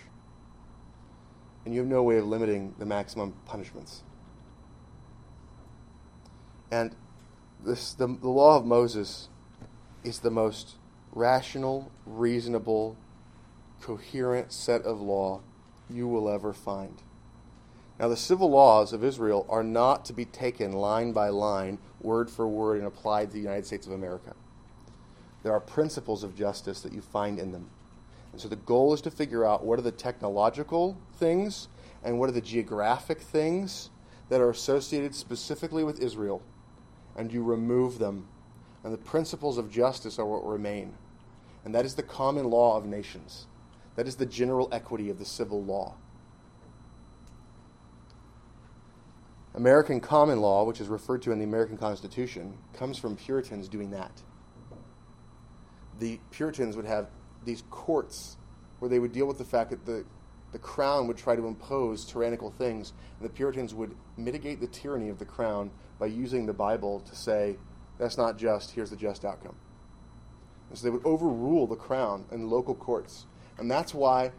And 1.65 1.73
you 1.73 1.81
have 1.81 1.89
no 1.89 2.01
way 2.01 2.17
of 2.17 2.25
limiting 2.25 2.73
the 2.79 2.85
maximum 2.85 3.33
punishments. 3.45 4.03
And 6.71 6.95
this, 7.63 7.93
the, 7.93 8.07
the 8.07 8.29
law 8.29 8.57
of 8.57 8.65
Moses 8.65 9.29
is 10.03 10.19
the 10.19 10.31
most 10.31 10.76
rational, 11.11 11.91
reasonable, 12.05 12.95
coherent 13.81 14.51
set 14.51 14.81
of 14.83 15.01
law 15.01 15.41
you 15.89 16.07
will 16.07 16.29
ever 16.29 16.53
find. 16.53 17.01
Now, 17.99 18.07
the 18.07 18.17
civil 18.17 18.51
laws 18.51 18.93
of 18.93 19.03
Israel 19.03 19.45
are 19.49 19.63
not 19.63 20.05
to 20.05 20.13
be 20.13 20.25
taken 20.25 20.71
line 20.71 21.13
by 21.13 21.29
line, 21.29 21.79
word 21.99 22.29
for 22.29 22.47
word, 22.47 22.77
and 22.77 22.85
applied 22.85 23.29
to 23.29 23.33
the 23.33 23.41
United 23.41 23.65
States 23.65 23.87
of 23.87 23.93
America. 23.93 24.35
There 25.41 25.53
are 25.53 25.59
principles 25.59 26.23
of 26.23 26.35
justice 26.35 26.81
that 26.81 26.93
you 26.93 27.01
find 27.01 27.39
in 27.39 27.51
them. 27.51 27.69
And 28.31 28.41
so 28.41 28.47
the 28.47 28.55
goal 28.55 28.93
is 28.93 29.01
to 29.01 29.11
figure 29.11 29.45
out 29.45 29.65
what 29.65 29.79
are 29.79 29.83
the 29.83 29.91
technological 29.91 30.97
things 31.15 31.69
and 32.03 32.19
what 32.19 32.29
are 32.29 32.33
the 32.33 32.41
geographic 32.41 33.19
things 33.19 33.89
that 34.29 34.41
are 34.41 34.49
associated 34.49 35.15
specifically 35.15 35.83
with 35.83 36.01
Israel, 36.01 36.43
and 37.15 37.31
you 37.31 37.41
remove 37.41 37.97
them. 37.97 38.27
And 38.87 38.93
the 38.93 38.99
principles 38.99 39.57
of 39.57 39.69
justice 39.69 40.17
are 40.17 40.25
what 40.25 40.47
remain. 40.47 40.93
And 41.65 41.75
that 41.75 41.83
is 41.83 41.95
the 41.95 42.03
common 42.03 42.49
law 42.49 42.77
of 42.77 42.85
nations. 42.85 43.47
That 43.97 44.07
is 44.07 44.15
the 44.15 44.25
general 44.25 44.69
equity 44.71 45.09
of 45.09 45.19
the 45.19 45.25
civil 45.25 45.61
law. 45.61 45.95
American 49.55 49.99
common 49.99 50.39
law, 50.39 50.63
which 50.63 50.79
is 50.79 50.87
referred 50.87 51.21
to 51.23 51.33
in 51.33 51.37
the 51.37 51.43
American 51.43 51.75
Constitution, 51.75 52.57
comes 52.71 52.97
from 52.97 53.17
Puritans 53.17 53.67
doing 53.67 53.91
that. 53.91 54.21
The 55.99 56.21
Puritans 56.31 56.77
would 56.77 56.85
have 56.85 57.09
these 57.43 57.63
courts 57.69 58.37
where 58.79 58.87
they 58.87 58.99
would 58.99 59.11
deal 59.11 59.25
with 59.25 59.37
the 59.37 59.43
fact 59.43 59.71
that 59.71 59.85
the, 59.85 60.05
the 60.53 60.59
crown 60.59 61.07
would 61.07 61.17
try 61.17 61.35
to 61.35 61.45
impose 61.45 62.05
tyrannical 62.05 62.51
things, 62.51 62.93
and 63.19 63.27
the 63.27 63.33
Puritans 63.33 63.73
would 63.73 63.93
mitigate 64.15 64.61
the 64.61 64.67
tyranny 64.67 65.09
of 65.09 65.19
the 65.19 65.25
crown 65.25 65.71
by 65.99 66.05
using 66.05 66.45
the 66.45 66.53
Bible 66.53 67.01
to 67.01 67.17
say, 67.17 67.57
that's 67.97 68.17
not 68.17 68.37
just, 68.37 68.71
here's 68.71 68.89
the 68.89 68.95
just 68.95 69.25
outcome. 69.25 69.55
And 70.69 70.77
so 70.77 70.85
they 70.85 70.89
would 70.89 71.05
overrule 71.05 71.67
the 71.67 71.75
crown 71.75 72.25
in 72.31 72.49
local 72.49 72.75
courts. 72.75 73.25
And 73.57 73.69
that's 73.69 73.93
why 73.93 74.31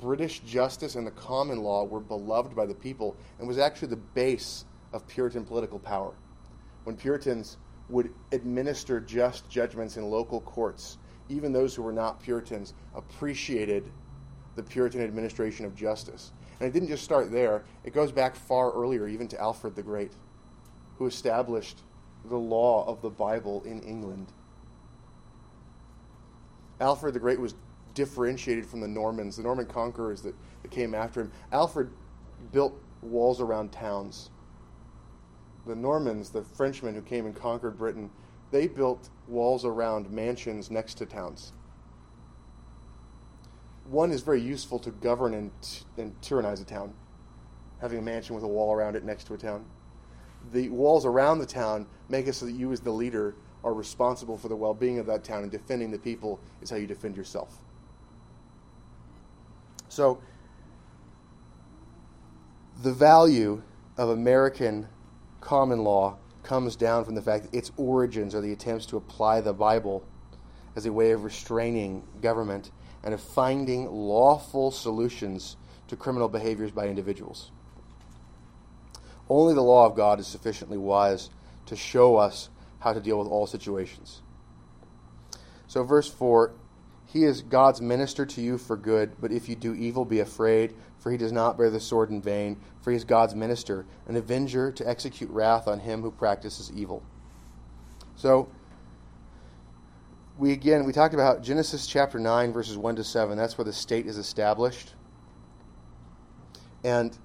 British 0.00 0.40
justice 0.40 0.94
and 0.94 1.06
the 1.06 1.12
common 1.12 1.62
law 1.62 1.84
were 1.84 2.00
beloved 2.00 2.54
by 2.54 2.66
the 2.66 2.74
people 2.74 3.16
and 3.38 3.48
was 3.48 3.58
actually 3.58 3.88
the 3.88 3.96
base 3.96 4.64
of 4.92 5.06
Puritan 5.06 5.44
political 5.44 5.78
power. 5.78 6.12
When 6.84 6.96
Puritans 6.96 7.56
would 7.88 8.12
administer 8.32 9.00
just 9.00 9.48
judgments 9.48 9.96
in 9.96 10.04
local 10.04 10.40
courts, 10.40 10.98
even 11.28 11.52
those 11.52 11.74
who 11.74 11.82
were 11.82 11.92
not 11.92 12.20
Puritans 12.20 12.74
appreciated 12.94 13.90
the 14.56 14.62
Puritan 14.62 15.02
administration 15.02 15.64
of 15.64 15.74
justice. 15.74 16.32
And 16.60 16.68
it 16.68 16.72
didn't 16.72 16.88
just 16.88 17.04
start 17.04 17.30
there, 17.30 17.64
it 17.84 17.92
goes 17.92 18.10
back 18.12 18.34
far 18.34 18.72
earlier, 18.72 19.06
even 19.08 19.28
to 19.28 19.40
Alfred 19.40 19.74
the 19.74 19.82
Great, 19.82 20.12
who 20.98 21.06
established 21.06 21.82
the 22.28 22.36
law 22.36 22.86
of 22.86 23.02
the 23.02 23.10
Bible 23.10 23.62
in 23.64 23.80
England. 23.82 24.32
Alfred 26.80 27.14
the 27.14 27.20
Great 27.20 27.40
was 27.40 27.54
differentiated 27.94 28.66
from 28.66 28.80
the 28.80 28.88
Normans, 28.88 29.36
the 29.36 29.42
Norman 29.42 29.66
conquerors 29.66 30.20
that, 30.22 30.34
that 30.62 30.70
came 30.70 30.94
after 30.94 31.22
him. 31.22 31.32
Alfred 31.52 31.90
built 32.52 32.78
walls 33.02 33.40
around 33.40 33.72
towns. 33.72 34.30
The 35.66 35.74
Normans, 35.74 36.30
the 36.30 36.42
Frenchmen 36.42 36.94
who 36.94 37.02
came 37.02 37.26
and 37.26 37.34
conquered 37.34 37.78
Britain, 37.78 38.10
they 38.50 38.68
built 38.68 39.08
walls 39.26 39.64
around 39.64 40.10
mansions 40.10 40.70
next 40.70 40.94
to 40.94 41.06
towns. 41.06 41.52
One 43.84 44.10
is 44.12 44.20
very 44.20 44.40
useful 44.40 44.78
to 44.80 44.90
govern 44.90 45.34
and, 45.34 45.50
and 45.96 46.20
tyrannize 46.20 46.60
a 46.60 46.64
town, 46.64 46.92
having 47.80 47.98
a 47.98 48.02
mansion 48.02 48.34
with 48.34 48.44
a 48.44 48.48
wall 48.48 48.74
around 48.74 48.96
it 48.96 49.04
next 49.04 49.24
to 49.24 49.34
a 49.34 49.38
town. 49.38 49.64
The 50.52 50.68
walls 50.68 51.04
around 51.04 51.38
the 51.38 51.46
town 51.46 51.86
make 52.08 52.26
it 52.26 52.34
so 52.34 52.46
that 52.46 52.52
you, 52.52 52.72
as 52.72 52.80
the 52.80 52.90
leader, 52.90 53.34
are 53.64 53.74
responsible 53.74 54.36
for 54.38 54.48
the 54.48 54.56
well 54.56 54.74
being 54.74 54.98
of 54.98 55.06
that 55.06 55.24
town, 55.24 55.42
and 55.42 55.50
defending 55.50 55.90
the 55.90 55.98
people 55.98 56.40
is 56.62 56.70
how 56.70 56.76
you 56.76 56.86
defend 56.86 57.16
yourself. 57.16 57.60
So, 59.88 60.20
the 62.82 62.92
value 62.92 63.62
of 63.96 64.10
American 64.10 64.88
common 65.40 65.82
law 65.82 66.18
comes 66.42 66.76
down 66.76 67.04
from 67.04 67.14
the 67.14 67.22
fact 67.22 67.44
that 67.44 67.56
its 67.56 67.72
origins 67.76 68.34
are 68.34 68.40
the 68.40 68.52
attempts 68.52 68.86
to 68.86 68.96
apply 68.96 69.40
the 69.40 69.52
Bible 69.52 70.04
as 70.76 70.86
a 70.86 70.92
way 70.92 71.10
of 71.10 71.24
restraining 71.24 72.04
government 72.20 72.70
and 73.02 73.14
of 73.14 73.20
finding 73.20 73.90
lawful 73.90 74.70
solutions 74.70 75.56
to 75.88 75.96
criminal 75.96 76.28
behaviors 76.28 76.70
by 76.70 76.86
individuals. 76.86 77.50
Only 79.28 79.54
the 79.54 79.62
law 79.62 79.86
of 79.86 79.96
God 79.96 80.20
is 80.20 80.26
sufficiently 80.26 80.78
wise 80.78 81.30
to 81.66 81.76
show 81.76 82.16
us 82.16 82.48
how 82.78 82.92
to 82.92 83.00
deal 83.00 83.18
with 83.18 83.28
all 83.28 83.46
situations. 83.46 84.22
So, 85.66 85.82
verse 85.82 86.08
4 86.08 86.52
He 87.06 87.24
is 87.24 87.42
God's 87.42 87.80
minister 87.80 88.24
to 88.24 88.40
you 88.40 88.58
for 88.58 88.76
good, 88.76 89.16
but 89.20 89.32
if 89.32 89.48
you 89.48 89.56
do 89.56 89.74
evil, 89.74 90.04
be 90.04 90.20
afraid, 90.20 90.74
for 90.98 91.10
he 91.10 91.18
does 91.18 91.32
not 91.32 91.58
bear 91.58 91.70
the 91.70 91.80
sword 91.80 92.10
in 92.10 92.22
vain, 92.22 92.60
for 92.80 92.90
he 92.90 92.96
is 92.96 93.04
God's 93.04 93.34
minister, 93.34 93.84
an 94.06 94.16
avenger 94.16 94.70
to 94.72 94.88
execute 94.88 95.30
wrath 95.30 95.66
on 95.66 95.80
him 95.80 96.02
who 96.02 96.10
practices 96.10 96.70
evil. 96.74 97.02
So, 98.14 98.48
we 100.38 100.52
again, 100.52 100.84
we 100.84 100.92
talked 100.92 101.14
about 101.14 101.42
Genesis 101.42 101.86
chapter 101.86 102.18
9, 102.18 102.52
verses 102.52 102.76
1 102.76 102.96
to 102.96 103.04
7. 103.04 103.36
That's 103.36 103.58
where 103.58 103.64
the 103.64 103.72
state 103.72 104.06
is 104.06 104.18
established. 104.18 104.94
And 106.84 107.16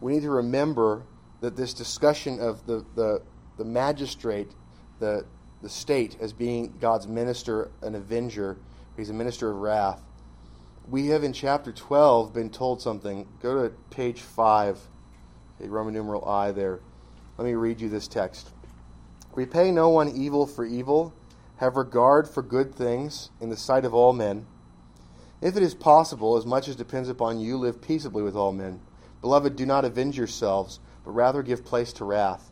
we 0.00 0.14
need 0.14 0.22
to 0.22 0.30
remember 0.30 1.02
that 1.40 1.56
this 1.56 1.74
discussion 1.74 2.40
of 2.40 2.66
the, 2.66 2.84
the, 2.94 3.22
the 3.58 3.64
magistrate 3.64 4.52
the, 4.98 5.24
the 5.62 5.68
state 5.68 6.16
as 6.20 6.32
being 6.32 6.74
God's 6.80 7.06
minister, 7.06 7.70
an 7.82 7.94
avenger. 7.94 8.56
He's 8.96 9.10
a 9.10 9.14
minister 9.14 9.50
of 9.50 9.58
wrath. 9.58 10.00
We 10.88 11.08
have 11.08 11.24
in 11.24 11.32
chapter 11.32 11.72
12 11.72 12.32
been 12.32 12.50
told 12.50 12.80
something. 12.80 13.26
Go 13.42 13.62
to 13.62 13.74
page 13.90 14.20
5, 14.20 14.78
okay, 15.60 15.68
Roman 15.68 15.92
numeral 15.92 16.24
I 16.28 16.52
there. 16.52 16.80
Let 17.36 17.44
me 17.44 17.54
read 17.54 17.80
you 17.80 17.88
this 17.88 18.08
text. 18.08 18.50
Repay 19.34 19.70
no 19.70 19.88
one 19.88 20.08
evil 20.08 20.46
for 20.46 20.64
evil. 20.64 21.12
Have 21.56 21.76
regard 21.76 22.28
for 22.28 22.42
good 22.42 22.74
things 22.74 23.30
in 23.40 23.50
the 23.50 23.56
sight 23.56 23.84
of 23.84 23.94
all 23.94 24.12
men. 24.12 24.46
If 25.42 25.56
it 25.56 25.62
is 25.62 25.74
possible, 25.74 26.36
as 26.36 26.46
much 26.46 26.68
as 26.68 26.76
depends 26.76 27.08
upon 27.08 27.40
you, 27.40 27.58
live 27.58 27.82
peaceably 27.82 28.22
with 28.22 28.36
all 28.36 28.52
men. 28.52 28.80
Beloved, 29.20 29.56
do 29.56 29.66
not 29.66 29.84
avenge 29.84 30.16
yourselves, 30.16 30.80
but 31.06 31.12
rather 31.12 31.40
give 31.40 31.64
place 31.64 31.92
to 31.94 32.04
wrath. 32.04 32.50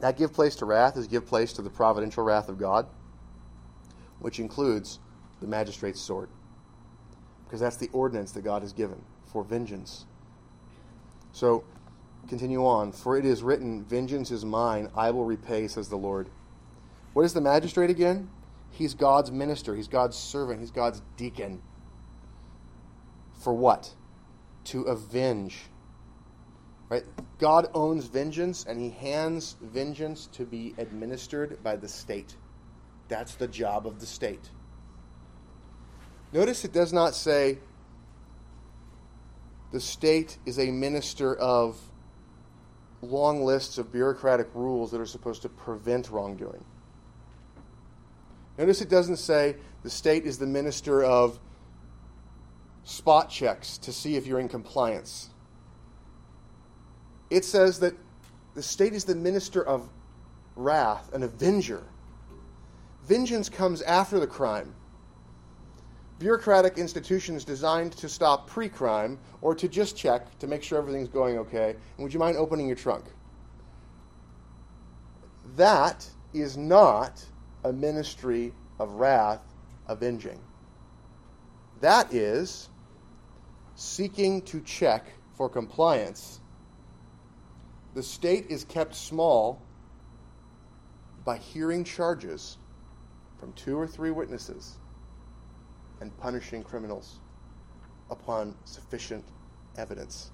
That 0.00 0.16
give 0.16 0.32
place 0.32 0.56
to 0.56 0.64
wrath 0.64 0.96
is 0.96 1.06
give 1.06 1.26
place 1.26 1.52
to 1.52 1.62
the 1.62 1.68
providential 1.68 2.24
wrath 2.24 2.48
of 2.48 2.58
God, 2.58 2.86
which 4.18 4.40
includes 4.40 4.98
the 5.40 5.46
magistrate's 5.46 6.00
sword. 6.00 6.30
Because 7.44 7.60
that's 7.60 7.76
the 7.76 7.90
ordinance 7.92 8.32
that 8.32 8.42
God 8.42 8.62
has 8.62 8.72
given 8.72 9.00
for 9.26 9.44
vengeance. 9.44 10.06
So, 11.32 11.64
continue 12.28 12.64
on. 12.64 12.92
For 12.92 13.18
it 13.18 13.26
is 13.26 13.42
written, 13.42 13.84
Vengeance 13.84 14.30
is 14.30 14.44
mine, 14.44 14.88
I 14.96 15.10
will 15.10 15.26
repay, 15.26 15.68
says 15.68 15.90
the 15.90 15.96
Lord. 15.96 16.30
What 17.12 17.26
is 17.26 17.34
the 17.34 17.42
magistrate 17.42 17.90
again? 17.90 18.30
He's 18.70 18.94
God's 18.94 19.30
minister, 19.30 19.76
he's 19.76 19.86
God's 19.86 20.16
servant, 20.16 20.60
he's 20.60 20.70
God's 20.70 21.02
deacon. 21.18 21.60
For 23.34 23.52
what? 23.52 23.94
To 24.64 24.84
avenge 24.84 25.68
Right? 26.88 27.04
God 27.38 27.68
owns 27.74 28.06
vengeance 28.06 28.64
and 28.68 28.80
he 28.80 28.90
hands 28.90 29.56
vengeance 29.60 30.28
to 30.32 30.44
be 30.44 30.74
administered 30.78 31.62
by 31.62 31.76
the 31.76 31.88
state. 31.88 32.36
That's 33.08 33.34
the 33.34 33.48
job 33.48 33.86
of 33.86 34.00
the 34.00 34.06
state. 34.06 34.50
Notice 36.32 36.64
it 36.64 36.72
does 36.72 36.92
not 36.92 37.14
say 37.14 37.58
the 39.72 39.80
state 39.80 40.38
is 40.46 40.58
a 40.58 40.70
minister 40.70 41.34
of 41.36 41.80
long 43.02 43.44
lists 43.44 43.78
of 43.78 43.92
bureaucratic 43.92 44.48
rules 44.54 44.90
that 44.90 45.00
are 45.00 45.06
supposed 45.06 45.42
to 45.42 45.48
prevent 45.48 46.10
wrongdoing. 46.10 46.64
Notice 48.58 48.80
it 48.80 48.88
doesn't 48.88 49.16
say 49.16 49.56
the 49.82 49.90
state 49.90 50.24
is 50.24 50.38
the 50.38 50.46
minister 50.46 51.02
of 51.02 51.38
spot 52.84 53.30
checks 53.30 53.78
to 53.78 53.92
see 53.92 54.16
if 54.16 54.26
you're 54.26 54.40
in 54.40 54.48
compliance 54.48 55.30
it 57.30 57.44
says 57.44 57.80
that 57.80 57.94
the 58.54 58.62
state 58.62 58.92
is 58.92 59.04
the 59.04 59.14
minister 59.14 59.64
of 59.64 59.88
wrath, 60.56 61.12
an 61.12 61.22
avenger. 61.22 61.82
Vengeance 63.04 63.48
comes 63.48 63.82
after 63.82 64.20
the 64.20 64.26
crime. 64.26 64.74
bureaucratic 66.18 66.78
institutions 66.78 67.44
designed 67.44 67.92
to 67.92 68.08
stop 68.08 68.46
pre 68.46 68.68
crime 68.68 69.18
or 69.42 69.54
to 69.54 69.68
just 69.68 69.96
check 69.96 70.38
to 70.38 70.46
make 70.46 70.62
sure 70.62 70.78
everything's 70.78 71.08
going 71.08 71.38
okay. 71.38 71.70
And 71.96 72.04
would 72.04 72.14
you 72.14 72.20
mind 72.20 72.36
opening 72.36 72.66
your 72.66 72.76
trunk? 72.76 73.04
That 75.56 76.08
is 76.32 76.56
not 76.56 77.24
a 77.64 77.72
ministry 77.72 78.52
of 78.78 78.92
wrath 78.92 79.42
avenging. 79.88 80.40
That 81.80 82.14
is 82.14 82.68
seeking 83.74 84.42
to 84.42 84.60
check 84.60 85.06
for 85.36 85.48
compliance. 85.48 86.40
The 87.94 88.02
state 88.02 88.46
is 88.48 88.64
kept 88.64 88.94
small 88.94 89.62
by 91.24 91.38
hearing 91.38 91.84
charges 91.84 92.58
from 93.38 93.52
two 93.52 93.78
or 93.78 93.86
three 93.86 94.10
witnesses 94.10 94.78
and 96.00 96.16
punishing 96.18 96.62
criminals 96.62 97.20
upon 98.10 98.54
sufficient 98.64 99.24
evidence. 99.78 100.32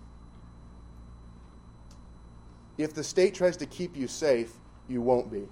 If 2.79 2.95
the 2.95 3.05
state 3.05 3.35
tries 3.35 3.59
to 3.59 3.67
keep 3.67 3.95
you 3.95 4.09
safe, 4.09 4.53
you 4.89 5.03
won't 5.03 5.31
be. 5.31 5.47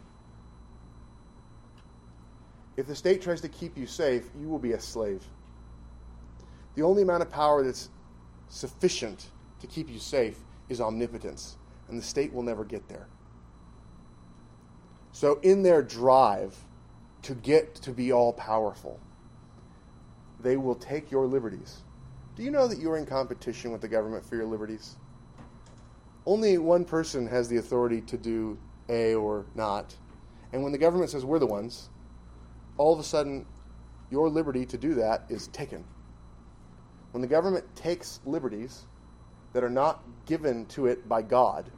If 2.79 2.87
the 2.87 2.95
state 2.95 3.21
tries 3.21 3.41
to 3.43 3.49
keep 3.49 3.77
you 3.77 3.87
safe, 3.87 4.31
you 4.41 4.49
will 4.49 4.59
be 4.59 4.73
a 4.73 4.81
slave. 4.81 5.23
The 6.75 6.83
only 6.83 7.03
amount 7.03 7.23
of 7.23 7.31
power 7.31 7.63
that's 7.63 7.91
sufficient 8.49 9.27
to 9.61 9.67
keep 9.67 9.91
you 9.91 9.99
safe 9.99 10.39
is 10.69 10.81
omnipotence, 10.81 11.57
and 11.89 11.99
the 11.99 12.03
state 12.03 12.33
will 12.33 12.43
never 12.43 12.65
get 12.65 12.89
there. 12.89 13.09
So, 15.13 15.41
in 15.43 15.63
their 15.63 15.83
drive 15.83 16.57
to 17.23 17.35
get 17.35 17.75
to 17.77 17.93
be 17.93 18.13
all 18.13 18.33
powerful, 18.33 19.01
they 20.41 20.57
will 20.57 20.75
take 20.75 21.11
your 21.11 21.27
liberties. 21.27 21.83
Do 22.37 22.43
you 22.43 22.51
know 22.51 22.69
that 22.69 22.79
you're 22.79 22.97
in 22.97 23.07
competition 23.07 23.73
with 23.73 23.81
the 23.81 23.89
government 23.89 24.25
for 24.25 24.37
your 24.37 24.47
liberties? 24.47 24.97
Only 26.25 26.59
one 26.59 26.85
person 26.85 27.27
has 27.27 27.49
the 27.49 27.57
authority 27.57 28.01
to 28.03 28.17
do 28.17 28.59
A 28.89 29.15
or 29.15 29.47
not. 29.55 29.97
And 30.53 30.63
when 30.63 30.73
the 30.73 30.79
government 30.79 31.11
says 31.11 31.25
we're 31.25 31.39
the 31.39 31.47
ones, 31.47 31.89
all 32.77 32.93
of 32.93 33.01
a 33.01 33.03
sudden 33.03 33.45
your 34.11 34.29
liberty 34.29 34.65
to 34.67 34.79
do 34.79 34.95
that 34.95 35.25
is 35.29 35.49
taken. 35.49 35.85
When 37.13 37.23
the 37.23 37.27
government 37.27 37.65
takes 37.75 38.21
liberties 38.25 38.85
that 39.53 39.65
are 39.65 39.71
not 39.71 40.03
given 40.27 40.67
to 40.67 40.87
it 40.87 41.09
by 41.09 41.23
God, 41.23 41.71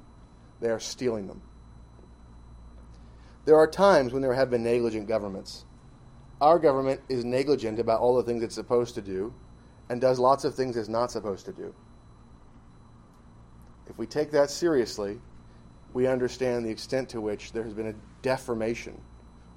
they 0.60 0.68
are 0.68 0.80
stealing 0.80 1.26
them. 1.26 1.42
There 3.44 3.56
are 3.56 3.66
times 3.66 4.12
when 4.12 4.22
there 4.22 4.34
have 4.34 4.50
been 4.50 4.62
negligent 4.62 5.08
governments. 5.08 5.64
Our 6.40 6.58
government 6.58 7.00
is 7.08 7.24
negligent 7.24 7.78
about 7.78 8.00
all 8.00 8.16
the 8.16 8.22
things 8.22 8.42
it's 8.42 8.54
supposed 8.54 8.94
to 8.94 9.02
do 9.02 9.32
and 9.88 10.00
does 10.00 10.18
lots 10.18 10.44
of 10.44 10.54
things 10.54 10.76
it's 10.76 10.88
not 10.88 11.10
supposed 11.10 11.46
to 11.46 11.52
do. 11.52 11.74
If 13.88 13.98
we 13.98 14.06
take 14.06 14.30
that 14.30 14.50
seriously, 14.50 15.18
we 15.92 16.06
understand 16.06 16.64
the 16.64 16.70
extent 16.70 17.08
to 17.10 17.20
which 17.20 17.52
there 17.52 17.64
has 17.64 17.74
been 17.74 17.88
a 17.88 17.94
deformation 18.22 19.00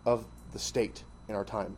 of 0.05 0.25
the 0.51 0.59
state 0.59 1.03
in 1.27 1.35
our 1.35 1.45
time. 1.45 1.77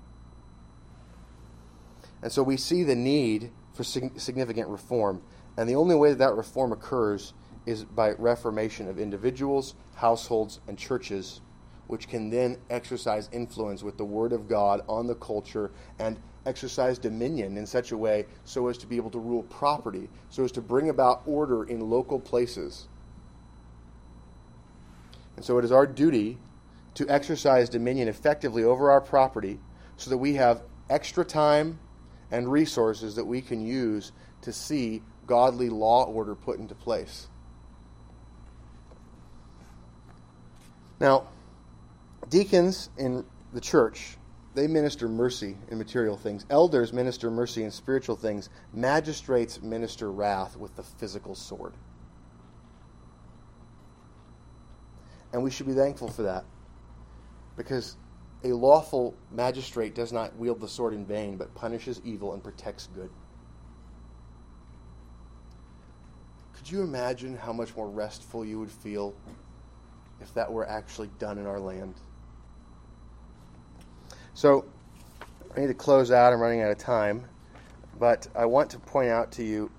And 2.21 2.32
so 2.32 2.41
we 2.41 2.57
see 2.57 2.84
the 2.84 2.95
need 2.95 3.51
for 3.73 3.84
significant 3.84 4.69
reform. 4.69 5.21
And 5.57 5.69
the 5.69 5.76
only 5.76 5.95
way 5.95 6.09
that 6.09 6.19
that 6.19 6.34
reform 6.36 6.71
occurs 6.71 7.34
is 7.66 7.84
by 7.84 8.11
reformation 8.13 8.88
of 8.88 8.99
individuals, 8.99 9.76
households, 9.95 10.59
and 10.68 10.78
churches, 10.78 11.41
which 11.88 12.07
can 12.07 12.30
then 12.30 12.57
exercise 12.70 13.30
influence 13.32 13.84
with 13.84 13.97
the 13.97 14.05
Word 14.05 14.34
of 14.34 14.47
God 14.47 14.82
on 14.88 15.07
the 15.07 15.16
culture 15.16 15.72
and 15.99 16.20
exercise 16.45 16.97
dominion 16.97 17.57
in 17.57 17.66
such 17.66 17.91
a 17.91 17.97
way 17.97 18.26
so 18.43 18.68
as 18.68 18.78
to 18.78 18.88
be 18.88 18.97
able 18.97 19.09
to 19.11 19.20
rule 19.20 19.43
property, 19.43 20.09
so 20.30 20.43
as 20.43 20.51
to 20.51 20.61
bring 20.61 20.89
about 20.89 21.22
order 21.26 21.63
in 21.63 21.80
local 21.89 22.20
places. 22.20 22.88
And 25.36 25.43
so 25.43 25.57
it 25.57 25.66
is 25.66 25.72
our 25.72 25.88
duty 25.88 26.38
to 26.95 27.09
exercise 27.09 27.70
dominion 27.70 28.07
effectively 28.07 28.63
over 28.63 28.89
our 28.89 29.01
property 29.01 29.59
so 29.97 30.09
that 30.09 30.18
we 30.18 30.36
have 30.36 30.63
extra 30.89 31.26
time 31.26 31.80
and 32.32 32.51
resources 32.51 33.16
that 33.16 33.26
we 33.26 33.41
can 33.41 33.61
use 33.66 34.11
to 34.41 34.53
see 34.53 35.01
godly 35.28 35.70
law 35.70 36.05
order 36.05 36.36
put 36.36 36.59
into 36.59 36.76
place. 36.76 37.28
Now, 41.00 41.28
deacons 42.30 42.89
in 42.98 43.26
the 43.54 43.62
church, 43.62 44.18
they 44.54 44.68
minister 44.68 45.10
mercy 45.10 45.58
in 45.70 45.78
material 45.78 46.16
things. 46.16 46.46
Elders 46.50 46.93
minister 46.93 47.30
mercy 47.30 47.64
in 47.64 47.72
spiritual 47.72 48.16
things. 48.16 48.50
Magistrates 48.74 49.62
minister 49.62 50.12
wrath 50.12 50.56
with 50.56 50.76
the 50.76 50.84
physical 50.84 51.36
sword. 51.36 51.74
And 55.34 55.43
we 55.43 55.52
should 55.52 55.68
be 55.68 55.74
thankful 55.74 56.08
for 56.08 56.24
that. 56.24 56.46
Because 57.58 57.98
a 58.46 58.54
lawful 58.54 59.14
magistrate 59.32 59.93
does 59.96 60.14
not 60.14 60.36
wield 60.38 60.62
the 60.62 60.68
sword 60.68 60.93
in 60.93 61.06
vain, 61.06 61.36
but 61.36 61.54
punishes 61.56 62.00
evil 62.06 62.34
and 62.34 62.41
protects 62.41 62.88
good. 62.96 63.10
Could 66.54 66.72
you 66.72 66.82
imagine 66.82 67.36
how 67.36 67.52
much 67.52 67.76
more 67.76 67.89
restful 67.89 68.46
you 68.46 68.60
would 68.60 68.72
feel 68.72 69.14
if 70.26 70.34
that 70.34 70.51
were 70.51 70.67
actually 70.67 71.09
done 71.19 71.38
in 71.38 71.45
our 71.45 71.59
land? 71.59 71.95
So, 74.34 74.65
I 75.55 75.61
need 75.61 75.67
to 75.67 75.73
close 75.73 76.11
out. 76.11 76.34
I'm 76.34 76.41
running 76.41 76.61
out 76.61 76.71
of 76.71 76.78
time. 76.78 77.23
But 77.97 78.28
I 78.36 78.45
want 78.45 78.69
to 78.71 78.80
point 78.80 79.09
out 79.09 79.32
to 79.34 79.43
you 79.43 79.71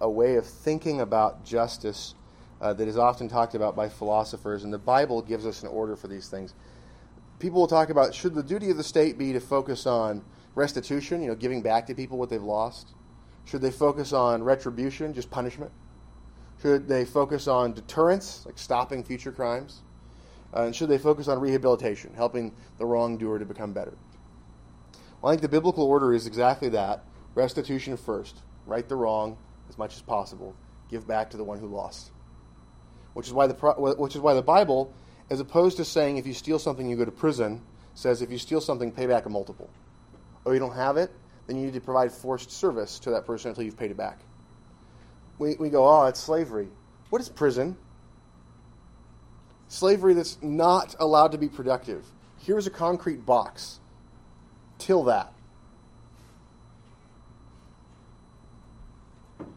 a 0.00 0.10
way 0.10 0.34
of 0.34 0.46
thinking 0.46 1.00
about 1.00 1.44
justice 1.44 2.14
uh, 2.60 2.72
that 2.74 2.88
is 2.88 2.96
often 2.96 3.28
talked 3.28 3.54
about 3.54 3.76
by 3.76 3.88
philosophers, 3.88 4.64
and 4.64 4.72
the 4.72 4.78
Bible 4.78 5.22
gives 5.22 5.46
us 5.46 5.62
an 5.62 5.68
order 5.68 5.94
for 5.94 6.08
these 6.08 6.28
things 6.28 6.54
people 7.40 7.58
will 7.58 7.66
talk 7.66 7.90
about 7.90 8.14
should 8.14 8.34
the 8.34 8.42
duty 8.42 8.70
of 8.70 8.76
the 8.76 8.84
state 8.84 9.18
be 9.18 9.32
to 9.32 9.40
focus 9.40 9.86
on 9.86 10.22
restitution, 10.54 11.22
you 11.22 11.28
know, 11.28 11.34
giving 11.34 11.62
back 11.62 11.86
to 11.86 11.94
people 11.94 12.18
what 12.18 12.30
they've 12.30 12.42
lost? 12.42 12.94
Should 13.46 13.62
they 13.62 13.70
focus 13.72 14.12
on 14.12 14.44
retribution, 14.44 15.12
just 15.12 15.30
punishment? 15.30 15.72
Should 16.62 16.86
they 16.86 17.04
focus 17.04 17.48
on 17.48 17.72
deterrence, 17.72 18.44
like 18.46 18.58
stopping 18.58 19.02
future 19.02 19.32
crimes? 19.32 19.80
Uh, 20.54 20.64
and 20.64 20.74
should 20.74 20.88
they 20.88 20.98
focus 20.98 21.28
on 21.28 21.38
rehabilitation, 21.38 22.12
helping 22.14 22.52
the 22.78 22.86
wrongdoer 22.86 23.38
to 23.38 23.44
become 23.44 23.72
better? 23.72 23.96
Well, 25.20 25.30
I 25.30 25.34
think 25.34 25.42
the 25.42 25.48
biblical 25.48 25.84
order 25.84 26.12
is 26.12 26.26
exactly 26.26 26.68
that 26.70 27.04
restitution 27.34 27.96
first, 27.96 28.36
right 28.66 28.88
the 28.88 28.96
wrong 28.96 29.36
as 29.68 29.78
much 29.78 29.94
as 29.94 30.02
possible, 30.02 30.56
give 30.88 31.06
back 31.06 31.30
to 31.30 31.36
the 31.36 31.44
one 31.44 31.58
who 31.58 31.68
lost. 31.68 32.10
Which 33.12 33.26
is 33.26 33.32
why 33.32 33.46
the, 33.46 33.54
which 33.54 34.14
is 34.14 34.20
why 34.20 34.34
the 34.34 34.42
Bible 34.42 34.92
as 35.30 35.38
opposed 35.38 35.76
to 35.76 35.84
saying 35.84 36.16
if 36.16 36.26
you 36.26 36.34
steal 36.34 36.58
something, 36.58 36.90
you 36.90 36.96
go 36.96 37.04
to 37.04 37.12
prison, 37.12 37.62
says 37.94 38.20
if 38.20 38.30
you 38.30 38.38
steal 38.38 38.60
something, 38.60 38.90
pay 38.90 39.06
back 39.06 39.26
a 39.26 39.28
multiple. 39.28 39.70
Or 40.44 40.50
oh, 40.50 40.52
you 40.52 40.58
don't 40.58 40.74
have 40.74 40.96
it, 40.96 41.12
then 41.46 41.56
you 41.56 41.66
need 41.66 41.74
to 41.74 41.80
provide 41.80 42.10
forced 42.10 42.50
service 42.50 42.98
to 43.00 43.10
that 43.10 43.26
person 43.26 43.50
until 43.50 43.62
you've 43.62 43.76
paid 43.76 43.92
it 43.92 43.96
back. 43.96 44.18
We, 45.38 45.54
we 45.54 45.70
go, 45.70 45.86
oh, 45.86 46.06
it's 46.06 46.20
slavery. 46.20 46.68
What 47.10 47.22
is 47.22 47.28
prison? 47.28 47.76
Slavery 49.70 50.14
that's 50.14 50.36
not 50.42 50.96
allowed 50.98 51.30
to 51.30 51.38
be 51.38 51.48
productive. 51.48 52.04
Here's 52.38 52.66
a 52.66 52.70
concrete 52.70 53.24
box. 53.24 53.78
Till 54.78 55.04
that. 55.04 55.32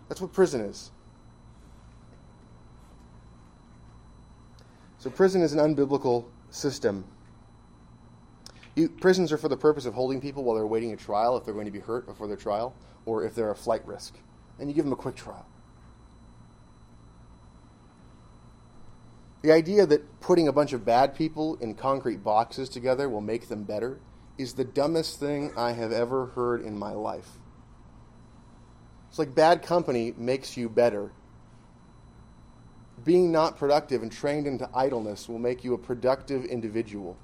That's 0.07 0.21
what 0.21 0.31
prison 0.31 0.61
is. 0.61 0.91
So 4.99 5.09
prison 5.09 5.41
is 5.41 5.51
an 5.53 5.59
unbiblical 5.59 6.25
system. 6.51 7.05
You, 8.75 8.89
prisons 8.89 9.31
are 9.31 9.37
for 9.39 9.49
the 9.49 9.57
purpose 9.57 9.87
of 9.87 9.95
holding 9.95 10.21
people 10.21 10.43
while 10.43 10.55
they're 10.55 10.63
awaiting 10.63 10.93
a 10.93 10.97
trial 10.97 11.35
if 11.37 11.43
they're 11.43 11.55
going 11.55 11.65
to 11.65 11.71
be 11.71 11.79
hurt 11.79 12.05
before 12.05 12.27
their 12.27 12.37
trial 12.37 12.75
or 13.07 13.25
if 13.25 13.33
they're 13.33 13.49
a 13.49 13.55
flight 13.55 13.81
risk. 13.87 14.13
And 14.59 14.69
you 14.69 14.75
give 14.75 14.85
them 14.85 14.93
a 14.93 14.97
quick 14.97 15.15
trial. 15.15 15.47
The 19.43 19.51
idea 19.51 19.85
that 19.85 20.19
putting 20.19 20.47
a 20.47 20.53
bunch 20.53 20.73
of 20.73 20.83
bad 20.83 21.13
people 21.13 21.55
in 21.57 21.75
concrete 21.75 22.23
boxes 22.23 22.69
together 22.69 23.07
will 23.07 23.21
make 23.21 23.49
them 23.49 23.63
better 23.63 23.99
is 24.37 24.53
the 24.53 24.63
dumbest 24.63 25.19
thing 25.19 25.51
I 25.55 25.73
have 25.73 25.91
ever 25.91 26.27
heard 26.27 26.61
in 26.61 26.77
my 26.77 26.93
life. 26.93 27.29
It's 29.09 29.19
like 29.19 29.35
bad 29.35 29.61
company 29.61 30.13
makes 30.17 30.57
you 30.57 30.69
better 30.69 31.11
being 33.03 33.31
not 33.31 33.57
productive 33.57 34.01
and 34.01 34.11
trained 34.11 34.47
into 34.47 34.69
idleness 34.73 35.27
will 35.27 35.39
make 35.39 35.63
you 35.63 35.73
a 35.73 35.77
productive 35.77 36.45
individual. 36.45 37.17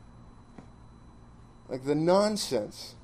Like 1.68 1.86
the 1.86 1.96
nonsense. 1.96 2.96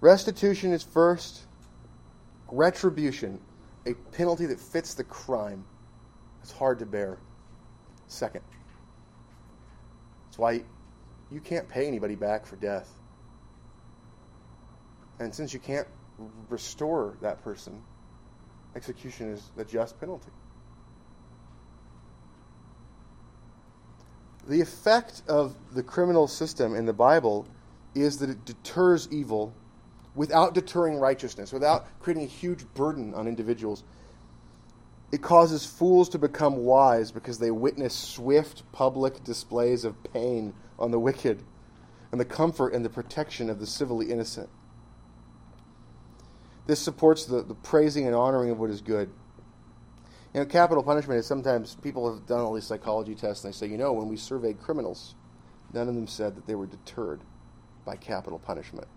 Restitution 0.00 0.72
is 0.72 0.82
first, 0.82 1.42
retribution, 2.50 3.40
a 3.88 3.94
penalty 4.12 4.46
that 4.46 4.60
fits 4.60 4.94
the 4.94 5.04
crime. 5.04 5.64
It's 6.42 6.52
hard 6.52 6.78
to 6.80 6.86
bear. 6.86 7.18
Second. 8.06 8.42
That's 10.26 10.38
why 10.38 10.62
you 11.30 11.40
can't 11.40 11.68
pay 11.68 11.86
anybody 11.86 12.14
back 12.14 12.46
for 12.46 12.56
death. 12.56 12.88
And 15.18 15.34
since 15.34 15.52
you 15.52 15.60
can't 15.60 15.88
restore 16.48 17.16
that 17.22 17.42
person, 17.42 17.82
execution 18.76 19.32
is 19.32 19.50
the 19.56 19.64
just 19.64 19.98
penalty. 19.98 20.30
The 24.48 24.60
effect 24.60 25.22
of 25.28 25.54
the 25.74 25.82
criminal 25.82 26.28
system 26.28 26.74
in 26.74 26.86
the 26.86 26.92
Bible 26.92 27.46
is 27.94 28.18
that 28.18 28.30
it 28.30 28.44
deters 28.44 29.08
evil 29.10 29.52
without 30.18 30.52
deterring 30.52 30.98
righteousness, 30.98 31.52
without 31.52 31.86
creating 32.00 32.24
a 32.24 32.26
huge 32.26 32.66
burden 32.74 33.14
on 33.14 33.28
individuals. 33.28 33.84
It 35.12 35.22
causes 35.22 35.64
fools 35.64 36.08
to 36.08 36.18
become 36.18 36.56
wise 36.56 37.12
because 37.12 37.38
they 37.38 37.52
witness 37.52 37.94
swift 37.94 38.64
public 38.72 39.22
displays 39.22 39.84
of 39.84 39.94
pain 40.12 40.54
on 40.76 40.90
the 40.90 40.98
wicked 40.98 41.44
and 42.10 42.20
the 42.20 42.24
comfort 42.24 42.74
and 42.74 42.84
the 42.84 42.90
protection 42.90 43.48
of 43.48 43.60
the 43.60 43.66
civilly 43.66 44.10
innocent. 44.10 44.50
This 46.66 46.80
supports 46.80 47.24
the, 47.24 47.42
the 47.44 47.54
praising 47.54 48.04
and 48.04 48.14
honoring 48.14 48.50
of 48.50 48.58
what 48.58 48.70
is 48.70 48.80
good. 48.80 49.08
You 50.34 50.40
know, 50.40 50.46
capital 50.46 50.82
punishment 50.82 51.20
is 51.20 51.26
sometimes 51.26 51.76
people 51.76 52.12
have 52.12 52.26
done 52.26 52.40
all 52.40 52.52
these 52.52 52.66
psychology 52.66 53.14
tests 53.14 53.44
and 53.44 53.54
they 53.54 53.56
say, 53.56 53.68
you 53.68 53.78
know, 53.78 53.92
when 53.92 54.08
we 54.08 54.16
surveyed 54.16 54.60
criminals, 54.60 55.14
none 55.72 55.88
of 55.88 55.94
them 55.94 56.08
said 56.08 56.34
that 56.34 56.48
they 56.48 56.56
were 56.56 56.66
deterred 56.66 57.20
by 57.84 57.94
capital 57.94 58.40
punishment. 58.40 58.88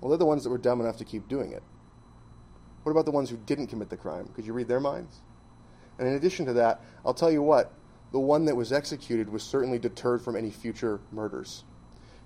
Well, 0.00 0.08
they're 0.08 0.18
the 0.18 0.26
ones 0.26 0.44
that 0.44 0.50
were 0.50 0.58
dumb 0.58 0.80
enough 0.80 0.96
to 0.98 1.04
keep 1.04 1.28
doing 1.28 1.52
it. 1.52 1.62
What 2.82 2.92
about 2.92 3.04
the 3.04 3.10
ones 3.10 3.28
who 3.28 3.36
didn't 3.36 3.66
commit 3.66 3.90
the 3.90 3.96
crime? 3.96 4.28
Could 4.34 4.46
you 4.46 4.52
read 4.52 4.68
their 4.68 4.80
minds? 4.80 5.20
And 5.98 6.08
in 6.08 6.14
addition 6.14 6.46
to 6.46 6.54
that, 6.54 6.80
I'll 7.04 7.14
tell 7.14 7.30
you 7.30 7.42
what, 7.42 7.72
the 8.12 8.18
one 8.18 8.46
that 8.46 8.56
was 8.56 8.72
executed 8.72 9.30
was 9.30 9.42
certainly 9.42 9.78
deterred 9.78 10.22
from 10.22 10.34
any 10.34 10.50
future 10.50 11.00
murders. 11.12 11.64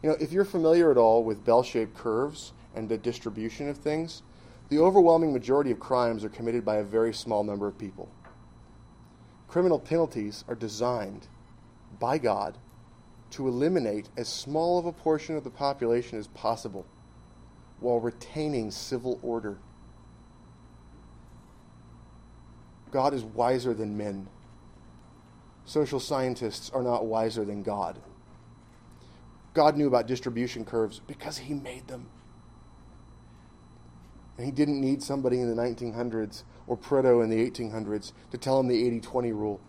You 0.03 0.11
know, 0.11 0.17
if 0.21 0.33
you're 0.33 0.45
familiar 0.45 0.91
at 0.91 0.97
all 0.97 1.25
with 1.25 1.45
bell 1.45 1.63
shaped 1.63 1.97
curves 1.97 2.53
and 2.75 2.89
the 2.89 2.97
distribution 2.97 3.69
of 3.69 3.79
things, 3.79 4.23
the 4.69 4.79
overwhelming 4.79 5.33
majority 5.33 5.71
of 5.71 5.81
crimes 5.81 6.25
are 6.25 6.29
committed 6.29 6.65
by 6.65 6.77
a 6.77 6.85
very 6.85 7.13
small 7.13 7.43
number 7.43 7.67
of 7.67 7.79
people. 7.79 8.09
Criminal 9.49 9.79
penalties 9.79 10.45
are 10.49 10.55
designed 10.55 11.27
by 11.99 12.19
God 12.19 12.59
to 13.31 13.49
eliminate 13.49 14.09
as 14.17 14.29
small 14.29 14.79
of 14.79 14.87
a 14.87 14.93
portion 14.93 15.37
of 15.37 15.45
the 15.45 15.51
population 15.51 16.19
as 16.19 16.29
possible 16.29 16.87
while 17.85 18.01
retaining 18.01 18.71
civil 18.71 19.21
order. 19.23 19.59
God 22.91 23.13
is 23.13 23.23
wiser 23.23 23.75
than 23.75 23.99
men. 23.99 24.27
Social 25.67 26.01
scientists 26.01 26.71
are 26.71 26.83
not 26.83 27.07
wiser 27.07 27.45
than 27.45 27.63
God. 27.63 28.01
God 29.53 29.77
knew 29.77 29.87
about 29.87 30.07
distribution 30.07 30.65
curves 30.65 31.01
because 31.07 31.39
he 31.39 31.55
made 31.55 31.87
them. 31.87 32.07
And 34.39 34.47
he 34.47 34.53
didn't 34.53 34.81
need 34.81 35.03
somebody 35.03 35.41
in 35.41 35.55
the 35.55 35.63
1900s 35.63 36.43
or 36.67 36.77
Pareto 36.77 37.23
in 37.23 37.31
the 37.31 37.51
1800s 37.51 38.13
to 38.31 38.39
tell 38.39 38.59
him 38.59 38.67
the 38.67 38.87
80 38.87 39.01
20 39.01 39.33
rule. 39.33 39.61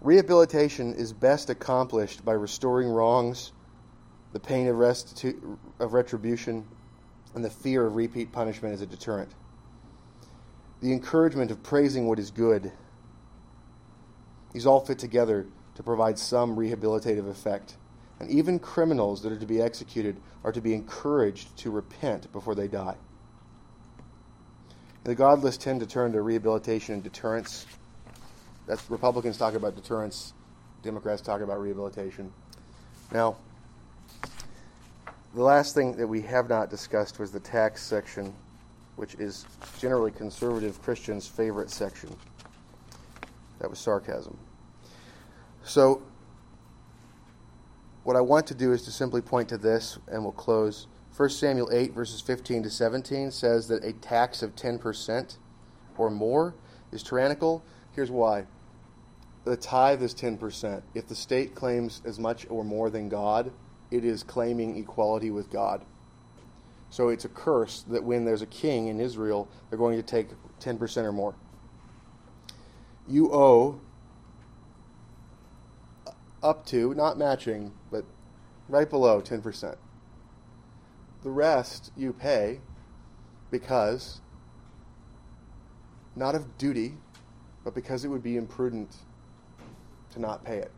Rehabilitation 0.00 0.94
is 0.94 1.12
best 1.12 1.50
accomplished 1.50 2.24
by 2.24 2.32
restoring 2.32 2.88
wrongs, 2.88 3.52
the 4.32 4.40
pain 4.40 4.66
of, 4.68 4.76
restitu- 4.76 5.58
of 5.78 5.94
retribution, 5.94 6.66
and 7.34 7.44
the 7.44 7.50
fear 7.50 7.86
of 7.86 7.96
repeat 7.96 8.32
punishment 8.32 8.74
as 8.74 8.82
a 8.82 8.86
deterrent. 8.86 9.30
The 10.80 10.92
encouragement 10.92 11.50
of 11.50 11.62
praising 11.62 12.06
what 12.06 12.18
is 12.18 12.30
good. 12.30 12.70
These 14.52 14.66
all 14.66 14.80
fit 14.80 14.98
together 14.98 15.46
to 15.74 15.82
provide 15.82 16.18
some 16.18 16.56
rehabilitative 16.56 17.28
effect. 17.28 17.76
And 18.20 18.30
even 18.30 18.58
criminals 18.58 19.22
that 19.22 19.32
are 19.32 19.38
to 19.38 19.46
be 19.46 19.60
executed 19.60 20.16
are 20.44 20.52
to 20.52 20.60
be 20.60 20.74
encouraged 20.74 21.56
to 21.58 21.70
repent 21.70 22.32
before 22.32 22.54
they 22.54 22.68
die. 22.68 22.96
The 25.04 25.14
godless 25.14 25.56
tend 25.56 25.80
to 25.80 25.86
turn 25.86 26.12
to 26.12 26.22
rehabilitation 26.22 26.94
and 26.94 27.02
deterrence. 27.02 27.66
That's 28.66 28.90
Republicans 28.90 29.38
talk 29.38 29.54
about 29.54 29.76
deterrence, 29.76 30.34
Democrats 30.82 31.22
talk 31.22 31.40
about 31.40 31.60
rehabilitation. 31.60 32.32
Now, 33.12 33.36
the 35.34 35.42
last 35.42 35.74
thing 35.74 35.96
that 35.96 36.06
we 36.06 36.22
have 36.22 36.48
not 36.48 36.70
discussed 36.70 37.18
was 37.18 37.30
the 37.30 37.40
tax 37.40 37.82
section, 37.82 38.34
which 38.96 39.14
is 39.16 39.46
generally 39.78 40.10
conservative 40.10 40.82
Christians' 40.82 41.28
favorite 41.28 41.70
section. 41.70 42.14
That 43.60 43.70
was 43.70 43.78
sarcasm. 43.78 44.36
So, 45.62 46.02
what 48.02 48.16
I 48.16 48.20
want 48.20 48.46
to 48.48 48.54
do 48.54 48.72
is 48.72 48.82
to 48.82 48.90
simply 48.90 49.20
point 49.20 49.48
to 49.50 49.58
this, 49.58 49.98
and 50.08 50.22
we'll 50.22 50.32
close. 50.32 50.86
1 51.16 51.28
Samuel 51.30 51.70
8, 51.72 51.92
verses 51.92 52.20
15 52.20 52.64
to 52.64 52.70
17 52.70 53.30
says 53.30 53.68
that 53.68 53.84
a 53.84 53.92
tax 53.92 54.42
of 54.42 54.54
10% 54.54 55.36
or 55.98 56.10
more 56.10 56.54
is 56.92 57.02
tyrannical. 57.02 57.64
Here's 57.92 58.10
why 58.10 58.46
the 59.46 59.56
tithe 59.56 60.02
is 60.02 60.12
10%. 60.12 60.82
If 60.94 61.06
the 61.06 61.14
state 61.14 61.54
claims 61.54 62.02
as 62.04 62.18
much 62.18 62.46
or 62.50 62.64
more 62.64 62.90
than 62.90 63.08
God, 63.08 63.52
it 63.92 64.04
is 64.04 64.24
claiming 64.24 64.76
equality 64.76 65.30
with 65.30 65.50
God. 65.50 65.84
So 66.90 67.10
it's 67.10 67.24
a 67.24 67.28
curse 67.28 67.84
that 67.88 68.02
when 68.02 68.24
there's 68.24 68.42
a 68.42 68.46
king 68.46 68.88
in 68.88 68.98
Israel, 68.98 69.48
they're 69.70 69.78
going 69.78 69.96
to 69.96 70.02
take 70.02 70.30
10% 70.58 71.04
or 71.04 71.12
more. 71.12 71.36
You 73.06 73.32
owe 73.32 73.80
up 76.42 76.66
to, 76.66 76.92
not 76.94 77.16
matching, 77.16 77.72
but 77.92 78.04
right 78.68 78.90
below 78.90 79.22
10%. 79.22 79.76
The 81.22 81.30
rest 81.30 81.92
you 81.96 82.12
pay 82.12 82.60
because, 83.52 84.20
not 86.16 86.34
of 86.34 86.58
duty, 86.58 86.94
but 87.62 87.76
because 87.76 88.04
it 88.04 88.08
would 88.08 88.24
be 88.24 88.36
imprudent 88.36 88.96
to 90.16 90.20
not 90.22 90.44
pay 90.44 90.56
it, 90.56 90.72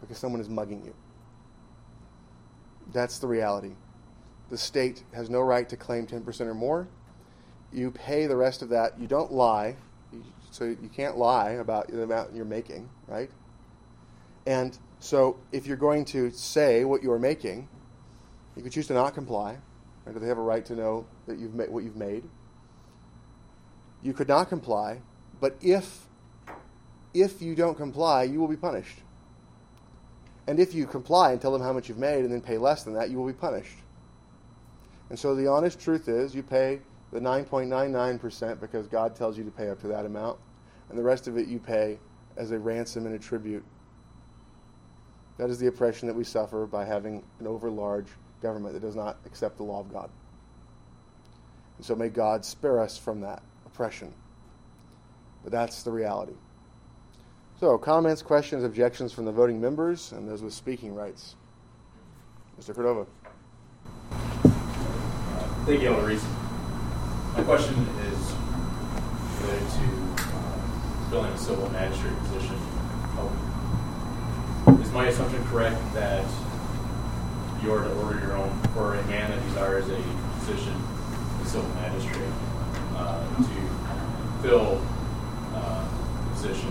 because 0.00 0.18
someone 0.18 0.40
is 0.40 0.48
mugging 0.48 0.84
you. 0.84 0.94
That's 2.92 3.18
the 3.18 3.26
reality. 3.26 3.72
The 4.50 4.58
state 4.58 5.02
has 5.14 5.30
no 5.30 5.40
right 5.40 5.68
to 5.70 5.76
claim 5.76 6.06
10% 6.06 6.40
or 6.42 6.54
more. 6.54 6.86
You 7.72 7.90
pay 7.90 8.26
the 8.26 8.36
rest 8.36 8.62
of 8.62 8.68
that. 8.68 9.00
You 9.00 9.06
don't 9.06 9.32
lie, 9.32 9.76
so 10.50 10.64
you 10.64 10.90
can't 10.94 11.16
lie 11.16 11.52
about 11.52 11.88
the 11.88 12.02
amount 12.02 12.34
you're 12.34 12.44
making, 12.44 12.88
right? 13.08 13.30
And 14.46 14.78
so 15.00 15.38
if 15.50 15.66
you're 15.66 15.78
going 15.78 16.04
to 16.06 16.30
say 16.30 16.84
what 16.84 17.02
you're 17.02 17.18
making, 17.18 17.68
you 18.54 18.62
could 18.62 18.72
choose 18.72 18.86
to 18.88 18.94
not 18.94 19.14
comply. 19.14 19.56
Right? 20.04 20.12
Do 20.12 20.20
they 20.20 20.28
have 20.28 20.38
a 20.38 20.42
right 20.42 20.64
to 20.66 20.74
know 20.74 21.06
that 21.26 21.38
you've 21.38 21.54
made 21.54 21.70
what 21.70 21.82
you've 21.82 21.96
made? 21.96 22.24
You 24.02 24.12
could 24.12 24.28
not 24.28 24.50
comply, 24.50 25.00
but 25.40 25.56
if 25.62 26.06
if 27.14 27.40
you 27.40 27.54
don't 27.54 27.76
comply, 27.76 28.24
you 28.24 28.40
will 28.40 28.48
be 28.48 28.56
punished. 28.56 28.98
And 30.46 30.60
if 30.60 30.74
you 30.74 30.86
comply 30.86 31.32
and 31.32 31.40
tell 31.40 31.52
them 31.52 31.62
how 31.62 31.72
much 31.72 31.88
you've 31.88 31.98
made 31.98 32.24
and 32.24 32.32
then 32.32 32.42
pay 32.42 32.58
less 32.58 32.82
than 32.82 32.92
that, 32.94 33.10
you 33.10 33.18
will 33.18 33.26
be 33.26 33.32
punished. 33.32 33.78
And 35.08 35.18
so 35.18 35.34
the 35.34 35.46
honest 35.46 35.80
truth 35.80 36.08
is 36.08 36.34
you 36.34 36.42
pay 36.42 36.80
the 37.12 37.20
9.99% 37.20 38.60
because 38.60 38.88
God 38.88 39.14
tells 39.14 39.38
you 39.38 39.44
to 39.44 39.50
pay 39.50 39.70
up 39.70 39.80
to 39.82 39.88
that 39.88 40.04
amount, 40.04 40.38
and 40.90 40.98
the 40.98 41.02
rest 41.02 41.28
of 41.28 41.38
it 41.38 41.46
you 41.46 41.58
pay 41.58 41.98
as 42.36 42.50
a 42.50 42.58
ransom 42.58 43.06
and 43.06 43.14
a 43.14 43.18
tribute. 43.18 43.64
That 45.38 45.50
is 45.50 45.58
the 45.58 45.68
oppression 45.68 46.08
that 46.08 46.14
we 46.14 46.24
suffer 46.24 46.66
by 46.66 46.84
having 46.84 47.22
an 47.38 47.46
overlarge 47.46 48.08
government 48.42 48.74
that 48.74 48.80
does 48.80 48.96
not 48.96 49.18
accept 49.26 49.56
the 49.56 49.62
law 49.62 49.80
of 49.80 49.92
God. 49.92 50.10
And 51.76 51.86
so 51.86 51.94
may 51.94 52.08
God 52.08 52.44
spare 52.44 52.80
us 52.80 52.98
from 52.98 53.20
that 53.22 53.42
oppression. 53.66 54.12
But 55.42 55.52
that's 55.52 55.82
the 55.82 55.90
reality. 55.90 56.34
So, 57.60 57.78
comments, 57.78 58.20
questions, 58.20 58.64
objections 58.64 59.12
from 59.12 59.26
the 59.26 59.32
voting 59.32 59.60
members 59.60 60.10
and 60.10 60.28
those 60.28 60.42
with 60.42 60.52
speaking 60.52 60.92
rights. 60.92 61.36
Mr. 62.60 62.74
Cordova. 62.74 63.06
Thank 65.64 65.82
you, 65.82 65.88
Elder 65.88 66.08
Reese. 66.08 66.26
My 67.36 67.44
question 67.44 67.74
is 68.02 68.32
related 69.40 69.68
to 69.68 70.24
uh, 70.24 71.10
filling 71.10 71.30
a 71.30 71.38
civil 71.38 71.70
magistrate 71.70 72.18
position. 72.24 72.56
Oh, 73.16 74.80
is 74.82 74.90
my 74.90 75.06
assumption 75.06 75.44
correct 75.46 75.80
that 75.94 76.28
you 77.62 77.72
are 77.72 77.84
to 77.84 77.92
order 78.02 78.18
your 78.18 78.36
own 78.36 78.50
for 78.74 78.96
a 78.96 79.06
man 79.06 79.30
that 79.30 79.40
desires 79.46 79.88
a 79.88 80.02
position, 80.40 80.74
a 81.40 81.46
civil 81.46 81.68
magistrate, 81.76 82.32
uh, 82.96 83.24
to 83.36 84.42
fill 84.42 84.82
uh, 85.54 85.88
position 86.32 86.70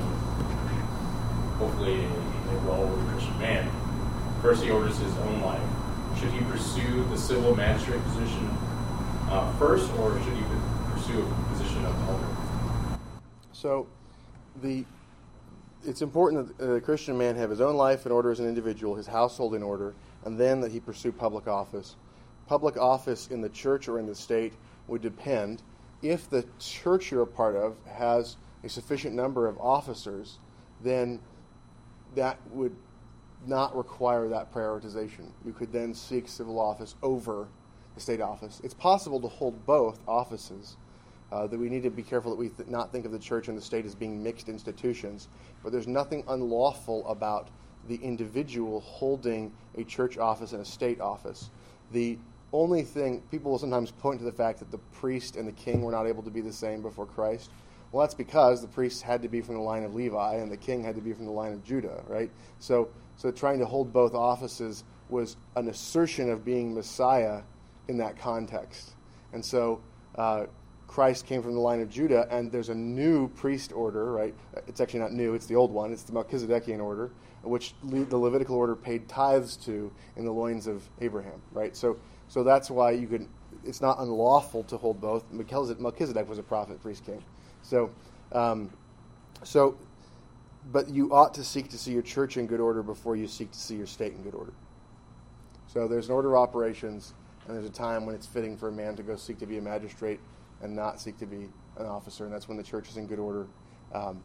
hopefully 1.64 2.03
a, 2.03 2.07
a 2.07 2.59
well-ordered 2.68 3.07
Christian 3.07 3.39
man. 3.39 3.72
First, 4.41 4.64
he 4.64 4.70
orders 4.70 4.97
his 4.97 5.16
own 5.20 5.41
life. 5.41 5.61
Should 6.20 6.32
he 6.32 6.41
pursue 6.41 7.05
the 7.05 7.18
civil 7.18 7.55
magistrate 7.55 8.03
position 8.03 8.49
uh, 9.30 9.51
first, 9.57 9.89
or 9.93 10.20
should 10.22 10.34
he 10.34 10.43
pursue 10.91 11.22
a 11.22 11.49
position 11.53 11.86
of 11.86 12.09
elder? 12.09 12.99
So, 13.53 13.88
the 14.61 14.86
it's 15.86 16.01
important 16.01 16.57
that 16.57 16.74
a 16.74 16.82
Christian 16.82 17.18
man 17.18 17.36
have 17.36 17.49
his 17.49 17.59
own 17.59 17.76
life 17.76 18.05
in 18.05 18.11
order 18.11 18.32
as 18.32 18.39
an 18.39 18.47
individual, 18.47 18.95
his 18.95 19.07
household 19.07 19.53
in 19.53 19.61
order, 19.61 19.93
and 20.24 20.39
then 20.39 20.61
that 20.61 20.72
he 20.72 20.80
pursue 20.80 21.11
public 21.11 21.47
office. 21.47 21.95
Public 22.47 22.78
office 22.78 23.28
in 23.28 23.41
the 23.41 23.49
church 23.49 23.89
or 23.89 23.99
in 23.99 24.05
the 24.05 24.16
state 24.16 24.53
would 24.88 25.01
depend 25.01 25.61
if 26.01 26.30
the 26.30 26.45
church 26.59 27.11
you're 27.11 27.24
a 27.24 27.28
part 27.28 27.55
of 27.55 27.76
has 27.86 28.38
a 28.64 28.70
sufficient 28.70 29.14
number 29.14 29.45
of 29.45 29.57
officers, 29.59 30.39
then 30.82 31.20
that 32.16 32.38
would 32.51 32.76
not 33.45 33.76
require 33.76 34.28
that 34.30 34.53
prioritization. 34.53 35.30
You 35.45 35.53
could 35.53 35.72
then 35.72 35.93
seek 35.93 36.28
civil 36.28 36.59
office 36.59 36.95
over 37.03 37.47
the 37.95 38.01
state 38.01 38.22
office. 38.22 38.61
It's 38.64 38.74
possible 38.74 39.20
to 39.22 39.28
hold 39.28 39.66
both 39.66 39.99
offices. 40.07 40.78
Uh, 41.32 41.47
that 41.47 41.59
we 41.59 41.68
need 41.68 41.82
to 41.82 41.89
be 41.89 42.03
careful 42.03 42.30
that 42.30 42.38
we 42.38 42.49
th- 42.49 42.70
not 42.70 42.91
think 42.91 43.05
of 43.05 43.11
the 43.11 43.18
church 43.18 43.47
and 43.47 43.57
the 43.57 43.61
state 43.61 43.88
as 43.88 43.95
being 43.95 44.22
mixed 44.22 44.49
institutions. 44.49 45.30
But 45.64 45.72
there's 45.72 45.88
nothing 45.88 46.24
unlawful 46.28 47.07
about 47.07 47.47
the 47.88 47.95
individual 47.95 48.82
holding 48.82 49.51
a 49.76 49.84
church 49.84 50.20
office 50.20 50.53
and 50.53 50.61
a 50.61 50.66
state 50.66 51.01
office. 51.01 51.49
The 51.91 52.20
only 52.51 52.84
thing 52.84 53.24
people 53.32 53.49
will 53.49 53.57
sometimes 53.57 53.89
point 53.89 54.20
to 54.20 54.26
the 54.26 54.32
fact 54.32 54.59
that 54.59 54.70
the 54.70 54.78
priest 54.78 55.36
and 55.36 55.47
the 55.47 55.53
king 55.53 55.82
were 55.82 55.91
not 55.91 56.05
able 56.05 56.22
to 56.22 56.30
be 56.30 56.41
the 56.41 56.53
same 56.53 56.84
before 56.84 57.07
Christ. 57.07 57.49
Well, 57.94 58.02
that's 58.02 58.16
because 58.16 58.60
the 58.60 58.68
priest 58.68 59.04
had 59.04 59.22
to 59.22 59.30
be 59.30 59.41
from 59.41 59.54
the 59.54 59.62
line 59.62 59.84
of 59.84 59.94
Levi 59.94 60.36
and 60.38 60.52
the 60.52 60.58
king 60.58 60.84
had 60.84 60.96
to 60.96 61.02
be 61.02 61.14
from 61.14 61.26
the 61.26 61.32
line 61.32 61.54
of 61.54 61.64
Judah, 61.64 62.04
right? 62.08 62.32
So, 62.58 62.89
so 63.18 63.30
trying 63.30 63.60
to 63.60 63.66
hold 63.68 63.94
both 63.94 64.16
offices 64.16 64.84
was 65.10 65.38
an 65.56 65.68
assertion 65.68 66.32
of 66.32 66.44
being 66.44 66.74
Messiah 66.74 67.44
in 67.88 67.98
that 67.98 68.18
context. 68.18 68.96
And 69.32 69.46
so 69.46 69.80
uh, 70.16 70.48
Christ 70.88 71.28
came 71.28 71.44
from 71.44 71.54
the 71.54 71.60
line 71.60 71.82
of 71.82 71.89
Judah, 71.91 72.28
and 72.32 72.52
there's 72.52 72.70
a 72.70 72.76
new 72.76 73.28
priest 73.28 73.72
order, 73.72 74.12
right? 74.12 74.34
It's 74.68 74.82
actually 74.82 75.02
not 75.02 75.12
new, 75.12 75.36
it's 75.36 75.46
the 75.46 75.56
old 75.56 75.72
one. 75.72 75.94
It's 75.94 76.02
the 76.02 76.14
Melchizedekian 76.14 76.82
order, 76.82 77.12
which 77.44 77.76
the 77.84 78.18
Levitical 78.18 78.56
order 78.56 78.76
paid 78.76 79.08
tithes 79.08 79.56
to 79.66 79.91
in 80.16 80.26
the 80.26 80.34
loins 80.34 80.66
of 80.66 80.82
Abraham, 81.00 81.44
right? 81.52 81.76
So, 81.76 81.98
so 82.28 82.44
that's 82.44 82.72
why 82.72 82.91
you 82.91 83.06
could, 83.06 83.28
it's 83.64 83.82
not 83.82 84.00
unlawful 84.00 84.64
to 84.64 84.78
hold 84.78 85.00
both. 85.00 85.26
Melchizedek 85.32 86.28
was 86.28 86.39
a 86.39 86.44
prophet, 86.44 86.82
priest, 86.82 87.06
king. 87.06 87.24
So, 87.64 87.89
um, 88.32 88.70
so, 89.43 89.78
but 90.72 90.89
you 90.89 91.14
ought 91.14 91.34
to 91.34 91.43
seek 91.43 91.70
to 91.70 91.78
see 91.78 91.91
your 91.91 92.01
church 92.01 92.38
in 92.38 92.45
good 92.45 92.59
order 92.59 92.84
before 92.84 93.16
you 93.16 93.28
seek 93.28 93.51
to 93.51 93.59
see 93.59 93.76
your 93.76 93.88
state 93.88 94.14
in 94.14 94.22
good 94.22 94.36
order. 94.36 94.53
So 95.68 95.88
there's 95.88 96.07
an 96.07 96.14
order 96.14 96.36
of 96.36 96.41
operations, 96.41 97.14
and 97.47 97.55
there's 97.55 97.66
a 97.66 97.72
time 97.72 98.05
when 98.05 98.16
it's 98.16 98.28
fitting 98.28 98.55
for 98.55 98.70
a 98.70 98.72
man 98.72 98.95
to 98.95 99.03
go 99.03 99.16
seek 99.16 99.39
to 99.39 99.45
be 99.45 99.57
a 99.57 99.61
magistrate 99.61 100.20
and 100.61 100.76
not 100.76 101.01
seek 101.01 101.18
to 101.18 101.26
be 101.26 101.49
an 101.78 101.86
officer, 101.86 102.26
and 102.26 102.34
that's 102.34 102.47
when 102.47 102.57
the 102.57 102.64
church 102.64 102.89
is 102.89 102.97
in 102.97 103.07
good 103.07 103.20
order, 103.20 103.47
um, 103.93 104.22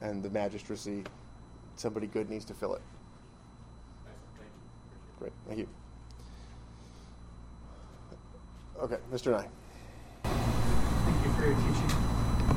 and 0.00 0.22
the 0.22 0.30
magistracy, 0.30 1.04
somebody 1.76 2.06
good 2.06 2.28
needs 2.28 2.44
to 2.46 2.54
fill 2.54 2.74
it. 2.74 2.82
Great, 5.18 5.32
thank 5.46 5.58
you. 5.58 5.68
Okay, 8.80 8.98
Mr. 9.12 9.32
Nye. 9.32 9.48
Thank 10.24 11.24
you 11.24 11.32
for 11.32 11.46
your 11.46 11.56
teaching, 11.56 11.97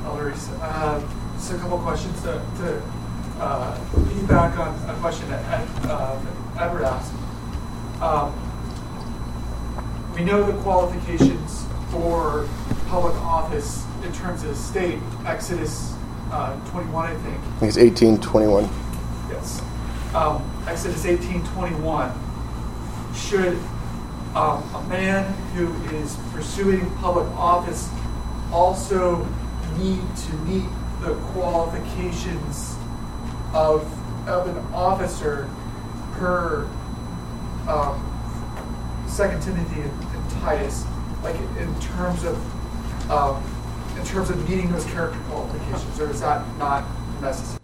Elders. 0.05 0.49
Uh, 0.61 1.01
just 1.35 1.53
a 1.53 1.57
couple 1.57 1.79
questions 1.79 2.21
to, 2.21 2.33
to 2.57 2.81
uh, 3.39 3.77
piggyback 3.91 4.57
on 4.57 4.89
a 4.89 4.99
question 4.99 5.29
that 5.29 5.67
uh, 5.85 6.19
Edward 6.59 6.83
asked. 6.83 7.13
Um, 8.01 8.33
we 10.15 10.23
know 10.23 10.43
the 10.43 10.57
qualifications 10.61 11.65
for 11.89 12.47
public 12.87 13.15
office 13.15 13.85
in 14.03 14.11
terms 14.13 14.43
of 14.43 14.55
state, 14.55 14.99
Exodus 15.25 15.93
uh, 16.31 16.55
21, 16.69 17.05
I 17.05 17.13
think. 17.15 17.37
I 17.37 17.59
think 17.59 17.69
it's 17.69 17.77
1821. 17.77 18.63
Yes. 19.29 19.61
Um, 20.13 20.41
Exodus 20.67 21.03
1821. 21.05 22.11
Should 23.15 23.57
um, 24.35 24.63
a 24.73 24.85
man 24.87 25.31
who 25.53 25.73
is 25.95 26.17
pursuing 26.31 26.89
public 26.97 27.27
office 27.35 27.89
also 28.51 29.27
need 29.77 30.01
to 30.15 30.33
meet 30.45 30.69
the 31.01 31.15
qualifications 31.33 32.75
of, 33.53 33.83
of 34.27 34.47
an 34.47 34.57
officer 34.73 35.49
per 36.13 36.69
um, 37.67 38.07
Second 39.07 39.41
Timothy 39.41 39.81
and, 39.81 40.03
and 40.03 40.31
Titus 40.41 40.85
like 41.23 41.35
in 41.35 41.79
terms 41.81 42.23
of 42.23 43.11
um, 43.11 43.43
in 43.97 44.05
terms 44.05 44.29
of 44.29 44.49
meeting 44.49 44.71
those 44.71 44.85
character 44.85 45.19
qualifications, 45.29 45.99
or 45.99 46.09
is 46.09 46.21
that 46.21 46.45
not 46.57 46.85
necessary? 47.21 47.59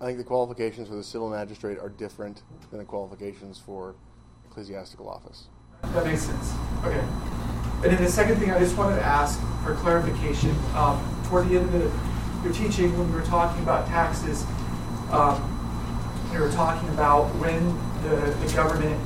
I 0.00 0.06
think 0.06 0.18
the 0.18 0.24
qualifications 0.24 0.88
for 0.88 0.94
the 0.94 1.04
civil 1.04 1.30
magistrate 1.30 1.78
are 1.78 1.88
different 1.88 2.42
than 2.70 2.78
the 2.78 2.84
qualifications 2.84 3.58
for 3.58 3.94
ecclesiastical 4.46 5.08
office. 5.08 5.48
That 5.82 6.04
makes 6.04 6.22
sense. 6.22 6.52
Okay. 6.84 7.04
And 7.82 7.92
then 7.92 8.02
the 8.02 8.10
second 8.10 8.36
thing 8.36 8.50
I 8.50 8.58
just 8.58 8.76
wanted 8.76 8.96
to 8.96 9.02
ask 9.02 9.40
for 9.64 9.74
clarification, 9.74 10.54
um, 10.74 11.00
toward 11.24 11.48
the 11.48 11.58
end 11.58 11.74
of 11.74 12.44
your 12.44 12.52
teaching, 12.52 12.96
when 12.98 13.10
we 13.10 13.18
were 13.18 13.26
talking 13.26 13.62
about 13.62 13.86
taxes, 13.86 14.44
um, 15.10 15.48
you 16.32 16.40
were 16.40 16.50
talking 16.50 16.88
about 16.90 17.26
when 17.36 17.64
the, 18.02 18.16
the 18.44 18.52
government 18.54 19.00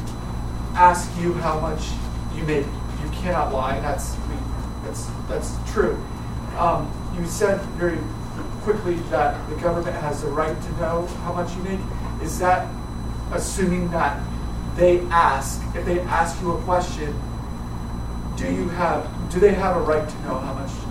asks 0.74 1.16
you 1.18 1.32
how 1.34 1.58
much 1.58 1.90
you 2.34 2.42
make 2.44 2.66
you 3.02 3.10
cannot 3.12 3.52
lie. 3.52 3.80
That's 3.80 4.16
that's 4.84 5.06
that's 5.28 5.72
true. 5.72 6.02
Um, 6.56 6.90
you 7.18 7.26
said 7.26 7.60
very 7.78 7.98
quickly 8.62 8.96
that 9.10 9.48
the 9.48 9.56
government 9.56 9.96
has 9.96 10.22
the 10.22 10.28
right 10.28 10.60
to 10.60 10.72
know 10.72 11.06
how 11.24 11.32
much 11.32 11.54
you 11.56 11.62
make. 11.62 11.80
Is 12.22 12.38
that 12.38 12.68
assuming 13.32 13.90
that 13.90 14.22
they 14.76 15.00
ask 15.10 15.62
if 15.74 15.84
they 15.84 16.00
ask 16.00 16.40
you 16.42 16.52
a 16.52 16.62
question? 16.62 17.18
Do 18.36 18.52
you 18.52 18.68
have 18.70 19.08
do 19.30 19.40
they 19.40 19.54
have 19.54 19.76
a 19.76 19.80
right 19.80 20.08
to 20.08 20.22
know 20.22 20.38
how 20.38 20.54
much? 20.54 20.85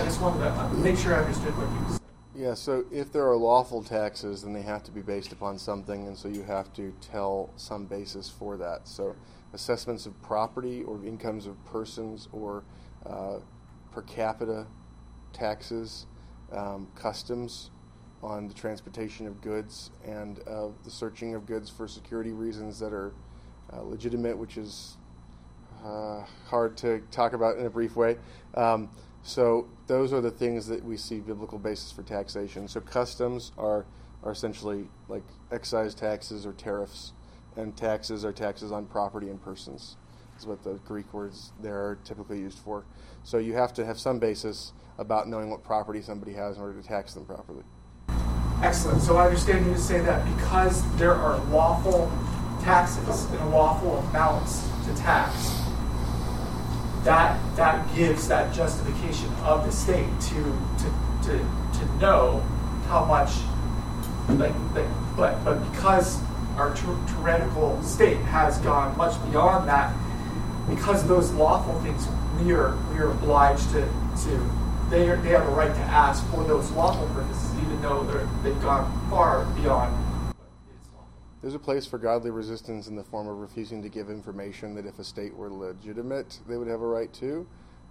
I 0.00 0.04
just 0.04 0.20
wanted 0.22 0.42
to 0.42 0.74
make 0.78 0.96
sure 0.96 1.14
I 1.14 1.18
understood 1.18 1.52
what 1.58 1.68
you 1.78 1.92
said. 1.92 2.00
Yeah, 2.34 2.54
so 2.54 2.86
if 2.90 3.12
there 3.12 3.28
are 3.28 3.36
lawful 3.36 3.82
taxes, 3.82 4.42
then 4.42 4.54
they 4.54 4.62
have 4.62 4.82
to 4.84 4.90
be 4.90 5.02
based 5.02 5.30
upon 5.30 5.58
something, 5.58 6.06
and 6.06 6.16
so 6.16 6.26
you 6.28 6.42
have 6.42 6.72
to 6.74 6.94
tell 7.02 7.50
some 7.56 7.84
basis 7.84 8.30
for 8.30 8.56
that. 8.56 8.88
So 8.88 9.14
assessments 9.52 10.06
of 10.06 10.20
property 10.22 10.82
or 10.84 11.04
incomes 11.04 11.46
of 11.46 11.62
persons 11.66 12.28
or 12.32 12.64
uh, 13.04 13.40
per 13.90 14.00
capita 14.00 14.66
taxes, 15.34 16.06
um, 16.50 16.88
customs 16.94 17.70
on 18.22 18.48
the 18.48 18.54
transportation 18.54 19.26
of 19.26 19.42
goods 19.42 19.90
and 20.06 20.40
uh, 20.48 20.68
the 20.82 20.90
searching 20.90 21.34
of 21.34 21.44
goods 21.44 21.68
for 21.68 21.86
security 21.86 22.32
reasons 22.32 22.78
that 22.78 22.94
are 22.94 23.12
uh, 23.70 23.82
legitimate, 23.82 24.38
which 24.38 24.56
is 24.56 24.96
uh, 25.84 26.24
hard 26.46 26.74
to 26.78 27.02
talk 27.10 27.34
about 27.34 27.58
in 27.58 27.66
a 27.66 27.70
brief 27.70 27.96
way. 27.96 28.16
Um, 28.54 28.88
so 29.22 29.68
those 29.86 30.12
are 30.12 30.20
the 30.20 30.30
things 30.30 30.66
that 30.68 30.84
we 30.84 30.96
see 30.96 31.20
biblical 31.20 31.58
basis 31.58 31.92
for 31.92 32.02
taxation. 32.02 32.68
So 32.68 32.80
customs 32.80 33.52
are 33.58 33.86
are 34.22 34.32
essentially 34.32 34.86
like 35.08 35.22
excise 35.50 35.94
taxes 35.94 36.44
or 36.44 36.52
tariffs 36.52 37.12
and 37.56 37.74
taxes 37.74 38.22
are 38.22 38.32
taxes 38.32 38.70
on 38.70 38.84
property 38.84 39.30
and 39.30 39.42
persons 39.42 39.96
is 40.38 40.46
what 40.46 40.62
the 40.62 40.74
greek 40.84 41.12
words 41.14 41.52
there 41.62 41.76
are 41.76 41.98
typically 42.04 42.38
used 42.38 42.58
for. 42.58 42.84
So 43.22 43.38
you 43.38 43.54
have 43.54 43.72
to 43.74 43.84
have 43.84 43.98
some 43.98 44.18
basis 44.18 44.72
about 44.98 45.28
knowing 45.28 45.50
what 45.50 45.62
property 45.62 46.02
somebody 46.02 46.34
has 46.34 46.56
in 46.56 46.62
order 46.62 46.80
to 46.80 46.86
tax 46.86 47.14
them 47.14 47.24
properly. 47.24 47.64
Excellent. 48.62 49.00
So 49.00 49.16
i 49.16 49.26
understand 49.26 49.64
you 49.66 49.72
to 49.72 49.78
say 49.78 50.00
that 50.00 50.36
because 50.36 50.84
there 50.96 51.14
are 51.14 51.38
lawful 51.46 52.12
taxes 52.62 53.24
and 53.30 53.40
a 53.40 53.48
lawful 53.48 53.98
amounts 54.10 54.68
to 54.86 54.94
tax 54.96 55.69
that 57.04 57.38
that 57.56 57.94
gives 57.94 58.28
that 58.28 58.54
justification 58.54 59.32
of 59.42 59.64
the 59.64 59.72
state 59.72 60.08
to 60.20 60.58
to 60.78 60.92
to, 61.22 61.38
to 61.78 61.96
know 61.98 62.40
how 62.86 63.04
much 63.04 63.30
like, 64.38 64.54
like 64.74 64.86
but 65.16 65.42
but 65.44 65.58
because 65.70 66.20
our 66.56 66.74
tyrannical 66.74 67.82
state 67.82 68.18
has 68.18 68.58
gone 68.58 68.96
much 68.96 69.14
beyond 69.30 69.68
that. 69.68 69.94
Because 70.68 71.06
those 71.08 71.32
lawful 71.32 71.80
things, 71.80 72.06
we 72.38 72.52
are 72.52 72.76
we 72.92 72.98
are 72.98 73.10
obliged 73.10 73.70
to 73.70 73.82
to 74.24 74.50
they 74.90 75.08
are, 75.08 75.16
they 75.16 75.30
have 75.30 75.46
a 75.46 75.50
right 75.50 75.72
to 75.72 75.80
ask 75.80 76.26
for 76.30 76.42
those 76.44 76.70
lawful 76.72 77.06
purposes, 77.14 77.54
even 77.62 77.80
though 77.80 78.02
they've 78.42 78.60
gone 78.60 79.08
far 79.08 79.44
beyond. 79.56 79.94
There's 81.42 81.54
a 81.54 81.58
place 81.58 81.86
for 81.86 81.96
godly 81.96 82.30
resistance 82.30 82.86
in 82.86 82.96
the 82.96 83.04
form 83.04 83.26
of 83.26 83.38
refusing 83.38 83.82
to 83.82 83.88
give 83.88 84.10
information 84.10 84.74
that 84.74 84.84
if 84.84 84.98
a 84.98 85.04
state 85.04 85.34
were 85.34 85.50
legitimate, 85.50 86.38
they 86.46 86.58
would 86.58 86.68
have 86.68 86.82
a 86.82 86.86
right 86.86 87.10
to, 87.14 87.46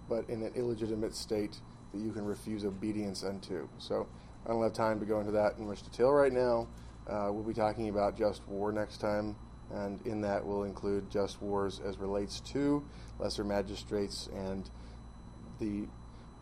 but 0.08 0.28
in 0.28 0.42
an 0.42 0.52
illegitimate 0.54 1.16
state, 1.16 1.60
that 1.92 2.00
you 2.00 2.12
can 2.12 2.24
refuse 2.24 2.64
obedience 2.64 3.24
unto. 3.24 3.68
So 3.78 4.06
I 4.46 4.50
don't 4.50 4.62
have 4.62 4.72
time 4.72 5.00
to 5.00 5.06
go 5.06 5.18
into 5.18 5.32
that 5.32 5.58
in 5.58 5.66
much 5.66 5.82
detail 5.82 6.12
right 6.12 6.32
now. 6.32 6.68
Uh, 7.08 7.30
we'll 7.32 7.42
be 7.42 7.52
talking 7.52 7.88
about 7.88 8.16
just 8.16 8.46
war 8.46 8.70
next 8.70 8.98
time, 8.98 9.34
and 9.72 10.00
in 10.06 10.20
that 10.20 10.46
we'll 10.46 10.62
include 10.62 11.10
just 11.10 11.42
wars 11.42 11.80
as 11.84 11.98
relates 11.98 12.38
to 12.40 12.84
lesser 13.18 13.42
magistrates 13.42 14.28
and 14.32 14.70
the 15.58 15.88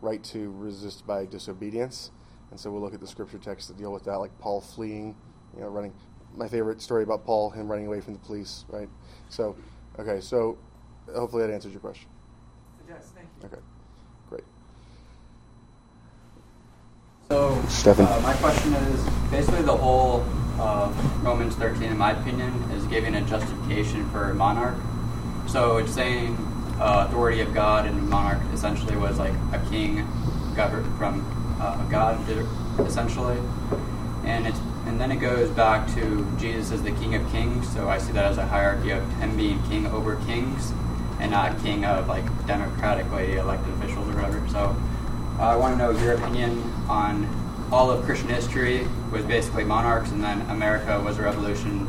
right 0.01 0.23
to 0.25 0.51
resist 0.51 1.07
by 1.07 1.25
disobedience. 1.25 2.11
And 2.51 2.59
so 2.59 2.69
we'll 2.69 2.81
look 2.81 2.93
at 2.93 2.99
the 2.99 3.07
scripture 3.07 3.39
texts 3.39 3.67
that 3.69 3.77
deal 3.77 3.91
with 3.91 4.03
that, 4.05 4.19
like 4.19 4.37
Paul 4.37 4.61
fleeing, 4.61 5.15
you 5.55 5.61
know, 5.61 5.69
running. 5.69 5.93
My 6.39 6.47
favorite 6.47 6.81
story 6.81 7.03
about 7.03 7.25
Paul, 7.25 7.49
him 7.49 7.67
running 7.67 7.85
away 7.85 7.99
from 7.99 8.13
the 8.13 8.19
police, 8.19 8.63
right? 8.69 8.87
So, 9.27 9.57
okay, 9.99 10.21
so 10.21 10.57
hopefully 11.13 11.45
that 11.45 11.53
answers 11.53 11.73
your 11.73 11.81
question. 11.81 12.07
Yes, 12.87 13.11
thank 13.13 13.27
you. 13.41 13.49
Okay, 13.49 13.61
great. 14.29 14.43
So, 17.29 17.61
Stefan. 17.67 18.05
uh, 18.05 18.21
my 18.21 18.33
question 18.35 18.73
is 18.73 19.09
basically 19.29 19.63
the 19.63 19.75
whole 19.75 20.23
uh, 20.61 20.89
Romans 21.21 21.55
13, 21.55 21.83
in 21.83 21.97
my 21.97 22.11
opinion, 22.11 22.53
is 22.71 22.85
giving 22.85 23.15
a 23.15 23.21
justification 23.23 24.09
for 24.09 24.29
a 24.29 24.33
monarch. 24.33 24.77
So 25.45 25.75
it's 25.75 25.93
saying 25.93 26.37
uh, 26.79 27.07
authority 27.09 27.41
of 27.41 27.53
God 27.53 27.85
and 27.85 28.09
monarch 28.09 28.41
essentially 28.53 28.95
was 28.95 29.19
like 29.19 29.33
a 29.51 29.61
king 29.69 30.07
governed 30.55 30.97
from 30.97 31.19
uh, 31.59 31.83
God, 31.89 32.17
essentially. 32.79 33.37
And 34.23 34.47
it's 34.47 34.59
and 34.89 34.99
then 34.99 35.11
it 35.11 35.17
goes 35.17 35.51
back 35.51 35.87
to 35.93 36.27
Jesus 36.39 36.71
as 36.71 36.81
the 36.81 36.91
King 36.93 37.13
of 37.13 37.31
Kings. 37.31 37.71
So 37.73 37.87
I 37.87 37.99
see 37.99 38.11
that 38.13 38.25
as 38.25 38.39
a 38.39 38.45
hierarchy 38.45 38.89
of 38.89 39.07
him 39.13 39.37
being 39.37 39.61
king 39.69 39.85
over 39.85 40.15
kings, 40.25 40.73
and 41.19 41.29
not 41.29 41.61
king 41.61 41.85
of 41.85 42.07
like 42.07 42.25
democratically 42.47 43.35
elected 43.35 43.71
officials 43.75 44.09
or 44.09 44.15
whatever. 44.15 44.45
So 44.49 44.75
uh, 45.37 45.43
I 45.43 45.55
want 45.55 45.75
to 45.75 45.77
know 45.77 45.91
your 45.91 46.13
opinion 46.15 46.59
on 46.89 47.29
all 47.71 47.91
of 47.91 48.03
Christian 48.03 48.29
history 48.29 48.87
was 49.11 49.23
basically 49.25 49.63
monarchs, 49.63 50.09
and 50.09 50.23
then 50.23 50.41
America 50.49 50.99
was 51.05 51.19
a 51.19 51.21
revolution 51.21 51.85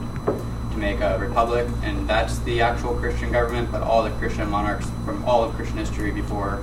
to 0.71 0.77
make 0.77 1.01
a 1.01 1.19
republic, 1.19 1.67
and 1.83 2.07
that's 2.07 2.39
the 2.41 2.61
actual 2.61 2.95
Christian 2.97 3.33
government. 3.33 3.73
But 3.73 3.83
all 3.83 4.03
the 4.03 4.11
Christian 4.11 4.51
monarchs 4.51 4.87
from 5.07 5.25
all 5.25 5.43
of 5.43 5.55
Christian 5.55 5.79
history 5.79 6.11
before 6.11 6.63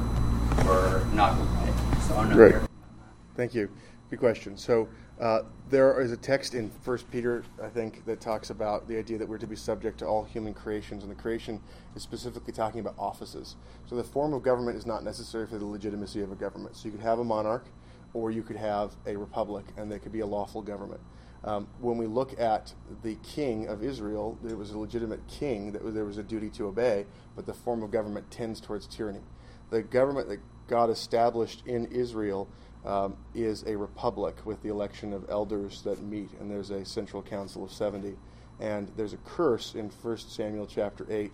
were 0.66 1.04
not 1.14 1.36
right. 1.36 1.74
So 2.08 2.14
I 2.14 2.18
want 2.18 2.34
to 2.34 2.38
Right. 2.38 2.52
your- 2.52 2.62
Thank 3.36 3.56
you. 3.56 3.70
Good 4.12 4.20
question. 4.20 4.56
So 4.56 4.88
uh, 5.20 5.42
there 5.70 6.00
is 6.00 6.12
a 6.12 6.18
text 6.18 6.54
in 6.54 6.70
First 6.84 7.10
Peter, 7.10 7.44
I 7.62 7.70
think, 7.70 8.06
that 8.06 8.22
talks 8.22 8.52
about 8.52 8.88
the 8.88 8.98
idea 8.98 9.18
that 9.18 9.28
we're 9.28 9.40
to 9.40 9.48
be 9.48 9.56
subject 9.56 9.98
to 10.00 10.06
all 10.06 10.24
human 10.24 10.54
creations, 10.54 11.04
and 11.04 11.12
the 11.12 11.16
creation 11.16 11.60
is 11.96 12.04
specifically 12.04 12.54
talking 12.54 12.80
about 12.80 12.96
offices. 13.00 13.56
So 13.88 13.96
the 13.96 14.04
form 14.04 14.34
of 14.34 14.44
government 14.44 14.78
is 14.78 14.86
not 14.86 15.04
necessary 15.04 15.48
for 15.48 15.58
the 15.58 15.66
legitimacy 15.66 16.22
of 16.22 16.32
a 16.32 16.36
government. 16.36 16.76
So 16.76 16.86
you 16.86 16.92
could 16.92 17.02
have 17.02 17.20
a 17.20 17.24
monarch, 17.24 17.66
or 18.14 18.30
you 18.32 18.44
could 18.44 18.56
have 18.58 18.96
a 19.08 19.18
republic, 19.18 19.66
and 19.76 19.92
they 19.92 20.00
could 20.00 20.12
be 20.12 20.20
a 20.20 20.26
lawful 20.26 20.62
government. 20.62 21.02
Um, 21.44 21.68
when 21.80 21.98
we 21.98 22.06
look 22.06 22.40
at 22.40 22.74
the 23.04 23.16
king 23.24 23.68
of 23.68 23.84
Israel, 23.84 24.38
it 24.48 24.58
was 24.58 24.72
a 24.72 24.78
legitimate 24.78 25.26
king 25.28 25.72
that 25.72 25.94
there 25.94 26.06
was 26.06 26.18
a 26.18 26.24
duty 26.24 26.50
to 26.52 26.68
obey, 26.68 27.06
but 27.36 27.46
the 27.46 27.54
form 27.54 27.84
of 27.84 27.92
government 27.92 28.30
tends 28.30 28.60
towards 28.60 28.86
tyranny. 28.86 29.22
The 29.70 29.82
government 29.82 30.30
that 30.30 30.40
God 30.68 30.90
established 30.90 31.64
in 31.66 31.86
Israel 31.88 32.50
um, 32.86 33.18
is 33.34 33.64
a 33.64 33.76
republic 33.76 34.36
with 34.46 34.62
the 34.62 34.70
election 34.70 35.14
of 35.14 35.30
elders 35.30 35.82
that 35.84 36.02
meet, 36.02 36.30
and 36.40 36.50
there's 36.50 36.70
a 36.70 36.86
central 36.86 37.22
council 37.22 37.64
of 37.64 37.72
70. 37.72 38.16
And 38.60 38.92
there's 38.96 39.14
a 39.14 39.18
curse 39.18 39.76
in 39.76 39.90
1 39.90 40.18
Samuel 40.18 40.66
chapter 40.66 41.06
8 41.10 41.32